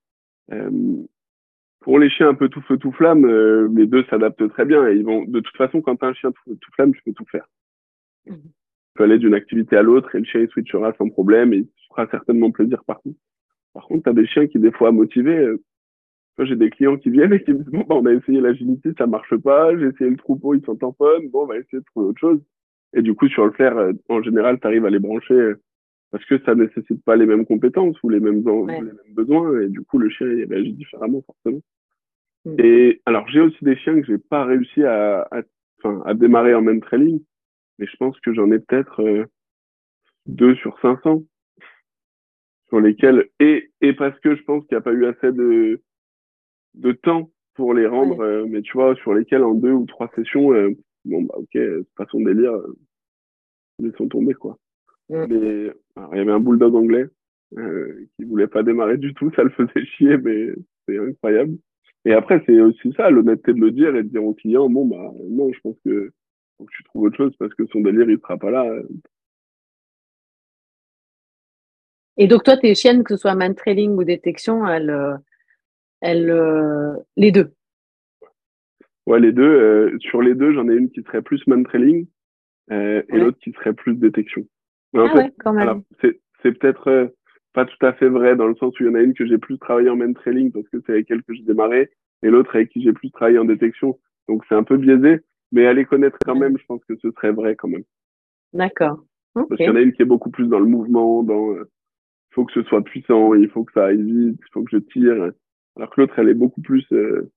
Pour 1.81 1.99
les 1.99 2.09
chiens 2.09 2.29
un 2.29 2.33
peu 2.33 2.49
tout 2.49 2.61
feu 2.61 2.77
tout 2.77 2.91
flamme, 2.91 3.25
les 3.75 3.87
deux 3.87 4.03
s'adaptent 4.09 4.49
très 4.49 4.65
bien 4.65 4.87
et 4.87 4.95
ils 4.95 5.05
vont. 5.05 5.25
De 5.25 5.39
toute 5.39 5.55
façon, 5.55 5.81
quand 5.81 5.95
t'as 5.95 6.07
un 6.07 6.13
chien 6.13 6.31
tout 6.31 6.55
tout 6.55 6.71
flamme, 6.73 6.93
tu 6.93 7.01
peux 7.03 7.13
tout 7.13 7.25
faire. 7.31 7.47
Mmh 8.25 8.35
peut 8.99 9.05
aller 9.05 9.17
d'une 9.17 9.33
activité 9.33 9.77
à 9.77 9.81
l'autre 9.81 10.13
et 10.13 10.19
le 10.19 10.25
chien 10.25 10.41
il 10.41 10.49
switchera 10.49 10.93
sans 10.97 11.09
problème 11.09 11.53
et 11.53 11.57
il 11.57 11.67
fera 11.87 12.05
certainement 12.07 12.51
plaisir 12.51 12.83
partout. 12.83 13.15
Par 13.73 13.85
contre, 13.85 14.03
tu 14.03 14.09
as 14.09 14.13
des 14.13 14.27
chiens 14.27 14.47
qui, 14.47 14.59
des 14.59 14.71
fois, 14.71 14.91
motivés, 14.91 15.37
euh, 15.37 15.63
j'ai 16.41 16.55
des 16.55 16.69
clients 16.69 16.97
qui 16.97 17.09
viennent 17.09 17.33
et 17.33 17.43
qui 17.43 17.51
me 17.51 17.59
disent, 17.59 17.71
bon, 17.71 17.85
bah, 17.87 17.95
on 17.95 18.05
a 18.05 18.13
essayé 18.13 18.39
l'agilité, 18.39 18.91
ça 18.97 19.07
marche 19.07 19.35
pas, 19.37 19.77
j'ai 19.77 19.87
essayé 19.87 20.09
le 20.09 20.17
troupeau, 20.17 20.53
ils 20.53 20.63
sont 20.63 20.75
tamponnes, 20.75 21.29
bon, 21.29 21.43
on 21.43 21.47
va 21.47 21.57
essayer 21.57 21.79
de 21.79 21.85
trouver 21.85 22.07
autre 22.07 22.19
chose. 22.19 22.41
Et 22.93 23.01
du 23.01 23.13
coup, 23.13 23.27
sur 23.27 23.45
le 23.45 23.51
flair, 23.51 23.77
euh, 23.77 23.93
en 24.07 24.21
général, 24.21 24.59
tu 24.59 24.67
arrives 24.67 24.85
à 24.85 24.89
les 24.89 24.99
brancher 24.99 25.33
euh, 25.33 25.61
parce 26.11 26.25
que 26.25 26.39
ça 26.43 26.55
nécessite 26.55 27.03
pas 27.03 27.15
les 27.15 27.25
mêmes 27.25 27.45
compétences 27.45 28.01
ou 28.03 28.09
les 28.09 28.19
mêmes, 28.19 28.43
les 28.67 28.81
mêmes 28.81 28.97
besoins 29.13 29.61
et 29.61 29.69
du 29.69 29.81
coup, 29.81 29.97
le 29.99 30.09
chien, 30.09 30.27
il 30.27 30.45
réagit 30.45 30.73
différemment, 30.73 31.21
forcément. 31.21 31.61
Mm. 32.45 32.55
Et 32.59 33.01
alors, 33.05 33.27
j'ai 33.29 33.41
aussi 33.41 33.63
des 33.63 33.75
chiens 33.77 33.99
que 33.99 34.07
j'ai 34.07 34.17
pas 34.17 34.45
réussi 34.45 34.83
à, 34.83 35.27
à, 35.31 35.41
à 36.05 36.13
démarrer 36.13 36.55
en 36.55 36.61
même 36.61 36.81
trailing 36.81 37.21
mais 37.79 37.87
je 37.87 37.97
pense 37.97 38.19
que 38.19 38.33
j'en 38.33 38.51
ai 38.51 38.59
peut-être 38.59 39.01
euh, 39.01 39.25
deux 40.27 40.55
sur 40.55 40.77
500 40.81 41.23
sur 42.67 42.79
lesquels 42.79 43.29
et 43.39 43.71
et 43.81 43.93
parce 43.93 44.19
que 44.19 44.35
je 44.35 44.43
pense 44.43 44.65
qu'il 44.65 44.75
n'y 44.75 44.79
a 44.79 44.83
pas 44.83 44.93
eu 44.93 45.05
assez 45.05 45.31
de 45.31 45.81
de 46.75 46.91
temps 46.91 47.31
pour 47.55 47.73
les 47.73 47.87
rendre 47.87 48.19
euh, 48.21 48.45
mais 48.47 48.61
tu 48.61 48.73
vois 48.73 48.95
sur 48.97 49.13
lesquels 49.13 49.43
en 49.43 49.55
deux 49.55 49.71
ou 49.71 49.85
trois 49.85 50.11
sessions 50.13 50.53
euh, 50.53 50.69
bon 51.05 51.23
bah 51.23 51.35
ok 51.37 51.49
c'est 51.53 51.95
pas 51.95 52.05
son 52.11 52.19
délire 52.19 52.53
ils 53.79 53.93
sont 53.97 54.07
tombés 54.07 54.35
quoi 54.35 54.57
mais 55.09 55.71
il 56.11 56.17
y 56.17 56.19
avait 56.19 56.31
un 56.31 56.39
bulldog 56.39 56.75
anglais 56.75 57.07
qui 57.51 58.23
voulait 58.25 58.47
pas 58.47 58.63
démarrer 58.63 58.97
du 58.97 59.13
tout 59.13 59.31
ça 59.35 59.43
le 59.43 59.49
faisait 59.49 59.85
chier 59.85 60.17
mais 60.17 60.49
c'est 60.87 60.97
incroyable 60.97 61.57
et 62.05 62.13
après 62.13 62.43
c'est 62.45 62.59
aussi 62.61 62.93
ça 62.95 63.09
l'honnêteté 63.09 63.53
de 63.53 63.59
le 63.59 63.71
dire 63.71 63.95
et 63.95 64.03
de 64.03 64.09
dire 64.09 64.23
au 64.23 64.33
client 64.33 64.69
bon 64.69 64.85
bah 64.85 65.11
non 65.29 65.51
je 65.51 65.59
pense 65.61 65.75
que 65.83 66.11
faut 66.59 66.65
que 66.65 66.71
tu 66.75 66.83
trouves 66.83 67.03
autre 67.03 67.17
chose 67.17 67.35
parce 67.39 67.53
que 67.53 67.65
son 67.67 67.79
délire, 67.79 68.09
il 68.09 68.19
sera 68.19 68.37
pas 68.37 68.51
là. 68.51 68.69
Et 72.17 72.27
donc, 72.27 72.43
toi, 72.43 72.57
tes 72.57 72.75
chiennes, 72.75 73.03
que 73.03 73.15
ce 73.15 73.21
soit 73.21 73.35
man 73.35 73.55
trailing 73.55 73.91
ou 73.91 74.03
détection, 74.03 74.67
elles, 74.67 74.89
euh, 74.89 75.15
elles, 76.01 76.29
euh, 76.29 76.93
les 77.15 77.31
deux? 77.31 77.53
Ouais, 79.07 79.21
les 79.21 79.31
deux. 79.31 79.43
Euh, 79.43 79.97
sur 79.99 80.21
les 80.21 80.35
deux, 80.35 80.53
j'en 80.53 80.67
ai 80.69 80.75
une 80.75 80.91
qui 80.91 81.01
serait 81.03 81.21
plus 81.21 81.45
man 81.47 81.63
trailing 81.63 82.07
et 82.71 83.03
l'autre 83.09 83.39
qui 83.39 83.51
serait 83.53 83.73
plus 83.73 83.95
détection. 83.95 84.45
Ah 84.93 85.15
ouais, 85.15 85.33
quand 85.39 85.53
même. 85.53 85.83
C'est 86.01 86.57
peut-être 86.57 87.13
pas 87.53 87.65
tout 87.65 87.85
à 87.85 87.93
fait 87.93 88.09
vrai 88.09 88.35
dans 88.35 88.47
le 88.47 88.55
sens 88.55 88.79
où 88.79 88.83
il 88.83 88.87
y 88.87 88.89
en 88.89 88.95
a 88.95 89.01
une 89.01 89.13
que 89.13 89.25
j'ai 89.25 89.37
plus 89.37 89.57
travaillé 89.57 89.89
en 89.89 89.95
man 89.95 90.13
trailing 90.13 90.51
parce 90.51 90.67
que 90.69 90.77
c'est 90.85 90.93
avec 90.93 91.11
elle 91.11 91.23
que 91.23 91.33
j'ai 91.33 91.43
démarré 91.43 91.89
et 92.23 92.29
l'autre 92.29 92.55
avec 92.55 92.69
qui 92.69 92.81
j'ai 92.81 92.93
plus 92.93 93.11
travaillé 93.11 93.37
en 93.39 93.45
détection. 93.45 93.99
Donc 94.27 94.43
c'est 94.47 94.55
un 94.55 94.63
peu 94.63 94.77
biaisé. 94.77 95.21
Mais 95.51 95.65
à 95.65 95.73
les 95.73 95.85
connaître 95.85 96.17
quand 96.23 96.35
même, 96.35 96.57
je 96.57 96.65
pense 96.65 96.83
que 96.85 96.95
ce 96.97 97.11
serait 97.11 97.31
vrai 97.31 97.55
quand 97.55 97.67
même. 97.67 97.83
D'accord. 98.53 99.03
Parce 99.33 99.47
qu'il 99.55 99.65
y 99.65 99.69
en 99.69 99.75
a 99.75 99.81
une 99.81 99.93
qui 99.93 100.01
est 100.01 100.05
beaucoup 100.05 100.29
plus 100.29 100.47
dans 100.47 100.59
le 100.59 100.65
mouvement, 100.65 101.23
dans 101.23 101.53
il 101.53 101.59
euh, 101.59 101.71
faut 102.31 102.45
que 102.45 102.53
ce 102.53 102.63
soit 102.63 102.83
puissant, 102.83 103.33
il 103.33 103.49
faut 103.49 103.63
que 103.63 103.73
ça 103.73 103.85
aille 103.85 104.01
vite, 104.01 104.39
il 104.39 104.51
faut 104.51 104.63
que 104.63 104.71
je 104.71 104.77
tire. 104.77 105.31
Alors 105.75 105.89
que 105.89 106.01
l'autre, 106.01 106.17
elle 106.19 106.29
est 106.29 106.35
beaucoup 106.35 106.61
plus 106.61 106.85
euh, 106.91 107.31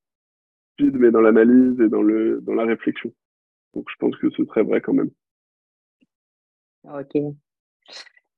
speed, 0.73 0.97
mais 0.97 1.11
dans 1.11 1.21
l'analyse 1.21 1.81
et 1.81 1.89
dans 1.89 2.03
le 2.03 2.41
dans 2.43 2.55
la 2.55 2.65
réflexion. 2.65 3.13
Donc 3.75 3.87
je 3.91 3.97
pense 3.99 4.17
que 4.17 4.31
ce 4.31 4.45
serait 4.45 4.65
vrai 4.65 4.81
quand 4.81 4.95
même. 4.95 5.11
Ok. 6.85 7.17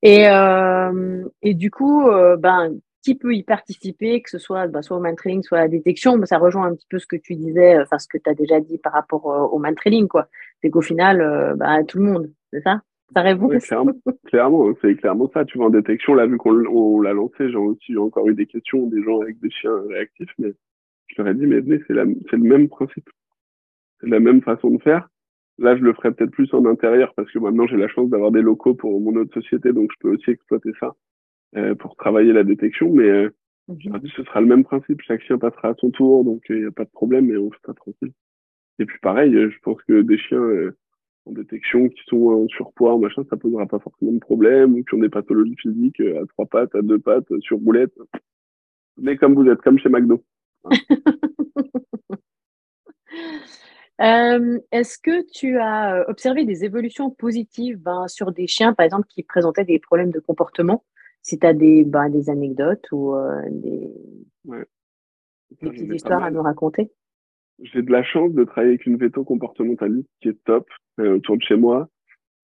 Et, 0.02 0.28
euh, 0.28 1.24
et 1.42 1.54
du 1.54 1.70
coup, 1.70 2.08
euh, 2.08 2.36
ben, 2.36 2.74
qui 3.04 3.14
peut 3.14 3.34
y 3.34 3.42
participer, 3.42 4.22
que 4.22 4.30
ce 4.30 4.38
soit 4.38 4.66
bah, 4.66 4.82
soit 4.82 4.96
au 4.96 5.00
man 5.00 5.14
trailing, 5.14 5.42
soit 5.42 5.58
à 5.58 5.62
la 5.62 5.68
détection, 5.68 6.16
mais 6.16 6.26
ça 6.26 6.38
rejoint 6.38 6.66
un 6.66 6.74
petit 6.74 6.86
peu 6.88 6.98
ce 6.98 7.06
que 7.06 7.16
tu 7.16 7.34
disais, 7.34 7.78
enfin 7.80 7.98
ce 7.98 8.08
que 8.08 8.18
tu 8.18 8.28
as 8.28 8.34
déjà 8.34 8.60
dit 8.60 8.78
par 8.78 8.94
rapport 8.94 9.30
euh, 9.30 9.46
au 9.46 9.58
man 9.58 9.74
trailing, 9.74 10.08
quoi. 10.08 10.28
C'est 10.60 10.70
qu'au 10.70 10.80
final, 10.80 11.20
euh, 11.20 11.54
bah, 11.54 11.84
tout 11.84 11.98
le 11.98 12.04
monde, 12.04 12.32
c'est 12.52 12.62
ça? 12.62 12.80
Ça 13.14 13.20
répond? 13.20 13.48
Clairement, 14.26 14.72
c'est 14.80 14.96
clairement 14.96 15.30
ça. 15.32 15.44
Tu 15.44 15.58
vois, 15.58 15.66
en 15.66 15.70
détection, 15.70 16.14
là, 16.14 16.26
vu 16.26 16.38
qu'on 16.38 17.00
l'a 17.00 17.12
lancé, 17.12 17.50
j'ai 17.50 17.56
aussi 17.56 17.96
encore 17.96 18.28
eu 18.28 18.34
des 18.34 18.46
questions 18.46 18.86
des 18.86 19.02
gens 19.02 19.20
avec 19.20 19.38
des 19.40 19.50
chiens 19.50 19.78
réactifs, 19.88 20.32
mais 20.38 20.52
je 21.08 21.22
leur 21.22 21.30
ai 21.30 21.34
dit, 21.34 21.46
mais 21.46 21.60
c'est 21.86 21.92
le 21.92 22.38
même 22.38 22.68
principe. 22.68 23.08
C'est 24.00 24.08
la 24.08 24.20
même 24.20 24.42
façon 24.42 24.70
de 24.70 24.82
faire. 24.82 25.08
Là, 25.58 25.76
je 25.76 25.82
le 25.82 25.92
ferai 25.92 26.12
peut-être 26.12 26.32
plus 26.32 26.52
en 26.52 26.64
intérieur 26.66 27.14
parce 27.14 27.30
que 27.30 27.38
maintenant, 27.38 27.66
j'ai 27.66 27.76
la 27.76 27.88
chance 27.88 28.10
d'avoir 28.10 28.32
des 28.32 28.42
locaux 28.42 28.74
pour 28.74 29.00
mon 29.00 29.14
autre 29.16 29.40
société, 29.40 29.72
donc 29.72 29.90
je 29.92 29.98
peux 30.00 30.14
aussi 30.14 30.30
exploiter 30.30 30.72
ça. 30.80 30.94
Euh, 31.56 31.76
pour 31.76 31.94
travailler 31.94 32.32
la 32.32 32.42
détection, 32.42 32.92
mais 32.92 33.08
euh, 33.08 33.30
ce 33.68 34.24
sera 34.24 34.40
le 34.40 34.46
même 34.46 34.64
principe. 34.64 35.00
Chaque 35.02 35.22
chien 35.22 35.38
passera 35.38 35.68
à 35.68 35.74
son 35.78 35.92
tour, 35.92 36.24
donc 36.24 36.42
il 36.48 36.62
n'y 36.62 36.66
a 36.66 36.72
pas 36.72 36.84
de 36.84 36.90
problème 36.90 37.30
et 37.30 37.36
on 37.36 37.52
sera 37.52 37.74
tranquille. 37.74 38.12
Et 38.80 38.86
puis 38.86 38.98
pareil, 39.00 39.32
je 39.32 39.56
pense 39.62 39.80
que 39.84 40.02
des 40.02 40.18
chiens 40.18 40.40
euh, 40.40 40.76
en 41.26 41.32
détection 41.32 41.88
qui 41.88 42.02
sont 42.08 42.26
en 42.26 42.48
surpoids, 42.48 42.98
machin, 42.98 43.22
ça 43.30 43.36
posera 43.36 43.66
pas 43.66 43.78
forcément 43.78 44.10
de 44.10 44.18
problème, 44.18 44.74
ou 44.74 44.82
qui 44.82 44.94
ont 44.94 44.98
des 44.98 45.08
pathologies 45.08 45.54
physiques 45.56 46.00
à 46.00 46.26
trois 46.26 46.46
pattes, 46.46 46.74
à 46.74 46.82
deux 46.82 46.98
pattes, 46.98 47.32
sur 47.40 47.58
roulette. 47.58 47.96
Mais 48.96 49.16
comme 49.16 49.34
vous 49.34 49.48
êtes, 49.48 49.60
comme 49.60 49.78
chez 49.78 49.88
McDo. 49.88 50.24
Euh, 54.00 54.58
Est-ce 54.72 54.98
que 54.98 55.24
tu 55.30 55.58
as 55.58 56.04
observé 56.08 56.44
des 56.44 56.64
évolutions 56.64 57.10
positives 57.10 57.78
ben, 57.80 58.08
sur 58.08 58.32
des 58.32 58.46
chiens, 58.46 58.72
par 58.72 58.84
exemple, 58.84 59.06
qui 59.08 59.22
présentaient 59.22 59.64
des 59.64 59.78
problèmes 59.78 60.10
de 60.10 60.20
comportement? 60.20 60.84
Si 61.22 61.38
tu 61.38 61.46
as 61.46 61.54
des, 61.54 61.84
bah, 61.84 62.08
des 62.08 62.28
anecdotes 62.28 62.86
ou 62.92 63.14
euh, 63.14 63.40
des, 63.50 63.88
des 64.44 65.70
petites 65.70 65.94
histoires 65.94 66.24
à 66.24 66.30
nous 66.30 66.42
raconter? 66.42 66.90
J'ai 67.62 67.82
de 67.82 67.92
la 67.92 68.02
chance 68.02 68.32
de 68.32 68.44
travailler 68.44 68.74
avec 68.74 68.86
une 68.86 68.96
veto 68.96 69.24
comportementaliste 69.24 70.08
qui 70.20 70.28
est 70.28 70.44
top 70.44 70.68
euh, 70.98 71.16
autour 71.16 71.36
de 71.36 71.42
chez 71.42 71.56
moi. 71.56 71.88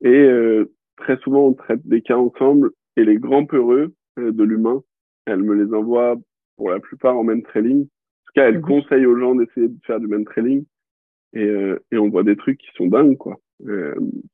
Et 0.03 0.09
euh, 0.09 0.73
très 0.97 1.19
souvent, 1.19 1.49
on 1.49 1.55
traite 1.55 1.87
des 1.87 2.01
cas 2.01 2.17
ensemble. 2.17 2.71
Et 2.97 3.05
les 3.05 3.17
grands 3.17 3.45
peureux 3.45 3.95
de 4.17 4.43
l'humain, 4.45 4.83
elle 5.27 5.43
me 5.43 5.55
les 5.55 5.75
envoie 5.75 6.17
pour 6.57 6.71
la 6.71 6.81
plupart 6.81 7.17
en 7.17 7.25
main 7.25 7.41
trailing. 7.41 7.83
En 7.83 8.27
tout 8.27 8.33
cas, 8.35 8.49
elle 8.49 8.59
mmh 8.59 8.63
conseille 8.63 9.07
aux 9.07 9.19
gens 9.19 9.35
d'essayer 9.35 9.69
de 9.69 9.79
faire 9.85 9.99
du 9.99 10.07
main 10.07 10.23
trailing. 10.25 10.65
Et, 11.33 11.49
et 11.93 11.99
on 11.99 12.09
voit 12.09 12.25
des 12.25 12.37
trucs 12.37 12.59
qui 12.59 12.71
sont 12.75 12.87
dingues, 12.87 13.17
quoi. 13.17 13.39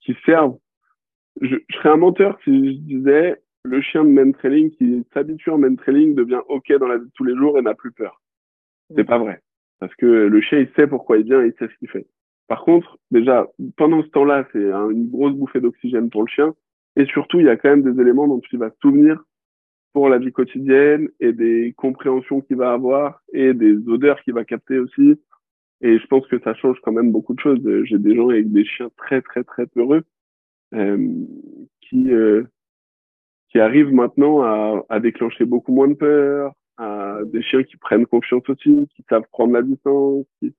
qui 0.00 0.16
servent. 0.24 0.56
Je, 1.40 1.56
je 1.68 1.76
serais 1.76 1.90
un 1.90 1.96
menteur 1.96 2.38
si 2.44 2.76
je 2.76 2.80
disais 2.80 3.36
le 3.66 3.80
chien 3.82 4.04
de 4.04 4.10
main 4.10 4.30
trailing 4.32 4.70
qui 4.70 5.04
s'habitue 5.12 5.50
en 5.50 5.58
main 5.58 5.74
trailing 5.74 6.14
devient 6.14 6.40
OK 6.48 6.72
dans 6.78 6.86
la 6.86 6.98
vie 6.98 7.06
de 7.06 7.10
tous 7.14 7.24
les 7.24 7.36
jours 7.36 7.58
et 7.58 7.62
n'a 7.62 7.74
plus 7.74 7.92
peur. 7.92 8.22
C'est 8.94 9.04
pas 9.04 9.18
vrai. 9.18 9.42
Parce 9.80 9.94
que 9.96 10.06
le 10.06 10.40
chien, 10.40 10.58
il 10.58 10.70
sait 10.76 10.86
pourquoi 10.86 11.18
il 11.18 11.24
vient, 11.24 11.44
il 11.44 11.52
sait 11.58 11.68
ce 11.68 11.78
qu'il 11.78 11.88
fait. 11.88 12.06
Par 12.48 12.62
contre, 12.62 12.98
déjà, 13.10 13.46
pendant 13.76 14.02
ce 14.02 14.08
temps-là, 14.08 14.46
c'est 14.52 14.70
une 14.70 15.10
grosse 15.10 15.34
bouffée 15.34 15.60
d'oxygène 15.60 16.10
pour 16.10 16.22
le 16.22 16.28
chien. 16.28 16.54
Et 16.94 17.04
surtout, 17.06 17.40
il 17.40 17.46
y 17.46 17.50
a 17.50 17.56
quand 17.56 17.68
même 17.68 17.82
des 17.82 18.00
éléments 18.00 18.28
dont 18.28 18.40
il 18.52 18.58
va 18.58 18.70
se 18.70 18.76
souvenir 18.80 19.22
pour 19.92 20.08
la 20.08 20.18
vie 20.18 20.32
quotidienne 20.32 21.08
et 21.20 21.32
des 21.32 21.74
compréhensions 21.76 22.40
qu'il 22.40 22.56
va 22.56 22.72
avoir 22.72 23.20
et 23.32 23.52
des 23.52 23.76
odeurs 23.88 24.20
qu'il 24.22 24.34
va 24.34 24.44
capter 24.44 24.78
aussi. 24.78 25.20
Et 25.82 25.98
je 25.98 26.06
pense 26.06 26.26
que 26.26 26.40
ça 26.40 26.54
change 26.54 26.78
quand 26.82 26.92
même 26.92 27.12
beaucoup 27.12 27.34
de 27.34 27.40
choses. 27.40 27.60
J'ai 27.84 27.98
des 27.98 28.16
gens 28.16 28.30
avec 28.30 28.50
des 28.50 28.64
chiens 28.64 28.90
très, 28.96 29.20
très, 29.22 29.44
très 29.44 29.66
peureux 29.66 30.04
euh, 30.74 31.08
qui, 31.82 32.10
euh, 32.12 32.44
qui 33.50 33.58
arrive 33.60 33.92
maintenant 33.92 34.42
à, 34.88 35.00
déclencher 35.00 35.44
beaucoup 35.44 35.72
moins 35.72 35.88
de 35.88 35.94
peur, 35.94 36.52
à 36.78 37.18
des 37.26 37.42
chiens 37.42 37.62
qui 37.62 37.76
prennent 37.76 38.06
confiance 38.06 38.48
aussi, 38.48 38.88
qui 38.94 39.04
savent 39.08 39.26
prendre 39.30 39.52
la 39.52 39.62
distance, 39.62 40.26
qui, 40.40 40.54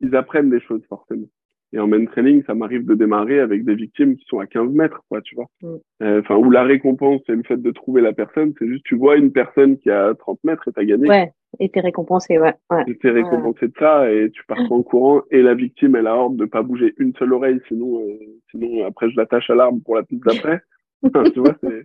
ils 0.00 0.16
apprennent 0.16 0.50
des 0.50 0.60
choses 0.60 0.82
forcément. 0.88 1.28
Et 1.74 1.78
en 1.78 1.86
main 1.86 2.04
training, 2.04 2.42
ça 2.46 2.54
m'arrive 2.54 2.84
de 2.84 2.94
démarrer 2.94 3.40
avec 3.40 3.64
des 3.64 3.74
victimes 3.74 4.16
qui 4.16 4.24
sont 4.26 4.38
à 4.40 4.46
15 4.46 4.72
mètres, 4.72 5.02
quoi, 5.08 5.22
tu 5.22 5.34
vois. 5.34 5.46
Mm. 5.62 5.76
Euh, 6.02 6.20
enfin, 6.20 6.36
où 6.36 6.50
la 6.50 6.64
récompense, 6.64 7.22
c'est 7.26 7.34
le 7.34 7.42
fait 7.44 7.56
de 7.56 7.70
trouver 7.70 8.02
la 8.02 8.12
personne. 8.12 8.52
C'est 8.58 8.68
juste, 8.68 8.84
tu 8.84 8.94
vois 8.94 9.16
une 9.16 9.32
personne 9.32 9.78
qui 9.78 9.90
a 9.90 10.14
30 10.14 10.38
mètres 10.44 10.68
et 10.68 10.72
t'as 10.72 10.84
gagné. 10.84 11.08
Ouais, 11.08 11.32
et 11.60 11.70
t'es 11.70 11.80
récompensé, 11.80 12.38
ouais. 12.38 12.54
ouais. 12.70 12.84
Et 12.88 12.96
t'es 12.98 13.10
récompensé 13.10 13.68
de 13.68 13.74
ça 13.78 14.10
et 14.12 14.30
tu 14.30 14.44
pars 14.44 14.70
en 14.70 14.82
courant 14.82 15.22
et 15.30 15.40
la 15.40 15.54
victime, 15.54 15.96
elle 15.96 16.06
a 16.06 16.16
ordre 16.16 16.36
de 16.36 16.44
pas 16.44 16.62
bouger 16.62 16.94
une 16.98 17.14
seule 17.16 17.32
oreille, 17.32 17.60
sinon, 17.68 18.00
euh, 18.00 18.18
sinon 18.50 18.86
après 18.86 19.10
je 19.10 19.16
l'attache 19.16 19.48
à 19.48 19.54
l'arbre 19.54 19.80
pour 19.84 19.96
la 19.96 20.02
piste 20.02 20.24
d'après. 20.24 20.60
tu 21.34 21.40
vois, 21.40 21.56
c'est 21.62 21.82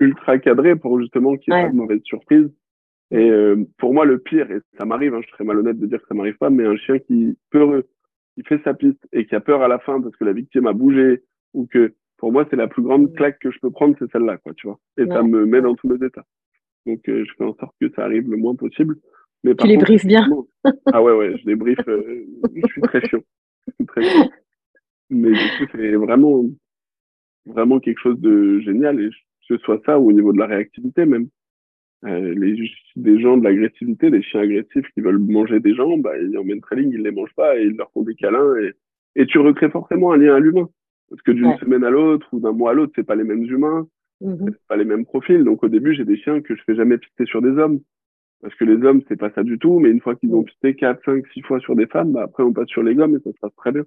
ultra 0.00 0.38
cadré 0.38 0.76
pour 0.76 1.00
justement 1.00 1.36
qu'il 1.36 1.52
n'y 1.52 1.60
ait 1.60 1.64
pas 1.64 1.70
de 1.70 1.76
mauvaise 1.76 2.02
surprise. 2.04 2.48
Et 3.10 3.28
euh, 3.28 3.64
pour 3.78 3.92
moi, 3.92 4.04
le 4.04 4.18
pire, 4.18 4.50
et 4.50 4.60
ça 4.78 4.84
m'arrive, 4.84 5.14
hein, 5.14 5.20
je 5.24 5.30
serais 5.30 5.44
malhonnête 5.44 5.78
de 5.78 5.86
dire 5.86 6.00
que 6.00 6.06
ça 6.06 6.14
m'arrive 6.14 6.36
pas, 6.38 6.50
mais 6.50 6.64
un 6.64 6.76
chien 6.76 6.98
qui 7.00 7.36
peut 7.50 7.84
qui 8.34 8.42
fait 8.44 8.60
sa 8.64 8.74
piste 8.74 9.06
et 9.12 9.26
qui 9.26 9.34
a 9.34 9.40
peur 9.40 9.62
à 9.62 9.68
la 9.68 9.78
fin 9.78 10.00
parce 10.00 10.16
que 10.16 10.24
la 10.24 10.32
victime 10.32 10.66
a 10.66 10.72
bougé 10.72 11.22
ou 11.54 11.66
que 11.66 11.94
pour 12.16 12.32
moi 12.32 12.46
c'est 12.50 12.56
la 12.56 12.68
plus 12.68 12.82
grande 12.82 13.10
mm. 13.10 13.14
claque 13.14 13.38
que 13.38 13.50
je 13.50 13.58
peux 13.60 13.70
prendre 13.70 13.96
c'est 13.98 14.10
celle-là 14.10 14.38
quoi 14.38 14.54
tu 14.54 14.66
vois. 14.66 14.78
Et 14.96 15.06
ça 15.06 15.22
me 15.22 15.46
met 15.46 15.60
dans 15.60 15.74
tous 15.74 15.88
mes 15.88 16.04
états. 16.04 16.24
Donc 16.86 17.08
euh, 17.08 17.24
je 17.26 17.32
fais 17.36 17.44
en 17.44 17.54
sorte 17.54 17.74
que 17.80 17.90
ça 17.94 18.04
arrive 18.04 18.30
le 18.30 18.36
moins 18.36 18.54
possible. 18.54 18.96
Mais 19.42 19.54
tu 19.54 19.66
les 19.66 19.78
briefes 19.78 20.06
bien. 20.06 20.28
ah 20.92 21.02
ouais 21.02 21.12
ouais 21.12 21.38
je 21.38 21.46
les 21.46 21.56
briefe 21.56 21.78
euh, 21.88 22.26
je 22.54 22.72
suis 22.72 22.82
très 22.82 23.06
chiant. 23.06 23.22
Très 23.88 24.02
chiant. 24.02 24.30
Mais 25.10 25.32
du 25.32 25.38
coup 25.58 25.72
c'est 25.72 25.94
vraiment 25.96 26.44
vraiment 27.46 27.80
quelque 27.80 28.00
chose 28.00 28.20
de 28.20 28.60
génial 28.60 29.00
et 29.00 29.08
que 29.08 29.56
ce 29.56 29.58
soit 29.58 29.80
ça 29.84 29.98
ou 29.98 30.10
au 30.10 30.12
niveau 30.12 30.32
de 30.32 30.38
la 30.38 30.46
réactivité 30.46 31.06
même 31.06 31.28
euh, 32.04 32.34
les, 32.34 32.70
des 32.96 33.20
gens 33.20 33.36
de 33.36 33.44
l'agressivité, 33.44 34.10
des 34.10 34.22
chiens 34.22 34.40
agressifs 34.40 34.88
qui 34.94 35.00
veulent 35.00 35.18
manger 35.18 35.60
des 35.60 35.74
gens, 35.74 35.98
bah, 35.98 36.18
ils 36.18 36.36
emmènent 36.38 36.60
trailing, 36.60 36.90
ils 36.92 37.02
les 37.02 37.10
mangent 37.10 37.34
pas 37.34 37.58
et 37.58 37.64
ils 37.64 37.76
leur 37.76 37.90
font 37.92 38.02
des 38.02 38.14
câlins 38.14 38.56
et, 38.56 38.72
et 39.16 39.26
tu 39.26 39.38
recrées 39.38 39.70
forcément 39.70 40.12
un 40.12 40.16
lien 40.16 40.34
à 40.34 40.40
l'humain. 40.40 40.68
Parce 41.10 41.22
que 41.22 41.32
d'une 41.32 41.56
semaine 41.58 41.84
à 41.84 41.90
l'autre 41.90 42.28
ou 42.32 42.40
d'un 42.40 42.52
mois 42.52 42.70
à 42.70 42.74
l'autre, 42.74 42.92
c'est 42.94 43.06
pas 43.06 43.16
les 43.16 43.24
mêmes 43.24 43.44
humains, 43.44 43.86
mm-hmm. 44.22 44.44
c'est 44.46 44.66
pas 44.68 44.76
les 44.76 44.84
mêmes 44.84 45.04
profils. 45.04 45.42
Donc 45.42 45.62
au 45.62 45.68
début, 45.68 45.94
j'ai 45.94 46.04
des 46.04 46.16
chiens 46.16 46.40
que 46.40 46.54
je 46.54 46.62
fais 46.62 46.76
jamais 46.76 46.98
pister 46.98 47.26
sur 47.26 47.42
des 47.42 47.50
hommes. 47.50 47.80
Parce 48.40 48.54
que 48.54 48.64
les 48.64 48.82
hommes, 48.86 49.02
c'est 49.08 49.18
pas 49.18 49.30
ça 49.32 49.42
du 49.42 49.58
tout, 49.58 49.80
mais 49.80 49.90
une 49.90 50.00
fois 50.00 50.14
qu'ils 50.14 50.34
ont 50.34 50.44
pisté 50.44 50.74
4, 50.74 51.04
5, 51.04 51.26
6 51.34 51.42
fois 51.42 51.60
sur 51.60 51.76
des 51.76 51.86
femmes, 51.86 52.12
bah, 52.12 52.22
après 52.22 52.42
on 52.42 52.52
passe 52.52 52.68
sur 52.68 52.82
les 52.82 52.94
gommes 52.94 53.16
et 53.16 53.20
ça 53.20 53.32
se 53.32 53.38
passe 53.38 53.54
très 53.56 53.72
bien. 53.72 53.84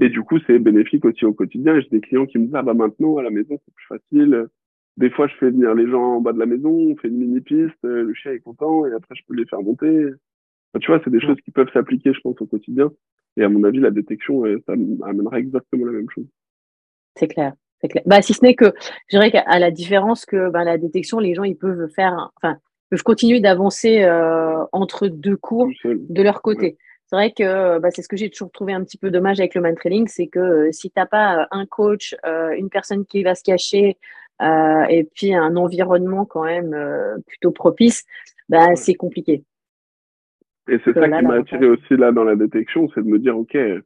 Et 0.00 0.08
du 0.08 0.22
coup, 0.22 0.38
c'est 0.46 0.58
bénéfique 0.58 1.04
aussi 1.04 1.24
au 1.24 1.32
quotidien. 1.32 1.78
J'ai 1.78 1.88
des 1.90 2.00
clients 2.00 2.26
qui 2.26 2.38
me 2.38 2.46
disent, 2.46 2.54
ah 2.56 2.62
bah 2.62 2.74
maintenant, 2.74 3.18
à 3.18 3.22
la 3.22 3.30
maison, 3.30 3.56
c'est 3.64 3.74
plus 3.74 3.86
facile 3.86 4.48
des 4.96 5.10
fois, 5.10 5.26
je 5.26 5.34
fais 5.34 5.50
venir 5.50 5.74
les 5.74 5.88
gens 5.90 6.16
en 6.16 6.20
bas 6.20 6.32
de 6.32 6.38
la 6.38 6.46
maison, 6.46 6.70
on 6.70 6.96
fait 6.96 7.08
une 7.08 7.18
mini 7.18 7.40
piste, 7.40 7.76
euh, 7.84 8.02
le 8.02 8.14
chien 8.14 8.32
est 8.32 8.40
content 8.40 8.86
et 8.86 8.92
après 8.94 9.14
je 9.14 9.22
peux 9.28 9.34
les 9.34 9.44
faire 9.44 9.60
monter. 9.60 10.08
tu 10.80 10.86
vois, 10.86 11.00
c'est 11.04 11.10
des 11.10 11.20
choses 11.20 11.38
qui 11.44 11.50
peuvent 11.50 11.70
s'appliquer, 11.72 12.12
je 12.14 12.20
pense, 12.20 12.40
au 12.40 12.46
quotidien. 12.46 12.90
Et 13.36 13.44
à 13.44 13.48
mon 13.50 13.64
avis, 13.64 13.80
la 13.80 13.90
détection, 13.90 14.46
euh, 14.46 14.62
ça 14.66 14.72
amènera 14.72 15.38
exactement 15.38 15.84
la 15.84 15.92
même 15.92 16.08
chose. 16.08 16.26
C'est 17.18 17.28
clair. 17.28 17.52
C'est 17.82 17.88
clair. 17.88 18.02
Bah, 18.06 18.22
si 18.22 18.32
ce 18.32 18.42
n'est 18.42 18.54
que, 18.54 18.72
je 19.08 19.18
dirais 19.18 19.30
qu'à 19.30 19.58
la 19.58 19.70
différence 19.70 20.24
que 20.24 20.48
bah, 20.48 20.64
la 20.64 20.78
détection, 20.78 21.18
les 21.18 21.34
gens, 21.34 21.44
ils 21.44 21.58
peuvent 21.58 21.90
faire, 21.94 22.32
enfin, 22.36 22.56
peuvent 22.88 23.02
continuer 23.02 23.40
d'avancer 23.40 24.02
euh, 24.02 24.64
entre 24.72 25.08
deux 25.08 25.36
cours 25.36 25.68
de 25.84 26.22
leur 26.22 26.40
côté. 26.40 26.78
C'est 27.08 27.16
vrai 27.16 27.32
que 27.32 27.78
bah, 27.78 27.90
c'est 27.90 28.00
ce 28.00 28.08
que 28.08 28.16
j'ai 28.16 28.30
toujours 28.30 28.50
trouvé 28.50 28.72
un 28.72 28.82
petit 28.82 28.96
peu 28.96 29.10
dommage 29.10 29.38
avec 29.40 29.54
le 29.54 29.60
man 29.60 29.74
trailing, 29.74 30.08
c'est 30.08 30.26
que 30.26 30.72
si 30.72 30.90
tu 30.90 30.98
n'as 30.98 31.06
pas 31.06 31.46
un 31.50 31.66
coach, 31.66 32.16
une 32.24 32.70
personne 32.70 33.04
qui 33.04 33.22
va 33.22 33.34
se 33.34 33.44
cacher, 33.44 33.90
euh, 33.90 34.25
et 34.40 35.08
puis 35.14 35.34
un 35.34 35.56
environnement 35.56 36.24
quand 36.24 36.44
même 36.44 36.74
euh, 36.74 37.16
plutôt 37.26 37.50
propice, 37.50 38.04
bah, 38.48 38.76
c'est 38.76 38.94
compliqué. 38.94 39.44
Et 40.68 40.78
c'est 40.84 40.94
ça 40.94 41.08
qui 41.08 41.24
m'a 41.24 41.34
attiré 41.34 41.66
aussi 41.68 41.96
là 41.96 42.12
dans 42.12 42.24
la 42.24 42.36
détection, 42.36 42.88
c'est 42.94 43.02
de 43.02 43.08
me 43.08 43.18
dire, 43.18 43.38
OK, 43.38 43.54
euh, 43.54 43.80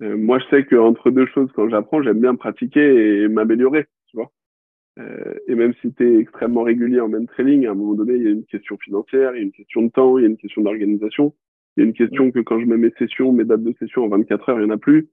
moi 0.00 0.38
je 0.38 0.44
sais 0.48 0.64
qu'entre 0.64 1.10
deux 1.10 1.26
choses, 1.26 1.50
quand 1.54 1.68
j'apprends, 1.68 2.02
j'aime 2.02 2.20
bien 2.20 2.34
pratiquer 2.34 3.22
et 3.22 3.28
m'améliorer, 3.28 3.86
tu 4.06 4.16
vois. 4.16 4.30
Euh, 4.98 5.34
et 5.46 5.54
même 5.54 5.74
si 5.80 5.92
tu 5.92 6.08
es 6.08 6.20
extrêmement 6.20 6.62
régulier 6.62 7.00
en 7.00 7.08
même 7.08 7.26
training, 7.26 7.66
à 7.66 7.72
un 7.72 7.74
moment 7.74 7.94
donné, 7.94 8.14
il 8.14 8.22
y 8.22 8.26
a 8.26 8.30
une 8.30 8.46
question 8.46 8.78
financière, 8.78 9.34
il 9.34 9.38
y 9.38 9.40
a 9.40 9.44
une 9.44 9.52
question 9.52 9.82
de 9.82 9.90
temps, 9.90 10.18
il 10.18 10.22
y 10.22 10.24
a 10.24 10.30
une 10.30 10.38
question 10.38 10.62
d'organisation, 10.62 11.34
il 11.76 11.80
y 11.80 11.82
a 11.84 11.86
une 11.86 11.94
question 11.94 12.30
que 12.30 12.40
quand 12.40 12.58
je 12.58 12.64
mets 12.64 12.78
mes 12.78 12.92
sessions, 12.98 13.32
mes 13.32 13.44
dates 13.44 13.62
de 13.62 13.74
session 13.78 14.04
en 14.04 14.08
24 14.08 14.48
heures, 14.48 14.60
il 14.60 14.64
n'y 14.64 14.70
en 14.70 14.74
a 14.74 14.78
plus. 14.78 15.08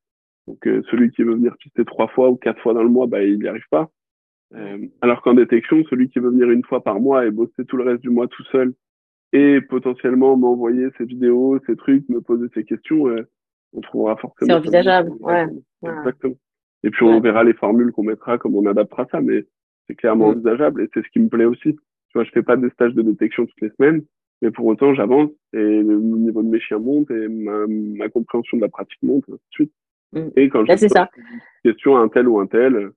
Donc 0.48 0.60
celui 0.64 1.10
qui 1.10 1.24
veut 1.24 1.34
venir 1.34 1.58
pister 1.58 1.84
trois 1.86 2.08
fois 2.08 2.30
ou 2.30 2.36
quatre 2.36 2.62
fois 2.62 2.74
dans 2.74 2.84
le 2.84 2.90
mois, 2.90 3.08
bah, 3.08 3.24
il 3.24 3.40
n'y 3.40 3.48
arrive 3.48 3.68
pas. 3.70 3.90
Euh, 4.56 4.78
alors 5.02 5.22
qu'en 5.22 5.34
détection, 5.34 5.84
celui 5.90 6.10
qui 6.10 6.20
veut 6.20 6.30
venir 6.30 6.50
une 6.50 6.64
fois 6.64 6.84
par 6.84 7.00
mois 7.00 7.26
et 7.26 7.32
bosser 7.32 7.66
tout 7.68 7.78
le 7.78 7.84
reste 7.84 8.02
du 8.02 8.10
mois 8.10 8.28
tout 8.28 8.44
seul 8.52 8.74
et 9.34 9.60
potentiellement 9.62 10.38
m'envoyer 10.38 10.88
ses 10.98 11.06
vidéos, 11.06 11.60
ses 11.66 11.76
trucs, 11.76 12.08
me 12.10 12.22
poser 12.22 12.48
ses 12.54 12.64
questions, 12.64 13.08
euh, 13.08 13.28
on 13.74 13.82
trouvera 13.82 14.16
forcément. 14.16 14.48
C'est 14.48 14.54
envisageable, 14.54 15.12
ouais. 15.20 15.48
Exactement. 15.84 16.36
Et 16.84 16.90
puis 16.92 17.04
on 17.04 17.20
verra 17.20 17.44
les 17.44 17.54
formules 17.54 17.92
qu'on 17.92 18.04
mettra, 18.04 18.38
comme 18.38 18.56
on 18.56 18.66
adaptera 18.66 19.08
ça, 19.12 19.20
mais 19.20 19.46
c'est 19.88 19.96
clairement 19.96 20.28
mm. 20.28 20.32
envisageable 20.32 20.82
et 20.84 20.90
c'est 20.94 21.04
ce 21.04 21.10
qui 21.10 21.20
me 21.20 21.30
plaît 21.30 21.46
aussi. 21.46 21.74
Tu 21.74 22.14
vois, 22.14 22.24
je 22.24 22.32
fais 22.32 22.44
pas 22.44 22.56
des 22.56 22.70
stages 22.70 22.94
de 22.94 23.02
détection 23.02 23.46
toutes 23.46 23.62
les 23.62 23.72
semaines, 23.72 24.04
mais 24.42 24.52
pour 24.52 24.66
autant 24.68 24.94
j'avance 24.94 25.32
et 25.54 25.58
le 25.58 25.98
niveau 26.00 26.44
de 26.44 26.48
mes 26.48 26.60
chiens 26.60 26.80
monte 26.80 27.10
et 27.12 27.28
ma, 27.28 27.66
ma 27.68 28.08
compréhension 28.10 28.58
de 28.58 28.62
la 28.62 28.70
pratique 28.70 29.02
monte, 29.04 29.26
ainsi 29.28 29.34
de 29.34 29.52
suite. 29.52 29.74
Mm. 30.14 30.28
Et 30.36 30.50
quand 30.50 30.64
je 30.64 30.72
pose 30.72 30.84
une 30.84 31.72
question 31.72 31.98
à 31.98 32.02
un 32.02 32.08
tel 32.08 32.28
ou 32.28 32.40
un 32.40 32.48
tel, 32.48 32.92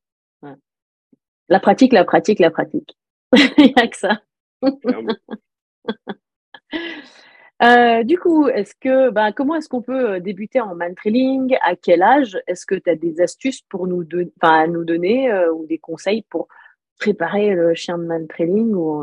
la 1.49 1.61
pratique, 1.61 1.93
la 1.93 2.05
pratique, 2.05 2.39
la 2.41 2.51
pratique. 2.51 2.97
Il 3.59 3.65
n'y 3.65 3.75
a 3.77 3.87
que 3.87 3.97
ça. 3.97 4.23
Euh, 7.61 8.05
du 8.05 8.17
coup, 8.21 8.47
est-ce 8.47 8.73
que, 8.81 9.11
bah, 9.11 9.33
comment 9.33 9.57
est-ce 9.57 9.69
qu'on 9.69 9.83
peut 9.83 10.11
euh, 10.11 10.21
débuter 10.21 10.61
en 10.61 10.77
man 10.77 10.95
trailing 10.95 11.57
À 11.63 11.75
quel 11.75 12.03
âge? 12.03 12.39
Est-ce 12.47 12.65
que 12.65 12.77
tu 12.77 12.89
as 12.89 12.95
des 12.95 13.21
astuces 13.21 13.63
pour 13.63 13.89
nous, 13.89 14.05
à 14.43 14.69
nous 14.69 14.85
donner 14.85 15.33
euh, 15.33 15.53
ou 15.53 15.67
des 15.67 15.79
conseils 15.79 16.23
pour 16.31 16.47
préparer 17.01 17.57
le 17.57 17.75
chien 17.75 17.99
de 17.99 18.05
man 18.05 18.29
trailing 18.29 18.73
ou, 18.75 19.03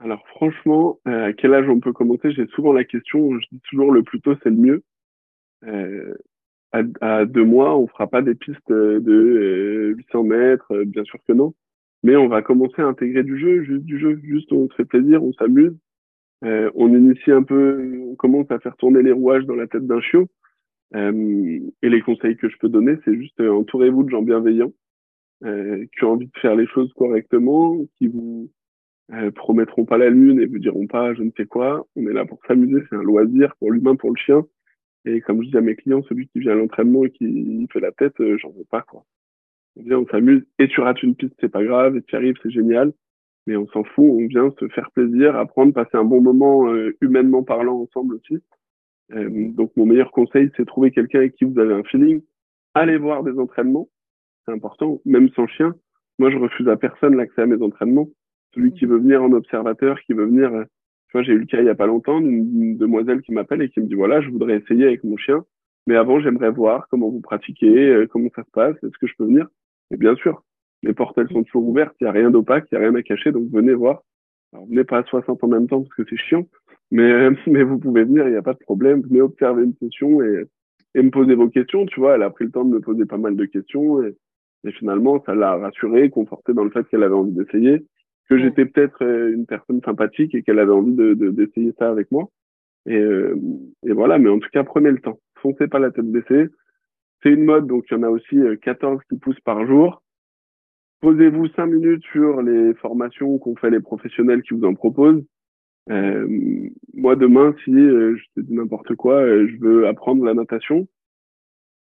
Alors 0.00 0.26
franchement, 0.30 0.98
à 1.04 1.32
quel 1.32 1.54
âge 1.54 1.68
on 1.68 1.78
peut 1.78 1.92
commencer? 1.92 2.32
J'ai 2.32 2.48
souvent 2.48 2.72
la 2.72 2.82
question. 2.82 3.38
Je 3.38 3.46
dis 3.52 3.60
toujours 3.70 3.92
le 3.92 4.02
plus 4.02 4.20
tôt 4.20 4.34
c'est 4.42 4.50
le 4.50 4.56
mieux 4.56 4.82
à, 6.72 7.24
deux 7.24 7.44
mois, 7.44 7.76
on 7.78 7.86
fera 7.86 8.06
pas 8.06 8.22
des 8.22 8.34
pistes 8.34 8.70
de 8.70 9.94
800 9.96 10.18
euh, 10.18 10.22
mètres, 10.22 10.72
euh, 10.72 10.84
bien 10.84 11.04
sûr 11.04 11.18
que 11.26 11.32
non. 11.32 11.54
Mais 12.02 12.16
on 12.16 12.28
va 12.28 12.42
commencer 12.42 12.82
à 12.82 12.86
intégrer 12.86 13.22
du 13.22 13.38
jeu, 13.38 13.62
juste 13.62 13.84
du 13.84 13.98
jeu, 13.98 14.20
juste 14.22 14.52
on 14.52 14.68
se 14.68 14.74
fait 14.74 14.84
plaisir, 14.84 15.22
on 15.22 15.32
s'amuse. 15.34 15.76
Euh, 16.44 16.70
on 16.74 16.88
initie 16.88 17.32
un 17.32 17.42
peu, 17.42 17.98
on 18.10 18.14
commence 18.14 18.50
à 18.50 18.58
faire 18.58 18.76
tourner 18.76 19.02
les 19.02 19.12
rouages 19.12 19.46
dans 19.46 19.54
la 19.54 19.66
tête 19.66 19.86
d'un 19.86 20.00
chiot. 20.00 20.28
Euh, 20.94 21.60
et 21.82 21.88
les 21.88 22.00
conseils 22.02 22.36
que 22.36 22.48
je 22.48 22.56
peux 22.58 22.68
donner, 22.68 22.96
c'est 23.04 23.14
juste 23.16 23.40
entourez-vous 23.40 24.04
de 24.04 24.10
gens 24.10 24.22
bienveillants 24.22 24.72
qui 25.42 26.04
ont 26.04 26.12
envie 26.12 26.26
de 26.26 26.38
faire 26.40 26.56
les 26.56 26.66
choses 26.66 26.90
correctement, 26.94 27.76
qui 27.98 28.08
vous 28.08 28.50
promettront 29.34 29.84
pas 29.84 29.98
la 29.98 30.08
lune 30.08 30.40
et 30.40 30.46
vous 30.46 30.58
diront 30.58 30.86
pas 30.86 31.12
je 31.14 31.22
ne 31.22 31.30
sais 31.36 31.44
quoi. 31.44 31.86
On 31.94 32.06
est 32.06 32.12
là 32.12 32.24
pour 32.24 32.40
s'amuser, 32.46 32.82
c'est 32.88 32.96
un 32.96 33.02
loisir 33.02 33.54
pour 33.58 33.70
l'humain, 33.70 33.96
pour 33.96 34.10
le 34.10 34.16
chien. 34.16 34.46
Et 35.06 35.20
comme 35.20 35.42
je 35.42 35.50
dis 35.50 35.56
à 35.56 35.60
mes 35.60 35.76
clients, 35.76 36.02
celui 36.08 36.26
qui 36.28 36.40
vient 36.40 36.52
à 36.52 36.56
l'entraînement 36.56 37.04
et 37.04 37.10
qui 37.10 37.66
fait 37.72 37.80
la 37.80 37.92
tête, 37.92 38.20
euh, 38.20 38.36
j'en 38.38 38.50
veux 38.50 38.64
pas, 38.68 38.82
quoi. 38.82 39.04
On 39.76 39.82
vient, 39.82 39.98
on 40.00 40.06
s'amuse, 40.06 40.44
et 40.58 40.68
tu 40.68 40.80
rates 40.80 41.02
une 41.02 41.14
piste, 41.14 41.34
c'est 41.40 41.48
pas 41.48 41.64
grave, 41.64 41.96
et 41.96 42.02
tu 42.02 42.16
arrives, 42.16 42.34
c'est 42.42 42.50
génial. 42.50 42.92
Mais 43.46 43.56
on 43.56 43.68
s'en 43.68 43.84
fout, 43.84 44.04
on 44.04 44.26
vient 44.26 44.52
se 44.58 44.66
faire 44.68 44.90
plaisir, 44.90 45.36
apprendre, 45.36 45.72
passer 45.72 45.96
un 45.96 46.04
bon 46.04 46.20
moment, 46.20 46.68
euh, 46.68 46.96
humainement 47.00 47.44
parlant 47.44 47.80
ensemble 47.80 48.16
aussi. 48.16 48.42
Euh, 49.12 49.50
donc 49.52 49.70
mon 49.76 49.86
meilleur 49.86 50.10
conseil, 50.10 50.50
c'est 50.56 50.64
trouver 50.66 50.90
quelqu'un 50.90 51.18
avec 51.18 51.36
qui 51.36 51.44
vous 51.44 51.58
avez 51.60 51.74
un 51.74 51.84
feeling. 51.84 52.22
Allez 52.74 52.98
voir 52.98 53.22
des 53.22 53.38
entraînements, 53.38 53.88
c'est 54.44 54.52
important, 54.52 55.00
même 55.04 55.28
sans 55.30 55.46
chien. 55.46 55.76
Moi, 56.18 56.30
je 56.30 56.38
refuse 56.38 56.68
à 56.68 56.76
personne 56.76 57.14
l'accès 57.14 57.42
à 57.42 57.46
mes 57.46 57.62
entraînements. 57.62 58.08
Celui 58.54 58.72
qui 58.72 58.86
veut 58.86 58.98
venir 58.98 59.22
en 59.22 59.30
observateur, 59.32 60.00
qui 60.00 60.14
veut 60.14 60.24
venir 60.24 60.64
tu 61.08 61.12
vois, 61.12 61.22
j'ai 61.22 61.32
eu 61.32 61.38
le 61.38 61.46
cas 61.46 61.60
il 61.60 61.66
y 61.66 61.70
a 61.70 61.74
pas 61.74 61.86
longtemps 61.86 62.20
d'une 62.20 62.76
demoiselle 62.76 63.22
qui 63.22 63.32
m'appelle 63.32 63.62
et 63.62 63.68
qui 63.68 63.80
me 63.80 63.86
dit 63.86 63.94
voilà, 63.94 64.20
je 64.20 64.28
voudrais 64.30 64.58
essayer 64.58 64.86
avec 64.86 65.04
mon 65.04 65.16
chien, 65.16 65.44
mais 65.86 65.96
avant 65.96 66.20
j'aimerais 66.20 66.50
voir 66.50 66.88
comment 66.90 67.10
vous 67.10 67.20
pratiquez, 67.20 67.90
euh, 67.90 68.06
comment 68.06 68.28
ça 68.34 68.44
se 68.44 68.50
passe, 68.50 68.76
est-ce 68.82 68.98
que 68.98 69.06
je 69.06 69.14
peux 69.16 69.24
venir? 69.24 69.46
Et 69.92 69.96
bien 69.96 70.16
sûr, 70.16 70.42
les 70.82 70.92
portes 70.92 71.16
elles 71.18 71.28
sont 71.28 71.44
toujours 71.44 71.68
ouvertes, 71.68 71.94
il 72.00 72.04
y 72.04 72.06
a 72.08 72.12
rien 72.12 72.30
d'opaque, 72.30 72.66
il 72.70 72.74
y 72.74 72.78
a 72.78 72.80
rien 72.80 72.94
à 72.94 73.02
cacher, 73.02 73.32
donc 73.32 73.48
venez 73.50 73.74
voir. 73.74 74.02
Alors 74.52 74.66
venez 74.66 74.84
pas 74.84 74.98
à 74.98 75.04
60 75.04 75.42
en 75.42 75.48
même 75.48 75.68
temps 75.68 75.82
parce 75.82 75.94
que 75.94 76.02
c'est 76.08 76.16
chiant, 76.16 76.46
mais 76.90 77.30
mais 77.46 77.62
vous 77.62 77.78
pouvez 77.78 78.04
venir, 78.04 78.26
il 78.26 78.32
n'y 78.32 78.36
a 78.36 78.42
pas 78.42 78.54
de 78.54 78.58
problème. 78.58 79.02
Venez 79.02 79.20
observer 79.20 79.64
une 79.64 79.74
session 79.74 80.22
et 80.22 80.44
et 80.96 81.02
me 81.02 81.10
poser 81.10 81.34
vos 81.34 81.48
questions. 81.48 81.86
Tu 81.86 82.00
vois, 82.00 82.14
elle 82.14 82.22
a 82.22 82.30
pris 82.30 82.46
le 82.46 82.50
temps 82.50 82.64
de 82.64 82.74
me 82.74 82.80
poser 82.80 83.04
pas 83.04 83.18
mal 83.18 83.36
de 83.36 83.44
questions 83.44 84.02
et, 84.02 84.16
et 84.64 84.72
finalement 84.72 85.22
ça 85.24 85.34
l'a 85.34 85.56
rassurée, 85.56 86.10
confortée 86.10 86.54
dans 86.54 86.64
le 86.64 86.70
fait 86.70 86.88
qu'elle 86.88 87.02
avait 87.02 87.14
envie 87.14 87.32
d'essayer 87.32 87.86
que 88.28 88.38
j'étais 88.38 88.64
peut-être 88.66 89.04
euh, 89.04 89.32
une 89.32 89.46
personne 89.46 89.80
sympathique 89.84 90.34
et 90.34 90.42
qu'elle 90.42 90.58
avait 90.58 90.72
envie 90.72 90.94
de 90.94 91.14
d'essayer 91.14 91.72
ça 91.78 91.90
avec 91.90 92.10
moi. 92.10 92.28
Et, 92.86 92.96
euh, 92.96 93.36
et, 93.84 93.92
voilà, 93.92 94.18
mais 94.18 94.28
en 94.28 94.38
tout 94.38 94.48
cas, 94.52 94.64
prenez 94.64 94.90
le 94.90 95.00
temps. 95.00 95.18
Foncez 95.36 95.66
pas 95.66 95.78
la 95.78 95.90
tête 95.90 96.10
baissée. 96.10 96.48
C'est 97.22 97.30
une 97.30 97.44
mode, 97.44 97.66
donc 97.66 97.84
il 97.90 97.94
y 97.94 97.96
en 97.96 98.02
a 98.02 98.08
aussi 98.08 98.38
14 98.62 98.96
euh, 98.96 99.00
qui 99.08 99.18
poussent 99.18 99.40
par 99.40 99.66
jour. 99.66 100.02
Posez-vous 101.00 101.48
cinq 101.48 101.66
minutes 101.66 102.04
sur 102.12 102.42
les 102.42 102.74
formations 102.74 103.38
qu'ont 103.38 103.56
fait 103.56 103.70
les 103.70 103.80
professionnels 103.80 104.42
qui 104.42 104.54
vous 104.54 104.64
en 104.64 104.74
proposent. 104.74 105.24
Euh, 105.90 106.26
moi, 106.94 107.16
demain, 107.16 107.54
si 107.64 107.70
euh, 107.72 108.16
je 108.16 108.24
te 108.34 108.46
dis 108.46 108.54
n'importe 108.54 108.94
quoi, 108.96 109.26
je 109.26 109.56
veux 109.60 109.86
apprendre 109.86 110.24
la 110.24 110.34
natation, 110.34 110.88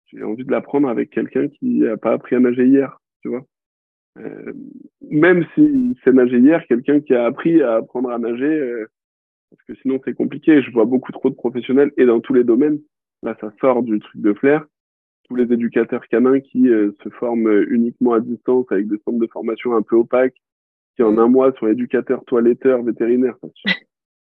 j'ai 0.06 0.22
envie 0.22 0.44
de 0.44 0.50
l'apprendre 0.50 0.88
avec 0.88 1.10
quelqu'un 1.10 1.48
qui 1.48 1.86
a 1.86 1.96
pas 1.96 2.12
appris 2.12 2.36
à 2.36 2.40
nager 2.40 2.66
hier, 2.66 3.00
tu 3.22 3.28
vois. 3.28 3.44
Euh, 4.18 4.52
même 5.10 5.44
si 5.54 5.96
c'est 6.02 6.12
nager 6.12 6.38
hier, 6.38 6.66
quelqu'un 6.66 7.00
qui 7.00 7.14
a 7.14 7.26
appris 7.26 7.62
à 7.62 7.76
apprendre 7.76 8.10
à 8.10 8.18
nager, 8.18 8.84
parce 9.50 9.62
que 9.62 9.74
sinon 9.76 10.00
c'est 10.04 10.14
compliqué. 10.14 10.62
Je 10.62 10.70
vois 10.70 10.84
beaucoup 10.84 11.12
trop 11.12 11.30
de 11.30 11.34
professionnels 11.34 11.92
et 11.96 12.06
dans 12.06 12.20
tous 12.20 12.34
les 12.34 12.44
domaines. 12.44 12.80
Là, 13.22 13.36
ça 13.40 13.52
sort 13.60 13.82
du 13.82 13.98
truc 13.98 14.20
de 14.20 14.32
flair. 14.34 14.64
Tous 15.28 15.34
les 15.34 15.52
éducateurs 15.52 16.06
canins 16.08 16.40
qui 16.40 16.64
se 16.64 17.08
forment 17.18 17.64
uniquement 17.68 18.14
à 18.14 18.20
distance 18.20 18.66
avec 18.70 18.88
des 18.88 18.98
centres 19.04 19.18
de 19.18 19.26
formation 19.26 19.76
un 19.76 19.82
peu 19.82 19.96
opaques, 19.96 20.40
qui 20.96 21.02
en 21.02 21.16
un 21.18 21.28
mois 21.28 21.52
sont 21.58 21.68
éducateurs, 21.68 22.24
toiletteurs, 22.24 22.82
vétérinaires. 22.82 23.36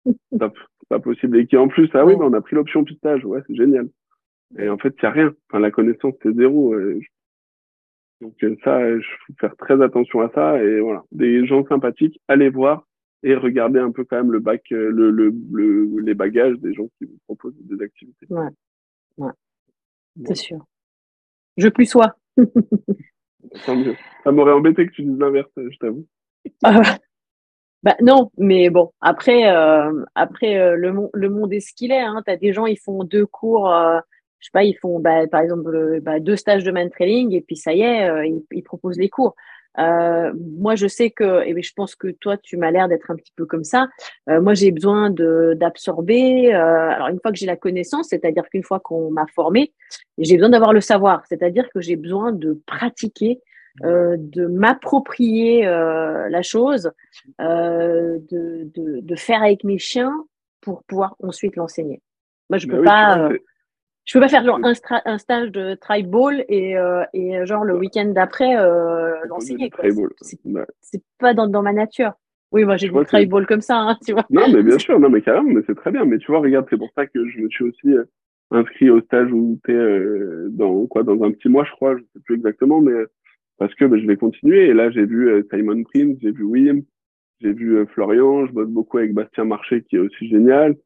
c'est 0.05 0.39
pas 0.89 0.99
possible. 0.99 1.39
Et 1.39 1.47
qui 1.47 1.57
en 1.57 1.68
plus, 1.68 1.89
ah 1.95 2.05
oui, 2.05 2.14
mais 2.18 2.24
on 2.24 2.33
a 2.33 2.41
pris 2.41 2.57
l'option 2.57 2.85
pistage. 2.85 3.24
Ouais, 3.24 3.41
c'est 3.47 3.55
génial. 3.55 3.89
Et 4.59 4.68
en 4.68 4.79
fait, 4.79 4.95
il 4.97 5.05
n'y 5.05 5.09
a 5.09 5.12
rien. 5.12 5.35
Enfin, 5.49 5.61
la 5.61 5.70
connaissance, 5.70 6.14
c'est 6.22 6.35
zéro. 6.35 6.74
Donc 8.21 8.35
euh, 8.43 8.57
ça, 8.64 8.81
il 8.89 9.03
faut 9.03 9.35
faire 9.41 9.57
très 9.57 9.83
attention 9.83 10.21
à 10.21 10.31
ça. 10.35 10.62
Et 10.62 10.81
voilà, 10.81 11.05
des 11.12 11.47
gens 11.47 11.64
sympathiques, 11.66 12.21
allez 12.29 12.49
voir 12.49 12.85
et 13.23 13.35
regardez 13.35 13.81
un 13.81 13.91
peu 13.91 14.05
quand 14.05 14.16
même 14.16 14.33
le 14.33 14.39
bac, 14.39 14.62
euh, 14.73 14.91
le, 14.91 15.11
le, 15.11 15.35
le 15.53 15.99
les 16.01 16.14
bagages 16.14 16.57
des 16.59 16.73
gens 16.75 16.89
qui 16.99 17.05
vous 17.05 17.19
proposent 17.27 17.55
des 17.61 17.83
activités. 17.85 18.27
Ouais, 18.31 18.49
ouais. 19.19 19.33
c'est 20.27 20.37
sûr. 20.37 20.64
Je 21.57 21.69
plus 21.69 21.87
sois. 21.87 22.16
Ça 23.55 24.33
m'aurait 24.33 24.53
embêté 24.53 24.87
que 24.87 24.93
tu 24.93 25.03
dises 25.03 25.19
l'inverse, 25.19 25.51
je 25.57 25.77
t'avoue. 25.79 26.07
Bah 27.85 27.95
non, 28.03 28.31
mais 28.37 28.71
bon, 28.71 28.91
après, 29.01 29.51
euh, 29.55 30.05
après 30.16 30.59
euh, 30.59 30.75
le, 30.75 30.93
le 31.12 31.29
monde 31.31 31.53
est 31.53 31.61
ce 31.61 31.73
qu'il 31.73 31.93
est. 31.93 32.01
Hein. 32.01 32.23
Tu 32.27 32.33
as 32.33 32.37
des 32.37 32.53
gens, 32.53 32.66
ils 32.66 32.79
font 32.79 33.05
deux 33.05 33.25
cours, 33.25 33.73
euh, 33.73 34.01
je 34.41 34.47
sais 34.47 34.51
pas, 34.53 34.64
ils 34.64 34.76
font 34.76 35.01
bah, 35.01 35.26
par 35.26 35.41
exemple 35.41 36.01
bah, 36.01 36.20
deux 36.20 36.36
stages 36.36 36.64
de 36.64 36.70
man 36.70 36.91
trailing 36.91 37.32
et 37.32 37.41
puis 37.41 37.57
ça 37.57 37.72
y 37.72 37.82
est, 37.82 38.28
ils, 38.28 38.43
ils, 38.53 38.62
proposent 38.62 38.99
les 38.99 39.09
cours. 39.09 39.34
moi, 39.76 40.74
je 40.74 40.86
sais 40.86 41.11
que, 41.11 41.45
et 41.47 41.61
je 41.62 41.72
pense 41.74 41.95
que 41.95 42.09
toi, 42.09 42.36
tu 42.36 42.57
m'as 42.57 42.70
l'air 42.70 42.89
d'être 42.89 43.11
un 43.11 43.16
petit 43.16 43.32
peu 43.36 43.47
comme 43.47 43.64
ça. 43.64 43.89
moi, 44.26 44.55
j'ai 44.55 44.70
besoin 44.70 45.11
d'absorber. 45.11 46.53
alors, 46.53 47.09
une 47.09 47.20
fois 47.20 47.32
que 47.32 47.39
j'ai 47.39 47.47
la 47.47 47.57
connaissance, 47.57 48.09
c'est-à-dire 48.11 48.49
qu'une 48.49 48.64
fois 48.64 48.80
qu'on 48.80 49.11
m'a 49.11 49.26
formé, 49.34 49.72
j'ai 50.18 50.36
besoin 50.36 50.51
d'avoir 50.51 50.72
le 50.72 50.80
savoir. 50.80 51.24
C'est-à-dire 51.26 51.68
que 51.70 51.80
j'ai 51.80 51.97
besoin 51.97 52.32
de 52.32 52.61
pratiquer 52.66 53.41
euh, 53.84 54.16
de 54.18 54.47
m'approprier 54.47 55.64
euh, 55.64 56.28
la 56.30 56.43
chose, 56.43 56.91
euh, 57.41 58.18
de, 58.28 58.68
de, 58.74 59.01
de, 59.01 59.14
faire 59.14 59.41
avec 59.41 59.62
mes 59.62 59.78
chiens 59.78 60.12
pour 60.61 60.82
pouvoir 60.82 61.14
ensuite 61.22 61.55
l'enseigner. 61.55 62.03
Moi, 62.51 62.59
je 62.59 62.66
peux 62.66 62.82
pas. 62.82 63.30
Je 64.09 64.14
peux 64.14 64.20
pas 64.20 64.28
faire 64.28 64.44
genre 64.44 64.59
un, 64.62 64.72
un 65.04 65.18
stage 65.18 65.52
de 65.52 65.74
tribal 65.74 66.44
et, 66.48 66.76
et 67.12 67.46
genre 67.46 67.64
le 67.64 67.76
week-end 67.76 68.06
d'après 68.06 68.54
l'enseigner. 69.26 69.70
C'est 70.80 71.02
pas 71.18 71.34
dans, 71.34 71.46
dans 71.46 71.62
ma 71.62 71.72
nature. 71.72 72.12
Oui, 72.50 72.64
moi 72.64 72.78
j'ai 72.78 72.88
du 72.88 73.04
tribal 73.04 73.46
comme 73.46 73.61
ça, 73.61 73.76
hein, 73.76 73.98
tu 74.04 74.12
vois. 74.12 74.24
Non, 74.30 74.50
mais 74.50 74.62
bien 74.62 74.78
sûr, 74.78 74.98
non, 74.98 75.11
mais 75.11 75.20
carrément, 75.20 75.50
mais 75.50 75.61
c'est 75.66 75.74
très 75.74 75.90
bien. 75.90 76.06
Mais 76.06 76.16
tu 76.16 76.32
vois, 76.32 76.40
regarde, 76.40 76.66
c'est 76.70 76.78
pour 76.78 76.90
ça 76.96 77.06
que 77.06 77.28
je 77.28 77.40
me 77.40 77.48
suis 77.50 77.64
aussi 77.64 77.94
inscrit 78.50 78.88
au 78.88 79.00
stage 79.02 79.30
où 79.30 79.61
tu 79.64 79.72
es 79.72 80.48
dans 80.50 80.86
quoi, 80.86 81.02
dans 81.02 81.22
un 81.22 81.30
petit 81.30 81.50
mois, 81.50 81.64
je 81.64 81.72
crois, 81.72 81.96
je 81.96 82.02
sais 82.14 82.20
plus 82.24 82.36
exactement, 82.36 82.80
mais 82.80 83.04
parce 83.59 83.74
que 83.74 83.84
bah, 83.84 83.98
je 83.98 84.06
vais 84.06 84.16
continuer. 84.16 84.68
Et 84.68 84.74
là, 84.74 84.90
j'ai 84.90 85.04
vu 85.04 85.28
euh, 85.28 85.42
Simon 85.52 85.82
Prince, 85.82 86.16
j'ai 86.22 86.30
vu 86.30 86.44
William, 86.44 86.82
j'ai 87.40 87.52
vu 87.52 87.76
euh, 87.76 87.86
Florian, 87.86 88.46
je 88.46 88.52
bosse 88.52 88.68
beaucoup 88.68 88.98
avec 88.98 89.12
Bastien 89.12 89.44
Marché 89.44 89.82
qui 89.82 89.96
est 89.96 90.00
aussi 90.00 90.28
génial, 90.28 90.76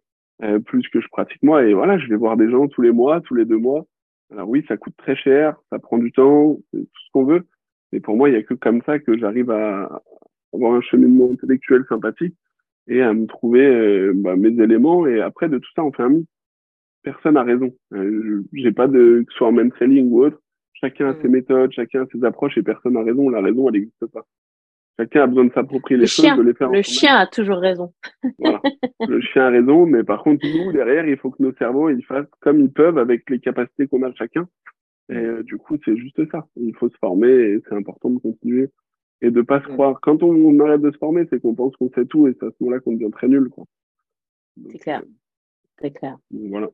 euh, 0.43 0.59
plus 0.59 0.87
que 0.89 1.01
je 1.01 1.09
pratique 1.09 1.43
moi. 1.43 1.65
Et 1.65 1.75
voilà, 1.75 1.99
je 1.99 2.09
vais 2.09 2.17
voir 2.17 2.37
des 2.37 2.51
gens 2.51 2.69
tous 2.69 2.83
les 2.83 2.93
mois, 2.93 3.21
tous 3.21 3.35
les 3.35 3.45
deux 3.45 3.59
mois. 3.59 3.85
Alors 4.31 4.49
oui, 4.49 4.65
ça 4.69 4.77
coûte 4.77 4.95
très 4.97 5.17
cher, 5.17 5.57
ça 5.71 5.79
prend 5.79 5.99
du 5.99 6.11
temps, 6.13 6.59
c'est 6.73 6.81
tout 6.81 7.01
ce 7.07 7.13
qu'on 7.13 7.25
veut. 7.25 7.47
Mais 7.93 8.01
pour 8.01 8.17
moi, 8.17 8.31
il 8.31 8.33
y 8.33 8.39
a 8.39 8.43
que 8.43 8.55
comme 8.55 8.83
ça 8.83 8.99
que 8.99 9.19
j'arrive 9.19 9.51
à 9.51 10.01
avoir 10.55 10.75
un 10.75 10.81
cheminement 10.81 11.31
intellectuel 11.31 11.85
sympathique 11.89 12.35
et 12.89 13.03
à 13.03 13.13
me 13.13 13.27
trouver 13.27 14.11
bah, 14.15 14.37
mes 14.37 14.63
éléments. 14.63 15.07
Et 15.07 15.21
après, 15.21 15.49
de 15.49 15.59
tout 15.59 15.71
ça, 15.77 15.85
on 15.85 15.93
fait 15.93 16.03
un 16.03 16.09
mythe. 16.09 16.29
Personne 17.03 17.37
a 17.37 17.43
raison. 17.43 17.75
j'ai 18.53 18.73
pas 18.73 18.87
de, 18.87 19.25
que 19.27 19.33
ce 19.33 19.39
soit 19.39 19.49
en 19.49 19.53
main 19.53 19.69
trailing 19.69 20.11
ou 20.11 20.25
autre, 20.25 20.39
Chacun 20.83 21.11
a 21.11 21.23
ses 21.23 21.29
mm. 21.29 21.33
méthodes, 21.33 21.73
chacun 21.73 22.03
a 22.03 22.07
ses 22.07 22.25
approches 22.25 22.59
et 22.59 22.63
personne 22.63 22.95
n'a 22.95 23.03
raison. 23.03 23.29
La 23.29 23.41
raison, 23.41 23.69
elle 23.69 23.75
n'existe 23.75 24.07
pas. 24.07 24.27
Chacun 24.99 25.23
a 25.23 25.27
besoin 25.27 25.45
de 25.47 25.53
s'approprier 25.53 25.99
les 25.99 26.07
choses, 26.07 26.37
de 26.37 26.43
les 26.43 26.55
faire. 26.55 26.71
Le 26.71 26.83
chien 26.83 27.17
a 27.17 27.27
toujours 27.27 27.59
raison. 27.59 27.93
voilà. 28.39 28.61
Le 29.09 29.21
chien 29.21 29.47
a 29.47 29.51
raison, 29.51 29.87
mais 29.87 30.05
par 30.05 30.23
contre, 30.23 30.47
nous, 30.47 30.73
derrière, 30.73 31.07
il 31.07 31.17
faut 31.17 31.31
que 31.31 31.43
nos 31.43 31.55
cerveaux, 31.55 31.89
ils 31.89 32.05
fassent 32.05 32.27
comme 32.41 32.61
ils 32.61 32.71
peuvent 32.71 32.99
avec 32.99 33.29
les 33.31 33.41
capacités 33.41 33.89
qu'on 33.89 34.03
a 34.03 34.13
chacun. 34.15 34.49
Et 35.09 35.17
euh, 35.17 35.43
du 35.43 35.57
coup, 35.57 35.79
c'est 35.85 35.97
juste 35.97 36.31
ça. 36.31 36.47
Il 36.57 36.75
faut 36.77 36.89
se 36.89 36.97
former 36.99 37.31
et 37.31 37.63
c'est 37.67 37.75
important 37.75 38.11
de 38.11 38.19
continuer 38.19 38.71
et 39.23 39.31
de 39.31 39.41
pas 39.41 39.63
se 39.63 39.69
mm. 39.69 39.73
croire. 39.73 39.99
Quand 40.03 40.23
on, 40.23 40.61
arrête 40.61 40.83
de 40.83 40.91
se 40.91 40.99
former, 40.99 41.27
c'est 41.31 41.41
qu'on 41.41 41.55
pense 41.55 41.75
qu'on 41.77 41.91
sait 41.91 42.05
tout 42.05 42.29
et 42.29 42.37
c'est 42.39 42.47
à 42.47 42.51
ce 42.51 42.57
moment-là 42.61 42.81
qu'on 42.81 42.93
devient 42.93 43.11
très 43.11 43.29
nul. 43.29 43.49
C'est 44.71 44.79
clair. 44.79 45.01
Euh, 45.03 45.09
c'est 45.81 45.93
clair. 45.93 46.19
Voilà. 46.31 46.69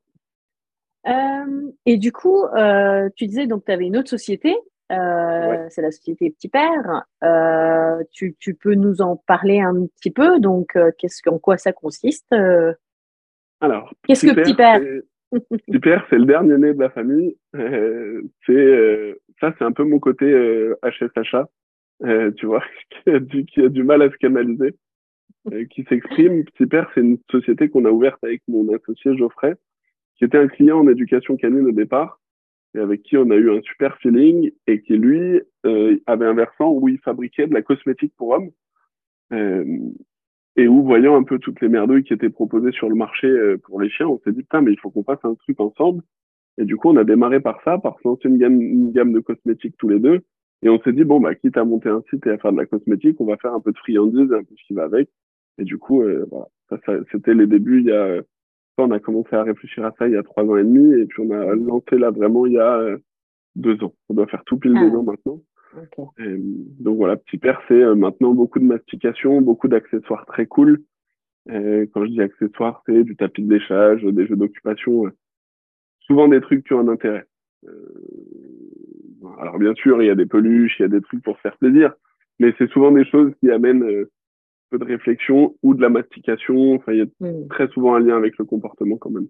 Euh, 1.06 1.70
et 1.86 1.96
du 1.96 2.10
coup, 2.10 2.44
euh, 2.44 3.08
tu 3.14 3.26
disais 3.26 3.46
donc 3.46 3.64
tu 3.64 3.72
avais 3.72 3.86
une 3.86 3.96
autre 3.96 4.10
société, 4.10 4.56
euh, 4.90 5.66
c'est 5.70 5.82
la 5.82 5.90
société 5.90 6.30
Petit 6.30 6.48
Père. 6.48 7.04
Euh, 7.22 8.02
tu, 8.12 8.36
tu, 8.38 8.54
peux 8.54 8.74
nous 8.74 9.00
en 9.02 9.16
parler 9.16 9.60
un 9.60 9.86
petit 9.86 10.10
peu 10.10 10.40
Donc, 10.40 10.76
euh, 10.76 10.90
qu'est-ce 10.98 11.28
en 11.28 11.38
quoi 11.38 11.56
ça 11.56 11.72
consiste? 11.72 12.34
Alors, 13.60 13.92
qu'est-ce 14.06 14.26
que 14.26 14.34
Petit 14.34 14.54
Père 14.54 14.80
Petit 15.30 15.78
Père, 15.78 16.06
c'est 16.08 16.18
le 16.18 16.24
dernier 16.24 16.56
né 16.56 16.72
de 16.72 16.80
la 16.80 16.90
famille. 16.90 17.36
c'est 18.46 19.18
ça, 19.40 19.54
c'est 19.58 19.64
un 19.64 19.72
peu 19.72 19.84
mon 19.84 19.98
côté 19.98 20.26
HSHA, 20.82 21.48
tu 22.36 22.46
vois, 22.46 22.62
qui 22.90 23.10
a, 23.10 23.18
du, 23.18 23.44
qui 23.44 23.60
a 23.62 23.68
du 23.68 23.84
mal 23.84 24.02
à 24.02 24.10
se 24.10 24.16
canaliser, 24.16 24.74
qui 25.70 25.84
s'exprime. 25.84 26.44
Petit 26.44 26.66
Père, 26.66 26.90
c'est 26.94 27.02
une 27.02 27.18
société 27.30 27.68
qu'on 27.68 27.84
a 27.84 27.90
ouverte 27.90 28.22
avec 28.24 28.42
mon 28.48 28.74
associé 28.74 29.16
Geoffrey 29.16 29.54
qui 30.18 30.24
était 30.24 30.38
un 30.38 30.48
client 30.48 30.80
en 30.80 30.88
éducation 30.88 31.36
canine 31.36 31.66
au 31.66 31.72
départ, 31.72 32.20
et 32.74 32.78
avec 32.78 33.02
qui 33.02 33.16
on 33.16 33.30
a 33.30 33.36
eu 33.36 33.50
un 33.50 33.60
super 33.62 33.96
feeling, 33.98 34.50
et 34.66 34.82
qui 34.82 34.94
lui 34.94 35.40
euh, 35.66 35.96
avait 36.06 36.26
un 36.26 36.34
versant 36.34 36.70
où 36.70 36.88
il 36.88 36.98
fabriquait 36.98 37.46
de 37.46 37.54
la 37.54 37.62
cosmétique 37.62 38.12
pour 38.16 38.30
hommes, 38.30 38.50
euh, 39.32 39.64
et 40.56 40.68
où 40.68 40.82
voyant 40.82 41.16
un 41.16 41.22
peu 41.22 41.38
toutes 41.38 41.60
les 41.60 41.68
merdouilles 41.68 42.04
qui 42.04 42.12
étaient 42.12 42.30
proposées 42.30 42.72
sur 42.72 42.88
le 42.88 42.94
marché 42.94 43.26
euh, 43.26 43.58
pour 43.58 43.80
les 43.80 43.90
chiens, 43.90 44.08
on 44.08 44.20
s'est 44.20 44.32
dit 44.32 44.42
putain 44.42 44.60
mais 44.60 44.72
il 44.72 44.80
faut 44.80 44.90
qu'on 44.90 45.04
fasse 45.04 45.24
un 45.24 45.34
truc 45.34 45.60
ensemble. 45.60 46.02
Et 46.58 46.64
du 46.64 46.76
coup 46.76 46.88
on 46.88 46.96
a 46.96 47.04
démarré 47.04 47.40
par 47.40 47.62
ça, 47.62 47.78
par 47.78 47.96
lancer 48.04 48.28
une 48.28 48.38
gamme, 48.38 48.60
une 48.60 48.92
gamme 48.92 49.12
de 49.12 49.20
cosmétiques 49.20 49.76
tous 49.78 49.88
les 49.88 50.00
deux, 50.00 50.20
et 50.62 50.68
on 50.68 50.80
s'est 50.82 50.92
dit 50.92 51.04
bon 51.04 51.20
bah 51.20 51.34
quitte 51.34 51.56
à 51.56 51.64
monter 51.64 51.88
un 51.88 52.02
site 52.10 52.26
et 52.26 52.30
à 52.30 52.38
faire 52.38 52.52
de 52.52 52.58
la 52.58 52.66
cosmétique, 52.66 53.20
on 53.20 53.26
va 53.26 53.36
faire 53.36 53.54
un 53.54 53.60
peu 53.60 53.72
de 53.72 53.78
friandises, 53.78 54.32
un 54.32 54.42
peu 54.44 54.54
ce 54.56 54.66
qui 54.66 54.74
va 54.74 54.84
avec. 54.84 55.08
Et 55.58 55.64
du 55.64 55.78
coup 55.78 56.02
voilà, 56.30 56.48
ça, 56.68 56.78
ça 56.84 56.92
c'était 57.12 57.34
les 57.34 57.46
débuts 57.46 57.80
il 57.80 57.86
y 57.86 57.92
a 57.92 58.20
on 58.84 58.90
a 58.90 59.00
commencé 59.00 59.34
à 59.34 59.42
réfléchir 59.42 59.84
à 59.84 59.92
ça 59.98 60.06
il 60.06 60.14
y 60.14 60.16
a 60.16 60.22
trois 60.22 60.44
ans 60.44 60.56
et 60.56 60.64
demi, 60.64 61.00
et 61.00 61.06
puis 61.06 61.22
on 61.22 61.30
a 61.30 61.54
lancé 61.54 61.98
là 61.98 62.10
vraiment 62.10 62.46
il 62.46 62.52
y 62.54 62.58
a 62.58 62.78
euh, 62.78 62.98
deux 63.56 63.82
ans. 63.82 63.94
On 64.08 64.14
doit 64.14 64.26
faire 64.26 64.44
tout 64.44 64.58
pile 64.58 64.74
deux 64.74 64.90
ah. 64.92 64.96
ans 64.96 65.02
maintenant. 65.02 65.40
donc 66.80 66.96
voilà, 66.96 67.16
Petit 67.16 67.38
Père, 67.38 67.60
c'est 67.68 67.82
euh, 67.82 67.94
maintenant 67.94 68.34
beaucoup 68.34 68.58
de 68.58 68.64
mastication, 68.64 69.40
beaucoup 69.40 69.68
d'accessoires 69.68 70.26
très 70.26 70.46
cool. 70.46 70.82
Et 71.50 71.88
quand 71.94 72.04
je 72.04 72.10
dis 72.10 72.20
accessoires, 72.20 72.82
c'est 72.86 73.04
du 73.04 73.16
tapis 73.16 73.42
de 73.42 73.52
léchage, 73.52 74.02
des 74.02 74.26
jeux 74.26 74.36
d'occupation, 74.36 75.06
euh, 75.06 75.10
souvent 76.00 76.28
des 76.28 76.40
trucs 76.40 76.66
qui 76.66 76.74
ont 76.74 76.80
un 76.80 76.88
intérêt. 76.88 77.24
alors 79.40 79.58
bien 79.58 79.74
sûr, 79.74 80.02
il 80.02 80.06
y 80.06 80.10
a 80.10 80.14
des 80.14 80.26
peluches, 80.26 80.78
il 80.78 80.82
y 80.82 80.84
a 80.84 80.88
des 80.88 81.00
trucs 81.00 81.22
pour 81.22 81.38
faire 81.40 81.56
plaisir, 81.56 81.94
mais 82.38 82.54
c'est 82.58 82.70
souvent 82.70 82.90
des 82.90 83.04
choses 83.04 83.32
qui 83.40 83.50
amènent 83.50 84.06
peu 84.70 84.78
de 84.78 84.84
réflexion 84.84 85.54
ou 85.62 85.74
de 85.74 85.82
la 85.82 85.88
mastication. 85.88 86.74
Enfin, 86.74 86.92
il 86.92 86.98
y 86.98 87.02
a 87.02 87.06
hmm. 87.20 87.48
très 87.48 87.68
souvent 87.68 87.94
un 87.94 88.00
lien 88.00 88.16
avec 88.16 88.38
le 88.38 88.44
comportement 88.44 88.96
quand 88.96 89.10
même. 89.10 89.28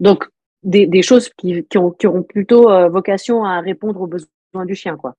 Donc, 0.00 0.28
des, 0.62 0.86
des 0.86 1.02
choses 1.02 1.28
qui, 1.30 1.64
qui, 1.64 1.78
ont, 1.78 1.90
qui 1.90 2.06
auront 2.06 2.22
plutôt 2.22 2.70
euh, 2.70 2.88
vocation 2.88 3.44
à 3.44 3.60
répondre 3.60 4.00
aux 4.00 4.06
besoins 4.06 4.66
du 4.66 4.74
chien, 4.74 4.96
quoi. 4.96 5.14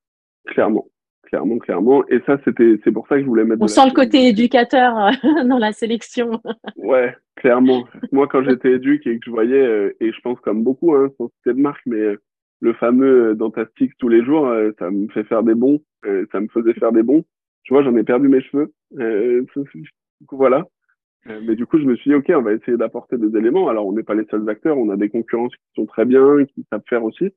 Clairement, 0.46 0.88
clairement, 1.24 1.58
clairement. 1.58 2.08
Et 2.08 2.20
ça, 2.26 2.38
c'était, 2.46 2.80
c'est 2.84 2.92
pour 2.92 3.08
ça 3.08 3.16
que 3.16 3.22
je 3.22 3.28
voulais 3.28 3.44
mettre. 3.44 3.62
On 3.62 3.68
sent 3.68 3.86
le 3.86 3.94
côté 3.94 4.28
éducateur 4.28 4.98
euh, 4.98 5.12
dans 5.46 5.58
la 5.58 5.72
sélection. 5.72 6.42
ouais, 6.76 7.16
clairement. 7.36 7.86
Moi, 8.12 8.28
quand 8.28 8.44
j'étais 8.44 8.74
éduque 8.74 9.08
et 9.08 9.18
que 9.18 9.26
je 9.26 9.32
voyais, 9.32 9.56
euh, 9.56 9.96
et 10.00 10.12
je 10.12 10.20
pense 10.22 10.40
comme 10.42 10.64
beaucoup, 10.64 10.94
hein, 10.96 11.10
sans 11.18 11.30
citer 11.38 11.54
de 11.54 11.62
marque, 11.62 11.82
mais 11.86 12.16
le 12.60 12.74
fameux 12.74 13.36
Dentastic 13.36 13.98
tous 13.98 14.10
les 14.10 14.24
jours, 14.24 14.52
ça 14.80 14.90
me 14.90 15.08
fait 15.10 15.24
faire 15.26 15.44
des 15.44 15.54
bons, 15.54 15.80
ça 16.32 16.40
me 16.40 16.48
faisait 16.48 16.74
faire 16.74 16.92
des 16.92 17.04
bons 17.04 17.24
tu 17.68 17.74
vois, 17.74 17.84
j'en 17.84 17.98
ai 17.98 18.04
perdu 18.04 18.30
mes 18.30 18.42
cheveux. 18.42 18.72
Euh, 18.98 19.46
voilà. 20.32 20.66
Euh, 21.28 21.42
mais 21.46 21.56
du 21.58 21.66
coup, 21.66 21.78
je 21.78 21.84
me 21.84 21.98
suis 21.98 22.10
dit, 22.10 22.16
OK, 22.16 22.32
on 22.34 22.42
va 22.42 22.54
essayer 22.54 22.78
d'apporter 22.78 23.18
des 23.18 23.38
éléments. 23.38 23.68
Alors, 23.68 23.86
on 23.86 23.92
n'est 23.92 24.04
pas 24.04 24.14
les 24.14 24.24
seuls 24.32 24.50
acteurs, 24.50 24.78
on 24.78 24.90
a 24.90 24.96
des 24.96 25.10
concurrences 25.10 25.54
qui 25.54 25.66
sont 25.76 25.86
très 25.86 26.06
bien, 26.06 26.46
qui 26.46 26.66
savent 26.72 26.84
faire 26.88 27.04
aussi. 27.04 27.30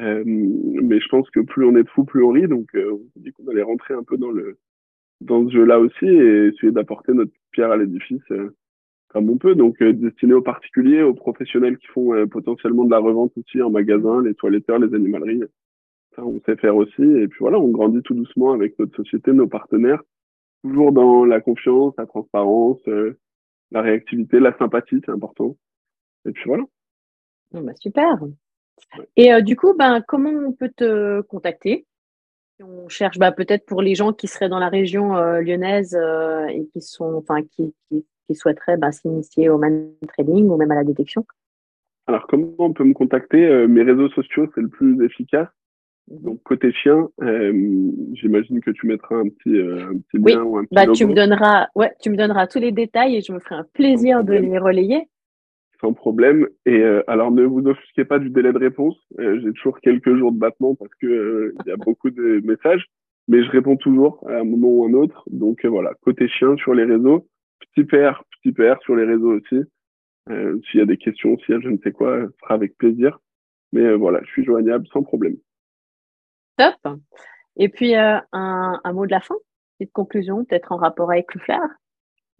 Euh, 0.00 0.24
mais 0.26 0.98
je 0.98 1.08
pense 1.08 1.30
que 1.30 1.38
plus 1.38 1.64
on 1.64 1.76
est 1.76 1.84
de 1.84 1.88
fous, 1.90 2.04
plus 2.04 2.24
on 2.24 2.30
rit. 2.30 2.48
Donc, 2.48 2.74
euh, 2.74 2.90
on 2.90 2.98
s'est 3.14 3.20
dit 3.20 3.30
qu'on 3.30 3.46
allait 3.46 3.62
rentrer 3.62 3.94
un 3.94 4.02
peu 4.02 4.16
dans 4.16 4.32
le 4.32 4.58
dans 5.20 5.46
ce 5.46 5.52
jeu-là 5.52 5.78
aussi 5.78 6.06
et 6.06 6.48
essayer 6.48 6.72
d'apporter 6.72 7.12
notre 7.12 7.30
pierre 7.52 7.70
à 7.70 7.76
l'édifice 7.76 8.24
comme 9.10 9.30
on 9.30 9.38
peut. 9.38 9.54
Donc, 9.54 9.80
destiné 9.80 10.34
aux 10.34 10.42
particuliers, 10.42 11.02
aux 11.02 11.14
professionnels 11.14 11.78
qui 11.78 11.86
font 11.86 12.26
potentiellement 12.26 12.84
de 12.84 12.90
la 12.90 12.98
revente 12.98 13.30
aussi 13.36 13.62
en 13.62 13.70
magasin, 13.70 14.20
les 14.24 14.34
toiletteurs, 14.34 14.80
les 14.80 14.92
animaleries. 14.92 15.44
Ça, 16.14 16.24
on 16.24 16.40
sait 16.44 16.56
faire 16.56 16.76
aussi. 16.76 17.02
Et 17.02 17.28
puis 17.28 17.38
voilà, 17.40 17.58
on 17.58 17.68
grandit 17.68 18.02
tout 18.02 18.14
doucement 18.14 18.52
avec 18.52 18.78
notre 18.78 18.96
société, 18.96 19.32
nos 19.32 19.46
partenaires, 19.46 20.02
toujours 20.62 20.92
dans 20.92 21.24
la 21.24 21.40
confiance, 21.40 21.94
la 21.96 22.06
transparence, 22.06 22.80
la 23.72 23.82
réactivité, 23.82 24.38
la 24.38 24.56
sympathie, 24.58 25.00
c'est 25.04 25.12
important. 25.12 25.56
Et 26.26 26.32
puis 26.32 26.44
voilà. 26.46 26.64
bah, 27.52 27.72
super. 27.74 28.18
Et 29.16 29.32
euh, 29.32 29.40
du 29.40 29.56
coup, 29.56 29.74
ben, 29.74 30.02
comment 30.06 30.30
on 30.30 30.52
peut 30.52 30.70
te 30.74 31.20
contacter? 31.22 31.86
On 32.60 32.88
cherche 32.88 33.18
bah, 33.18 33.32
peut-être 33.32 33.66
pour 33.66 33.82
les 33.82 33.94
gens 33.94 34.12
qui 34.12 34.28
seraient 34.28 34.48
dans 34.48 34.58
la 34.58 34.68
région 34.68 35.16
euh, 35.16 35.40
lyonnaise 35.40 35.96
euh, 35.96 36.46
et 36.46 36.66
qui 36.72 36.80
sont, 36.80 37.14
enfin, 37.14 37.42
qui, 37.42 37.74
qui, 37.88 38.04
souhaiteraient 38.34 38.78
bah, 38.78 38.92
s'initier 38.92 39.50
au 39.50 39.58
man 39.58 39.90
trading 40.08 40.48
ou 40.48 40.56
même 40.56 40.70
à 40.70 40.76
la 40.76 40.84
détection. 40.84 41.26
Alors, 42.06 42.26
comment 42.26 42.54
on 42.58 42.72
peut 42.72 42.84
me 42.84 42.94
contacter? 42.94 43.66
Mes 43.66 43.82
réseaux 43.82 44.08
sociaux, 44.08 44.50
c'est 44.54 44.62
le 44.62 44.68
plus 44.68 45.04
efficace. 45.04 45.48
Donc 46.20 46.42
côté 46.42 46.72
chien, 46.72 47.08
j'imagine 48.12 48.60
que 48.60 48.70
tu 48.70 48.86
mettras 48.86 49.16
un 49.16 49.28
petit, 49.28 49.56
un 49.58 49.98
petit 49.98 50.18
lien 50.18 50.42
ou 50.42 50.58
un 50.58 50.64
petit 50.64 50.74
bah, 50.74 50.86
Tu 50.92 51.06
me 51.06 51.14
donneras, 51.14 51.68
ouais, 51.74 51.92
tu 52.00 52.10
me 52.10 52.16
donneras 52.16 52.46
tous 52.46 52.58
les 52.58 52.72
détails 52.72 53.16
et 53.16 53.20
je 53.22 53.32
me 53.32 53.38
ferai 53.38 53.56
un 53.56 53.66
plaisir 53.72 54.22
de 54.22 54.34
les 54.34 54.58
relayer 54.58 55.08
sans 55.82 55.92
problème. 55.92 56.48
Et 56.64 56.80
euh, 56.80 57.02
alors 57.08 57.30
ne 57.30 57.44
vous 57.44 57.66
offusquez 57.66 58.04
pas 58.04 58.18
du 58.18 58.30
délai 58.30 58.52
de 58.52 58.58
réponse. 58.58 58.96
Euh, 59.18 59.40
j'ai 59.42 59.52
toujours 59.52 59.80
quelques 59.80 60.16
jours 60.16 60.32
de 60.32 60.38
battement 60.38 60.74
parce 60.74 60.94
que 60.94 61.06
euh, 61.06 61.54
il 61.64 61.68
y 61.68 61.72
a 61.72 61.76
beaucoup 61.84 62.10
de 62.10 62.40
messages, 62.44 62.86
mais 63.28 63.44
je 63.44 63.50
réponds 63.50 63.76
toujours 63.76 64.24
à 64.28 64.38
un 64.38 64.44
moment 64.44 64.68
ou 64.68 64.86
un 64.86 64.94
autre. 64.94 65.24
Donc 65.30 65.66
voilà, 65.66 65.92
côté 66.02 66.28
chien 66.28 66.56
sur 66.56 66.72
les 66.72 66.84
réseaux, 66.84 67.26
petit 67.74 67.84
père, 67.84 68.24
petit 68.40 68.52
père 68.52 68.80
sur 68.82 68.96
les 68.96 69.04
réseaux 69.04 69.34
aussi. 69.34 69.62
S'il 70.28 70.78
y 70.78 70.82
a 70.82 70.86
des 70.86 70.96
questions, 70.98 71.36
s'il 71.38 71.56
y 71.56 71.58
a 71.58 71.60
je 71.60 71.68
ne 71.68 71.78
sais 71.78 71.90
quoi, 71.90 72.20
ce 72.20 72.38
sera 72.40 72.54
avec 72.54 72.78
plaisir. 72.78 73.18
Mais 73.72 73.92
voilà, 73.94 74.20
je 74.22 74.30
suis 74.30 74.44
joignable 74.44 74.86
sans 74.92 75.02
problème. 75.02 75.36
Top. 76.82 76.98
Et 77.56 77.68
puis 77.68 77.94
un, 77.94 78.22
un 78.32 78.92
mot 78.92 79.06
de 79.06 79.10
la 79.10 79.20
fin, 79.20 79.34
petite 79.78 79.92
conclusion, 79.92 80.44
peut-être 80.44 80.72
en 80.72 80.76
rapport 80.76 81.10
avec 81.10 81.34
le 81.34 81.40
flair. 81.40 81.60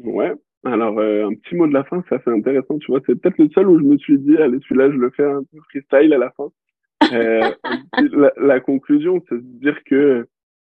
Ouais, 0.01 0.33
alors, 0.65 0.97
euh, 0.99 1.27
un 1.27 1.35
petit 1.35 1.57
mot 1.57 1.67
de 1.67 1.73
la 1.73 1.83
fin, 1.85 2.05
ça 2.09 2.21
c'est 2.25 2.31
intéressant, 2.31 2.79
tu 2.79 2.93
vois. 2.93 3.01
C'est 3.07 3.21
peut-être 3.21 3.39
le 3.39 3.49
seul 3.51 3.69
où 3.69 3.79
je 3.79 3.85
me 3.85 3.99
suis 3.99 4.19
dit, 4.19 4.37
allez, 4.37 4.59
celui-là, 4.61 4.91
je 4.91 4.97
le 4.97 5.11
fais 5.11 5.25
un 5.25 5.43
peu 5.43 5.59
freestyle 5.71 6.13
à 6.13 6.19
la 6.19 6.31
fin. 6.31 6.49
Euh, 7.13 7.51
la, 8.13 8.33
la, 8.37 8.61
conclusion, 8.61 9.21
c'est 9.29 9.35
de 9.35 9.61
dire 9.61 9.83
que 9.85 10.27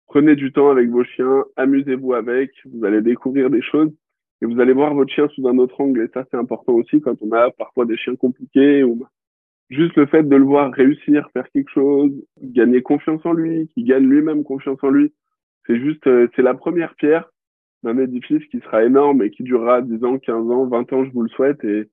prenez 0.06 0.36
du 0.36 0.52
temps 0.52 0.70
avec 0.70 0.90
vos 0.90 1.04
chiens, 1.04 1.44
amusez-vous 1.56 2.12
avec, 2.12 2.50
vous 2.66 2.84
allez 2.84 3.00
découvrir 3.00 3.48
des 3.48 3.62
choses 3.62 3.90
et 4.42 4.46
vous 4.46 4.60
allez 4.60 4.74
voir 4.74 4.94
votre 4.94 5.12
chien 5.12 5.26
sous 5.34 5.48
un 5.48 5.56
autre 5.56 5.80
angle. 5.80 6.02
Et 6.02 6.08
ça, 6.12 6.24
c'est 6.30 6.36
important 6.36 6.74
aussi 6.74 7.00
quand 7.00 7.16
on 7.22 7.32
a 7.32 7.50
parfois 7.50 7.86
des 7.86 7.96
chiens 7.96 8.16
compliqués 8.16 8.84
ou 8.84 9.06
juste 9.70 9.96
le 9.96 10.06
fait 10.06 10.22
de 10.22 10.36
le 10.36 10.44
voir 10.44 10.72
réussir, 10.72 11.28
faire 11.32 11.48
quelque 11.50 11.70
chose, 11.70 12.12
gagner 12.42 12.82
confiance 12.82 13.24
en 13.24 13.32
lui, 13.32 13.68
qu'il 13.68 13.84
gagne 13.84 14.04
lui-même 14.04 14.44
confiance 14.44 14.78
en 14.82 14.90
lui. 14.90 15.12
C'est 15.66 15.78
juste, 15.78 16.06
euh, 16.06 16.28
c'est 16.34 16.42
la 16.42 16.54
première 16.54 16.94
pierre 16.94 17.30
d'un 17.82 17.98
édifice 17.98 18.44
qui 18.46 18.60
sera 18.60 18.84
énorme 18.84 19.22
et 19.22 19.30
qui 19.30 19.42
durera 19.42 19.82
10 19.82 20.04
ans, 20.04 20.18
15 20.18 20.50
ans, 20.50 20.66
20 20.66 20.92
ans, 20.92 21.04
je 21.04 21.10
vous 21.10 21.22
le 21.22 21.28
souhaite. 21.28 21.62
Et, 21.64 21.88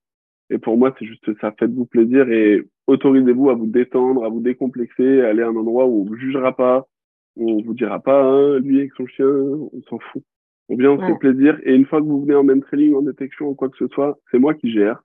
et 0.50 0.58
pour 0.58 0.78
moi, 0.78 0.96
c'est 0.98 1.06
juste 1.06 1.30
ça, 1.42 1.54
faites-vous 1.60 1.86
plaisir 1.86 2.30
et 2.30 2.66
autorisez-vous 2.88 3.50
à 3.50 3.56
vous 3.56 3.68
détendre, 3.68 4.24
à 4.24 4.30
vous 4.30 4.42
décomplexer, 4.42 5.22
à 5.22 5.30
aller 5.30 5.42
à 5.42 5.48
un 5.48 5.56
endroit 5.56 5.86
où 5.86 6.02
on 6.02 6.06
vous 6.06 6.16
jugera 6.16 6.56
pas, 6.56 6.88
où 7.36 7.52
on 7.52 7.62
vous 7.64 7.74
dira 7.74 8.00
pas, 8.00 8.24
hein, 8.24 8.60
lui 8.60 8.80
avec 8.80 8.94
son 8.94 9.06
chien, 9.08 9.28
on 9.28 9.82
s'en 9.90 10.00
fout. 10.00 10.24
On 10.70 10.76
vient, 10.76 10.92
on 10.92 11.00
se 11.00 11.06
fait 11.06 11.20
plaisir. 11.20 11.60
Et 11.64 11.76
une 11.76 11.86
fois 11.86 12.00
que 12.00 12.06
vous 12.06 12.22
venez 12.22 12.34
en 12.34 12.44
main 12.44 12.60
trailing, 12.60 12.96
en 12.96 13.02
détection 13.02 13.50
ou 13.50 13.56
quoi 13.56 13.70
que 13.70 13.78
ce 13.78 13.88
soit, 13.90 14.18
c'est 14.32 14.40
moi 14.40 14.56
qui 14.56 14.72
gère. 14.72 15.04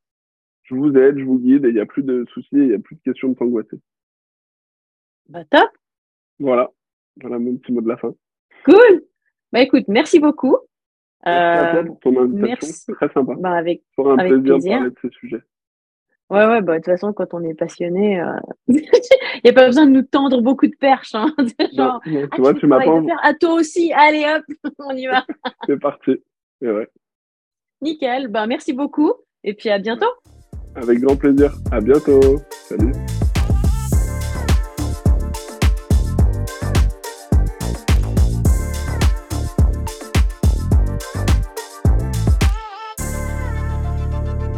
Je 0.71 0.77
vous 0.77 0.97
aide, 0.97 1.18
je 1.18 1.25
vous 1.25 1.39
guide 1.39 1.64
et 1.64 1.68
il 1.68 1.75
n'y 1.75 1.81
a 1.81 1.87
plus 1.87 2.05
de 2.05 2.25
soucis, 2.33 2.49
il 2.53 2.68
n'y 2.68 2.75
a 2.75 2.79
plus 2.79 2.95
de 2.95 3.01
questions 3.01 3.29
de 3.29 3.37
s'angoisser. 3.37 3.81
Bah 5.29 5.45
top. 5.51 5.68
Voilà. 6.39 6.71
Voilà 7.21 7.41
mon 7.41 7.57
petit 7.57 7.73
mot 7.73 7.81
de 7.81 7.89
la 7.89 7.97
fin. 7.97 8.14
Cool. 8.64 9.03
Bah 9.53 9.61
écoute, 9.62 9.85
merci 9.89 10.21
beaucoup. 10.21 10.57
Merci 11.27 11.66
à 11.66 11.73
toi 11.73 11.85
pour 11.85 12.01
ton 12.01 12.21
invitation. 12.21 12.47
Merci. 12.47 12.87
Très 12.93 13.12
sympa. 13.12 13.35
Bah, 13.37 13.53
avec, 13.53 13.83
un 13.99 14.16
plaisir, 14.16 14.59
de 14.59 14.68
parler 14.68 14.91
de 14.91 14.97
ces 15.03 15.11
sujets. 15.11 15.43
Ouais, 16.31 16.47
ouais, 16.47 16.62
bah, 16.62 16.75
de 16.75 16.79
toute 16.79 16.87
façon, 16.87 17.12
quand 17.12 17.35
on 17.35 17.43
est 17.43 17.55
passionné, 17.55 18.21
euh, 18.21 18.39
il 18.68 18.89
n'y 19.45 19.51
a 19.51 19.53
pas 19.53 19.66
besoin 19.66 19.87
de 19.87 19.91
nous 19.91 20.03
tendre 20.03 20.41
beaucoup 20.41 20.68
de 20.68 20.77
perches. 20.77 21.16
Hein. 21.16 21.35
Genre, 21.77 22.01
tu 22.05 22.29
ah, 22.31 22.37
vois, 22.39 22.55
tu, 22.55 22.68
m'as 22.68 22.79
pas. 22.79 23.03
Faire 23.03 23.21
à 23.25 23.35
toi 23.35 23.55
aussi, 23.55 23.93
allez 23.93 24.25
hop, 24.25 24.73
on 24.79 24.97
y 24.97 25.07
va. 25.07 25.27
C'est 25.66 25.81
parti. 25.81 26.23
Ouais. 26.61 26.89
Nickel, 27.83 28.29
bah, 28.29 28.47
merci 28.47 28.73
beaucoup 28.73 29.12
et 29.43 29.55
puis 29.55 29.68
à 29.68 29.81
bientôt. 29.81 30.07
Avec 30.75 31.01
grand 31.01 31.16
plaisir. 31.16 31.53
À 31.71 31.81
bientôt. 31.81 32.41
Salut. 32.68 32.93